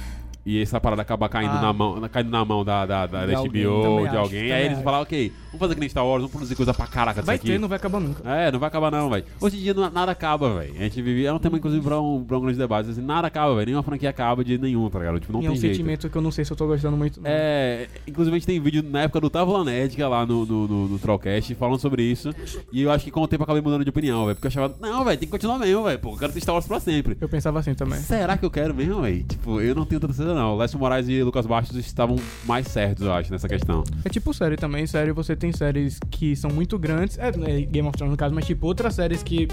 E 0.44 0.62
essa 0.62 0.80
parada 0.80 1.02
acabar 1.02 1.28
caindo, 1.28 1.54
Ah. 1.56 1.60
na, 1.60 1.72
mão, 1.72 2.08
caindo 2.08 2.30
na 2.30 2.44
mão 2.44 2.64
da, 2.64 2.86
da, 2.86 3.06
da, 3.06 3.26
De 3.26 3.32
da 3.32 3.38
alguém, 3.38 3.64
HBO, 3.64 3.82
também 3.82 4.10
de 4.10 4.16
alguém. 4.16 4.40
também 4.42 4.52
Aí 4.52 4.64
eles 4.66 4.74
vão 4.76 4.84
falar, 4.84 5.00
ok, 5.00 5.32
vamos 5.56 5.60
fazer 5.60 5.74
que 5.74 5.80
nem 5.80 5.88
Star 5.88 6.04
Wars, 6.06 6.20
vamos 6.22 6.30
produzir 6.32 6.54
coisa 6.54 6.72
pra 6.74 6.86
caraca 6.86 7.20
disso 7.20 7.26
Vai 7.26 7.36
aqui. 7.36 7.46
ter, 7.46 7.58
não 7.58 7.68
vai 7.68 7.76
acabar 7.76 8.00
nunca. 8.00 8.28
É, 8.28 8.50
não 8.52 8.58
vai 8.58 8.68
acabar 8.68 8.90
não, 8.90 9.10
velho. 9.10 9.24
Hoje 9.40 9.56
em 9.58 9.60
dia 9.60 9.74
não- 9.74 9.90
nada 9.90 10.12
acaba, 10.12 10.54
velho. 10.58 10.74
A 10.76 10.82
gente 10.82 11.00
vive. 11.02 11.24
É 11.26 11.32
um 11.32 11.38
tema, 11.38 11.56
inclusive, 11.58 11.82
pra 11.82 12.00
um, 12.00 12.22
pra 12.24 12.38
um 12.38 12.40
grande 12.42 12.58
debate. 12.58 12.90
Assim, 12.90 13.02
nada 13.02 13.26
acaba, 13.28 13.54
velho. 13.54 13.66
Nenhuma 13.66 13.82
franquia 13.82 14.10
acaba 14.10 14.44
de 14.44 14.58
nenhum, 14.58 14.88
tá 14.90 14.98
ligado? 14.98 15.20
Tipo, 15.20 15.32
não 15.32 15.40
e 15.42 15.46
é 15.46 15.48
tem 15.48 15.56
um 15.56 15.60
jeito. 15.60 15.76
sentimento 15.76 16.10
que 16.10 16.16
eu 16.16 16.22
não 16.22 16.30
sei 16.30 16.44
se 16.44 16.52
eu 16.52 16.56
tô 16.56 16.66
gostando 16.66 16.96
muito. 16.96 17.20
não. 17.20 17.28
É, 17.30 17.88
inclusive 18.06 18.34
a 18.36 18.38
gente 18.38 18.46
tem 18.46 18.60
vídeo 18.60 18.82
na 18.82 19.02
época 19.02 19.20
do 19.20 19.30
Távola 19.30 19.64
Nédica 19.64 20.08
lá 20.08 20.24
no, 20.26 20.44
no, 20.46 20.68
no, 20.68 20.88
no 20.88 20.98
Trollcast 20.98 21.54
falando 21.54 21.78
sobre 21.80 22.02
isso. 22.02 22.30
E 22.72 22.82
eu 22.82 22.90
acho 22.90 23.04
que 23.04 23.10
com 23.10 23.22
o 23.22 23.28
tempo 23.28 23.42
eu 23.42 23.44
acabei 23.44 23.62
mudando 23.62 23.82
de 23.84 23.90
opinião, 23.90 24.24
velho. 24.26 24.36
Porque 24.36 24.46
eu 24.46 24.50
achava, 24.50 24.74
não, 24.80 25.04
velho, 25.04 25.18
tem 25.18 25.26
que 25.28 25.32
continuar 25.32 25.58
mesmo, 25.58 25.82
velho. 25.84 25.98
Pô, 25.98 26.12
eu 26.12 26.18
quero 26.18 26.32
ter 26.32 26.40
Star 26.40 26.54
Wars 26.54 26.66
pra 26.66 26.80
sempre. 26.80 27.16
Eu 27.20 27.28
pensava 27.28 27.58
assim 27.58 27.74
também. 27.74 27.98
Será 28.00 28.36
que 28.36 28.44
eu 28.44 28.50
quero 28.50 28.74
mesmo, 28.74 29.00
velho? 29.02 29.22
Tipo, 29.24 29.60
eu 29.60 29.74
não 29.74 29.84
tenho 29.84 30.00
tanta 30.00 30.12
certeza, 30.12 30.34
não. 30.38 30.56
Lécio 30.56 30.78
Moraes 30.78 31.08
e 31.08 31.22
Lucas 31.22 31.46
Bastos 31.46 31.76
estavam 31.76 32.16
mais 32.44 32.66
certos, 32.68 33.04
eu 33.04 33.12
acho, 33.12 33.30
nessa 33.32 33.48
questão. 33.48 33.84
É 34.04 34.08
tipo 34.08 34.32
série 34.34 34.56
também. 34.56 34.86
Série, 34.86 35.12
você 35.12 35.34
tem 35.46 35.52
séries 35.52 35.98
que 36.10 36.34
são 36.34 36.50
muito 36.50 36.78
grandes. 36.78 37.16
É, 37.18 37.36
né, 37.36 37.60
Game 37.62 37.86
of 37.88 37.96
Thrones 37.96 38.10
no 38.10 38.16
caso, 38.16 38.34
mas 38.34 38.44
tipo 38.46 38.66
outras 38.66 38.94
séries 38.94 39.22
que 39.22 39.46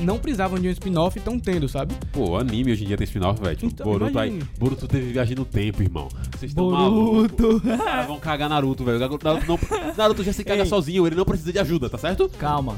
não 0.00 0.18
precisavam 0.18 0.58
de 0.58 0.66
um 0.68 0.70
spin-off 0.70 1.16
e 1.16 1.20
estão 1.20 1.38
tendo, 1.38 1.68
sabe? 1.68 1.94
Pô, 2.12 2.36
anime 2.36 2.72
hoje 2.72 2.84
em 2.84 2.86
dia 2.88 2.96
tem 2.96 3.04
spin-off, 3.04 3.40
velho. 3.40 3.56
Tipo, 3.56 3.72
Então, 3.72 3.86
Boruto 3.86 4.18
aí. 4.18 4.42
Boruto 4.58 4.88
teve 4.88 5.12
viagem 5.12 5.36
no 5.36 5.44
tempo, 5.44 5.82
irmão. 5.82 6.08
Vocês 6.36 6.50
estão 6.50 6.70
malucos. 6.70 7.30
Boruto. 7.32 7.56
Os 7.56 7.76
caras 7.76 8.06
vão 8.06 8.18
cagar 8.18 8.48
Naruto, 8.48 8.84
velho. 8.84 8.98
Naruto, 8.98 9.24
não- 9.46 9.94
Naruto 9.96 10.24
já 10.24 10.32
se 10.32 10.42
caga 10.44 10.62
Ei. 10.62 10.66
sozinho, 10.68 11.06
ele 11.06 11.14
não 11.16 11.24
precisa 11.24 11.52
de 11.52 11.58
ajuda, 11.58 11.88
tá 11.88 11.98
certo? 11.98 12.28
Calma. 12.38 12.76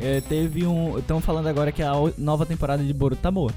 É, 0.00 0.20
teve 0.20 0.64
um. 0.66 0.98
Estão 0.98 1.20
falando 1.20 1.48
agora 1.48 1.72
que 1.72 1.82
a 1.82 1.92
nova 2.16 2.46
temporada 2.46 2.82
de 2.82 2.92
Boruto 2.92 3.20
tá 3.22 3.30
boa. 3.30 3.50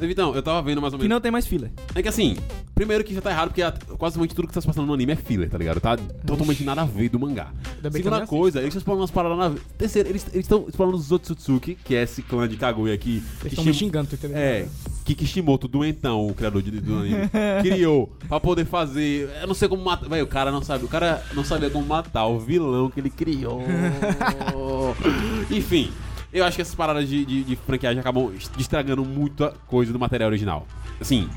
Então, 0.00 0.34
eu 0.34 0.42
tava 0.42 0.60
vendo 0.60 0.80
mais 0.82 0.92
ou 0.92 0.98
Que 0.98 1.04
menos. 1.04 1.14
não 1.16 1.20
tem 1.20 1.30
mais 1.32 1.46
filler. 1.46 1.70
É 1.94 2.02
que 2.02 2.08
assim, 2.08 2.36
primeiro 2.74 3.04
que 3.04 3.14
já 3.14 3.20
tá 3.20 3.30
errado, 3.30 3.48
porque 3.48 3.62
a- 3.62 3.72
quase 3.96 4.18
tudo 4.28 4.48
que 4.48 4.54
tá 4.54 4.60
se 4.60 4.66
passando 4.66 4.86
no 4.86 4.94
anime 4.94 5.12
é 5.12 5.16
filler, 5.16 5.48
tá 5.48 5.56
ligado? 5.58 5.80
Tá 5.80 5.96
totalmente 6.26 6.64
nada 6.64 6.82
a 6.82 6.84
ver 6.84 7.08
do 7.08 7.18
mangá. 7.18 7.52
Segunda 7.92 8.26
coisa, 8.26 8.60
eles 8.60 8.68
estão 8.74 8.78
explorando 8.80 9.02
umas 9.02 9.10
paradas 9.10 9.38
na. 9.38 9.54
Terceiro, 9.78 10.08
eles 10.08 10.26
estão 10.34 10.66
explorando 10.68 10.96
os 10.96 11.10
Otsutsuki, 11.12 11.76
que 11.84 11.94
é 11.94 12.02
esse 12.02 12.22
clã 12.22 12.48
de 12.48 12.56
Kaguya 12.56 12.94
aqui. 12.94 13.22
Eles 13.40 13.52
estão 13.52 13.64
me 13.64 13.72
xingando, 13.74 14.08
tu 14.08 14.14
entendeu? 14.16 14.36
É, 14.36 14.66
que 15.04 15.14
Kishimoto, 15.14 15.68
doentão, 15.68 16.26
o 16.26 16.34
criador 16.34 16.62
de, 16.62 16.70
do 16.80 16.98
anime, 16.98 17.28
criou 17.62 18.12
pra 18.28 18.40
poder 18.40 18.64
fazer. 18.64 19.30
Eu 19.40 19.46
não 19.46 19.54
sei 19.54 19.68
como 19.68 19.84
matar. 19.84 20.08
Velho, 20.08 20.24
o 20.24 20.28
cara 20.28 20.50
não 20.50 20.62
sabe. 20.62 20.84
O 20.84 20.88
cara 20.88 21.22
não 21.34 21.44
sabia 21.44 21.70
como 21.70 21.86
matar 21.86 22.26
o 22.26 22.38
vilão 22.40 22.90
que 22.90 23.00
ele 23.00 23.10
criou. 23.10 23.62
Enfim. 25.50 25.90
Eu 26.32 26.44
acho 26.44 26.56
que 26.56 26.62
essas 26.62 26.74
paradas 26.74 27.08
de, 27.08 27.24
de, 27.24 27.44
de 27.44 27.54
franqueagem 27.54 28.00
acabam 28.00 28.32
estragando 28.58 29.04
muita 29.04 29.50
coisa 29.68 29.92
do 29.92 29.98
material 30.00 30.28
original. 30.28 30.66
Assim, 31.00 31.28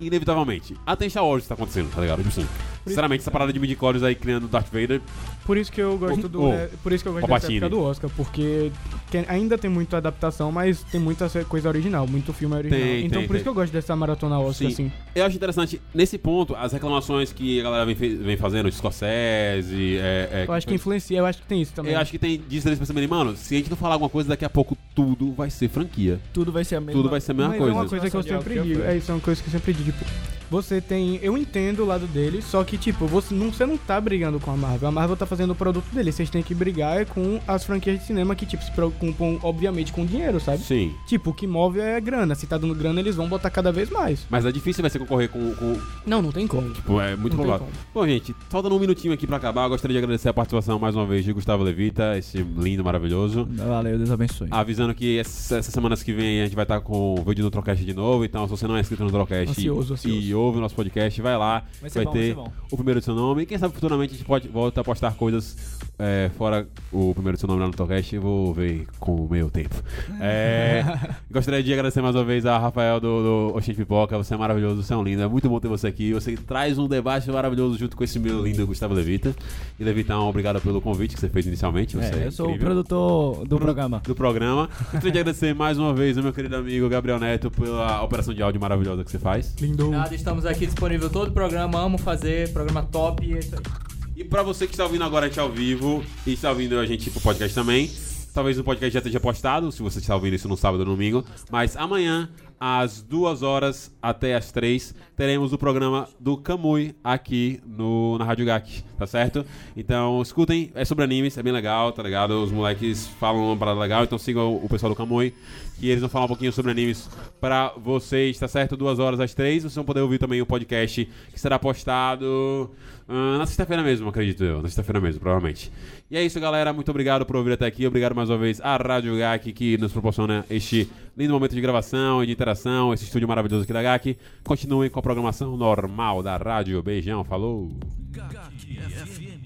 inevitavelmente. 0.00 0.76
Até 0.86 1.06
em 1.06 1.10
Star 1.10 1.24
Wars 1.24 1.42
isso 1.42 1.48
tá 1.48 1.54
acontecendo, 1.54 1.90
tá 1.92 2.00
ligado? 2.00 2.18
Tipo 2.18 2.28
assim, 2.28 2.46
Sinceramente, 2.86 3.22
essa 3.22 3.30
parada 3.32 3.52
de 3.52 3.58
midi-chlorians 3.58 4.04
aí 4.04 4.14
criando 4.14 4.46
Darth 4.46 4.68
Vader. 4.72 5.00
Por 5.44 5.56
isso 5.56 5.72
que 5.72 5.80
eu 5.80 5.98
gosto 5.98 6.28
do. 6.28 6.42
oh, 6.42 6.52
é, 6.52 6.68
por 6.82 6.92
isso 6.92 7.02
que 7.02 7.08
eu 7.08 7.14
gosto 7.14 7.28
dessa 7.28 7.52
época 7.52 7.68
do 7.68 7.80
Oscar, 7.80 8.10
porque 8.16 8.70
que 9.10 9.18
ainda 9.28 9.58
tem 9.58 9.68
muita 9.68 9.96
adaptação, 9.96 10.52
mas 10.52 10.82
tem 10.84 11.00
muita 11.00 11.28
coisa 11.44 11.68
original, 11.68 12.06
muito 12.06 12.32
filme 12.32 12.54
original. 12.54 12.80
Tem, 12.80 13.06
então 13.06 13.18
tem, 13.18 13.26
por 13.26 13.32
tem. 13.32 13.36
isso 13.36 13.42
que 13.44 13.48
eu 13.48 13.54
gosto 13.54 13.72
dessa 13.72 13.94
maratona 13.96 14.38
Oscar, 14.38 14.68
Sim. 14.68 14.72
assim. 14.72 14.92
Eu 15.14 15.24
acho 15.24 15.36
interessante, 15.36 15.80
nesse 15.92 16.16
ponto, 16.16 16.54
as 16.54 16.72
reclamações 16.72 17.32
que 17.32 17.60
a 17.60 17.64
galera 17.64 17.84
vem, 17.84 17.94
vem 17.94 18.36
fazendo, 18.36 18.70
Scorsese, 18.70 19.96
é, 19.98 20.28
é, 20.32 20.44
Eu 20.48 20.52
acho 20.52 20.66
que 20.66 20.74
influencia, 20.74 21.18
eu 21.18 21.26
acho 21.26 21.42
que 21.42 21.46
tem 21.46 21.62
isso 21.62 21.72
também. 21.72 21.92
Eu 21.92 21.98
acho 21.98 22.10
que 22.10 22.18
tem 22.18 22.40
disso 22.48 22.68
eles 22.68 22.78
pensando, 22.78 23.08
mano, 23.08 23.36
se 23.36 23.54
a 23.54 23.58
gente 23.58 23.70
não 23.70 23.76
falar 23.76 23.94
alguma 23.94 24.10
coisa, 24.10 24.28
daqui 24.28 24.44
a 24.44 24.50
pouco 24.50 24.76
tudo 24.94 25.32
vai 25.32 25.50
ser 25.50 25.68
franquia. 25.68 26.20
Tudo 26.32 26.52
vai 26.52 26.64
ser 26.64 26.76
a 26.76 26.80
mesma 26.80 27.00
Tudo 27.00 27.10
vai 27.10 27.20
ser 27.20 27.32
a 27.32 27.34
mesma 27.34 27.50
Mas 27.50 27.58
coisa. 27.58 27.72
é 27.72 27.74
uma 27.74 27.88
coisa 27.88 28.10
que 28.10 28.16
eu 28.16 28.22
sempre 28.22 28.62
digo. 28.62 28.82
É 28.82 28.96
isso, 28.96 29.10
é 29.10 29.14
uma 29.14 29.20
coisa 29.20 29.42
que 29.42 29.48
eu 29.48 29.52
sempre 29.52 29.72
digo. 29.72 29.85
Tipo, 29.90 30.04
você 30.48 30.80
tem. 30.80 31.18
Eu 31.22 31.36
entendo 31.36 31.82
o 31.82 31.86
lado 31.86 32.06
dele, 32.06 32.40
só 32.40 32.62
que, 32.62 32.78
tipo, 32.78 33.04
você 33.06 33.34
não, 33.34 33.52
você 33.52 33.66
não 33.66 33.76
tá 33.76 34.00
brigando 34.00 34.38
com 34.38 34.50
a 34.52 34.56
Marvel. 34.56 34.88
A 34.88 34.92
Marvel 34.92 35.16
tá 35.16 35.26
fazendo 35.26 35.50
o 35.50 35.54
produto 35.56 35.86
dele. 35.92 36.12
Vocês 36.12 36.30
têm 36.30 36.40
que 36.42 36.54
brigar 36.54 37.04
com 37.06 37.40
as 37.48 37.64
franquias 37.64 37.98
de 37.98 38.06
cinema 38.06 38.34
que, 38.36 38.46
tipo, 38.46 38.62
se 38.62 38.70
preocupam, 38.70 39.38
obviamente, 39.42 39.92
com 39.92 40.06
dinheiro, 40.06 40.38
sabe? 40.38 40.58
Sim. 40.62 40.92
Tipo, 41.06 41.30
o 41.30 41.34
que 41.34 41.48
move 41.48 41.80
é 41.80 42.00
grana. 42.00 42.34
Se 42.36 42.46
tá 42.46 42.56
dando 42.56 42.76
grana, 42.76 43.00
eles 43.00 43.16
vão 43.16 43.28
botar 43.28 43.50
cada 43.50 43.72
vez 43.72 43.90
mais. 43.90 44.24
Mas 44.30 44.44
é 44.46 44.52
difícil 44.52 44.82
vai 44.82 44.90
ser 44.90 45.00
concorrer 45.00 45.28
com. 45.28 45.52
com 45.56 45.76
Não, 46.06 46.22
não 46.22 46.30
tem 46.30 46.46
como. 46.46 46.70
tipo, 46.72 47.00
é 47.00 47.16
muito 47.16 47.36
provável. 47.36 47.66
Bom, 47.92 48.06
gente, 48.06 48.32
faltando 48.48 48.76
um 48.76 48.78
minutinho 48.78 49.12
aqui 49.12 49.26
pra 49.26 49.38
acabar, 49.38 49.64
eu 49.64 49.70
gostaria 49.70 49.94
de 49.94 49.98
agradecer 49.98 50.28
a 50.28 50.32
participação 50.34 50.78
mais 50.78 50.94
uma 50.94 51.06
vez 51.06 51.24
de 51.24 51.32
Gustavo 51.32 51.64
Levita, 51.64 52.16
esse 52.16 52.38
lindo, 52.38 52.84
maravilhoso. 52.84 53.48
Valeu, 53.50 53.98
Deus 53.98 54.12
abençoe. 54.12 54.46
Avisando 54.52 54.94
que 54.94 55.18
essa- 55.18 55.56
essas 55.56 55.74
semanas 55.74 56.04
que 56.04 56.12
vem 56.12 56.40
a 56.40 56.44
gente 56.44 56.54
vai 56.54 56.62
estar 56.64 56.80
com 56.80 57.16
o 57.18 57.24
vídeo 57.24 57.44
no 57.44 57.50
Trocast 57.50 57.84
de 57.84 57.92
novo, 57.94 58.24
então 58.24 58.44
se 58.46 58.50
você 58.52 58.68
não 58.68 58.76
é 58.76 58.80
inscrito 58.80 59.02
no 59.02 59.10
Trocast 59.10 59.52
Ansioso, 59.80 59.92
e, 60.08 60.10
ansioso. 60.10 60.26
e 60.28 60.34
ouve 60.34 60.58
o 60.58 60.60
nosso 60.60 60.74
podcast, 60.74 61.20
vai 61.22 61.36
lá, 61.36 61.64
Vai 61.80 61.90
vai, 61.90 62.04
bom, 62.04 62.12
vai 62.12 62.20
ter 62.22 62.34
bom. 62.34 62.52
o 62.70 62.76
primeiro 62.76 63.00
do 63.00 63.04
seu 63.04 63.14
nome. 63.14 63.42
E 63.42 63.46
quem 63.46 63.58
sabe 63.58 63.74
futuramente 63.74 64.14
a 64.14 64.16
gente 64.16 64.26
pode 64.26 64.48
volta 64.48 64.80
a 64.80 64.84
postar 64.84 65.14
coisas 65.14 65.78
é, 65.98 66.30
fora 66.36 66.66
o 66.92 67.14
primeiro 67.14 67.36
do 67.36 67.40
seu 67.40 67.48
nome 67.48 67.60
lá 67.60 67.66
no 67.66 67.72
Trocast, 67.72 68.14
eu 68.14 68.20
vou 68.20 68.52
ver 68.52 68.86
com 68.98 69.14
o 69.14 69.28
meu 69.28 69.50
tempo. 69.50 69.74
É, 70.20 70.84
gostaria 71.30 71.62
de 71.62 71.72
agradecer 71.72 72.02
mais 72.02 72.14
uma 72.14 72.24
vez 72.24 72.44
a 72.44 72.58
Rafael 72.58 73.00
do, 73.00 73.22
do 73.50 73.56
Oxente 73.56 73.78
Pipoca, 73.78 74.16
você 74.16 74.34
é 74.34 74.36
maravilhoso, 74.36 74.82
você 74.82 74.92
é 74.92 74.96
um 74.96 75.02
lindo, 75.02 75.22
é 75.22 75.28
muito 75.28 75.48
bom 75.48 75.58
ter 75.58 75.68
você 75.68 75.86
aqui, 75.86 76.12
você 76.12 76.36
traz 76.36 76.78
um 76.78 76.86
debate 76.86 77.30
maravilhoso 77.30 77.78
junto 77.78 77.96
com 77.96 78.04
esse 78.04 78.18
meu 78.18 78.42
lindo 78.42 78.66
Gustavo 78.66 78.94
Levita. 78.94 79.34
E 79.78 79.84
Levitão, 79.84 80.28
obrigado 80.28 80.60
pelo 80.60 80.80
convite 80.80 81.14
que 81.14 81.20
você 81.20 81.28
fez 81.28 81.46
inicialmente, 81.46 81.96
você 81.96 82.14
é, 82.14 82.18
É, 82.18 82.26
eu 82.26 82.32
sou 82.32 82.52
o 82.52 82.58
produtor 82.58 83.46
do 83.46 83.58
programa. 83.58 84.02
do 84.04 84.14
programa. 84.14 84.68
Gostaria 84.92 85.12
de 85.12 85.18
agradecer 85.18 85.54
mais 85.54 85.78
uma 85.78 85.94
vez 85.94 86.16
ao 86.16 86.22
meu 86.22 86.32
querido 86.32 86.56
amigo 86.56 86.88
Gabriel 86.88 87.18
Neto 87.18 87.50
pela 87.50 88.02
operação 88.02 88.34
de 88.34 88.42
áudio 88.42 88.60
maravilhosa 88.60 89.02
que 89.02 89.10
você 89.10 89.18
faz. 89.18 89.54
Lindo. 89.60 89.90
Nada, 89.90 90.14
estamos 90.14 90.44
aqui 90.44 90.66
disponível 90.66 91.08
todo 91.08 91.28
o 91.28 91.32
programa, 91.32 91.80
amo 91.80 91.96
fazer, 91.96 92.52
programa 92.52 92.82
top 92.82 93.24
e 93.24 93.34
é 93.34 93.38
isso 93.38 93.54
aí. 93.54 93.95
E 94.16 94.24
pra 94.24 94.42
você 94.42 94.66
que 94.66 94.72
está 94.72 94.84
ouvindo 94.84 95.04
agora 95.04 95.26
a 95.26 95.28
gente 95.28 95.38
ao 95.38 95.50
vivo 95.50 96.02
e 96.26 96.32
está 96.32 96.48
ouvindo 96.48 96.78
a 96.78 96.86
gente 96.86 97.10
pro 97.10 97.20
podcast 97.20 97.54
também, 97.54 97.90
talvez 98.32 98.58
o 98.58 98.64
podcast 98.64 98.90
já 98.94 99.00
esteja 99.00 99.20
postado, 99.20 99.70
se 99.70 99.82
você 99.82 99.98
está 99.98 100.14
ouvindo 100.14 100.32
isso 100.32 100.48
no 100.48 100.56
sábado 100.56 100.80
ou 100.80 100.86
domingo, 100.86 101.22
mas 101.50 101.76
amanhã, 101.76 102.26
às 102.58 103.02
duas 103.02 103.42
horas 103.42 103.94
até 104.00 104.34
às 104.34 104.50
três, 104.50 104.94
teremos 105.16 105.52
o 105.52 105.58
programa 105.58 106.08
do 106.18 106.36
Kamui 106.36 106.94
aqui 107.02 107.60
no, 107.66 108.18
na 108.18 108.24
Rádio 108.24 108.46
GAC, 108.46 108.82
tá 108.98 109.06
certo? 109.06 109.44
Então 109.76 110.20
escutem, 110.22 110.70
é 110.74 110.84
sobre 110.84 111.04
animes, 111.04 111.36
é 111.36 111.42
bem 111.42 111.52
legal, 111.52 111.92
tá 111.92 112.02
ligado? 112.02 112.42
Os 112.42 112.50
moleques 112.50 113.06
falam 113.20 113.46
uma 113.46 113.56
parada 113.56 113.78
legal, 113.78 114.04
então 114.04 114.18
sigam 114.18 114.56
o 114.56 114.68
pessoal 114.68 114.90
do 114.90 114.96
Kamui, 114.96 115.34
que 115.78 115.88
eles 115.88 116.00
vão 116.00 116.08
falar 116.08 116.24
um 116.24 116.28
pouquinho 116.28 116.52
sobre 116.52 116.70
animes 116.70 117.08
pra 117.40 117.72
vocês, 117.76 118.38
tá 118.38 118.48
certo? 118.48 118.76
Duas 118.76 118.98
horas 118.98 119.20
às 119.20 119.34
três, 119.34 119.62
vocês 119.62 119.74
vão 119.74 119.84
poder 119.84 120.00
ouvir 120.00 120.18
também 120.18 120.40
o 120.40 120.46
podcast 120.46 121.04
que 121.32 121.40
será 121.40 121.58
postado 121.58 122.70
ah, 123.08 123.38
na 123.38 123.46
sexta-feira 123.46 123.84
mesmo, 123.84 124.08
acredito 124.08 124.42
eu. 124.42 124.56
Na 124.56 124.68
sexta-feira 124.68 125.00
mesmo, 125.00 125.20
provavelmente. 125.20 125.70
E 126.10 126.16
é 126.16 126.24
isso, 126.24 126.40
galera. 126.40 126.72
Muito 126.72 126.90
obrigado 126.90 127.24
por 127.24 127.36
ouvir 127.36 127.52
até 127.52 127.64
aqui. 127.64 127.86
Obrigado 127.86 128.16
mais 128.16 128.28
uma 128.28 128.38
vez 128.38 128.60
à 128.60 128.76
Rádio 128.76 129.16
GAC 129.16 129.52
que 129.52 129.78
nos 129.78 129.92
proporciona 129.92 130.44
este 130.50 130.90
lindo 131.16 131.32
momento 131.32 131.54
de 131.54 131.60
gravação 131.60 132.22
e 132.22 132.26
de 132.26 132.34
interação, 132.46 132.94
esse 132.94 133.04
estúdio 133.04 133.26
maravilhoso 133.26 133.64
aqui 133.64 133.72
da 133.72 133.82
GAC. 133.82 134.16
Continuem 134.44 134.88
com 134.88 135.00
a 135.00 135.02
programação 135.02 135.56
normal 135.56 136.22
da 136.22 136.36
rádio. 136.36 136.80
Beijão, 136.80 137.24
falou! 137.24 137.72
GAC 138.10 138.78
FM. 138.78 139.45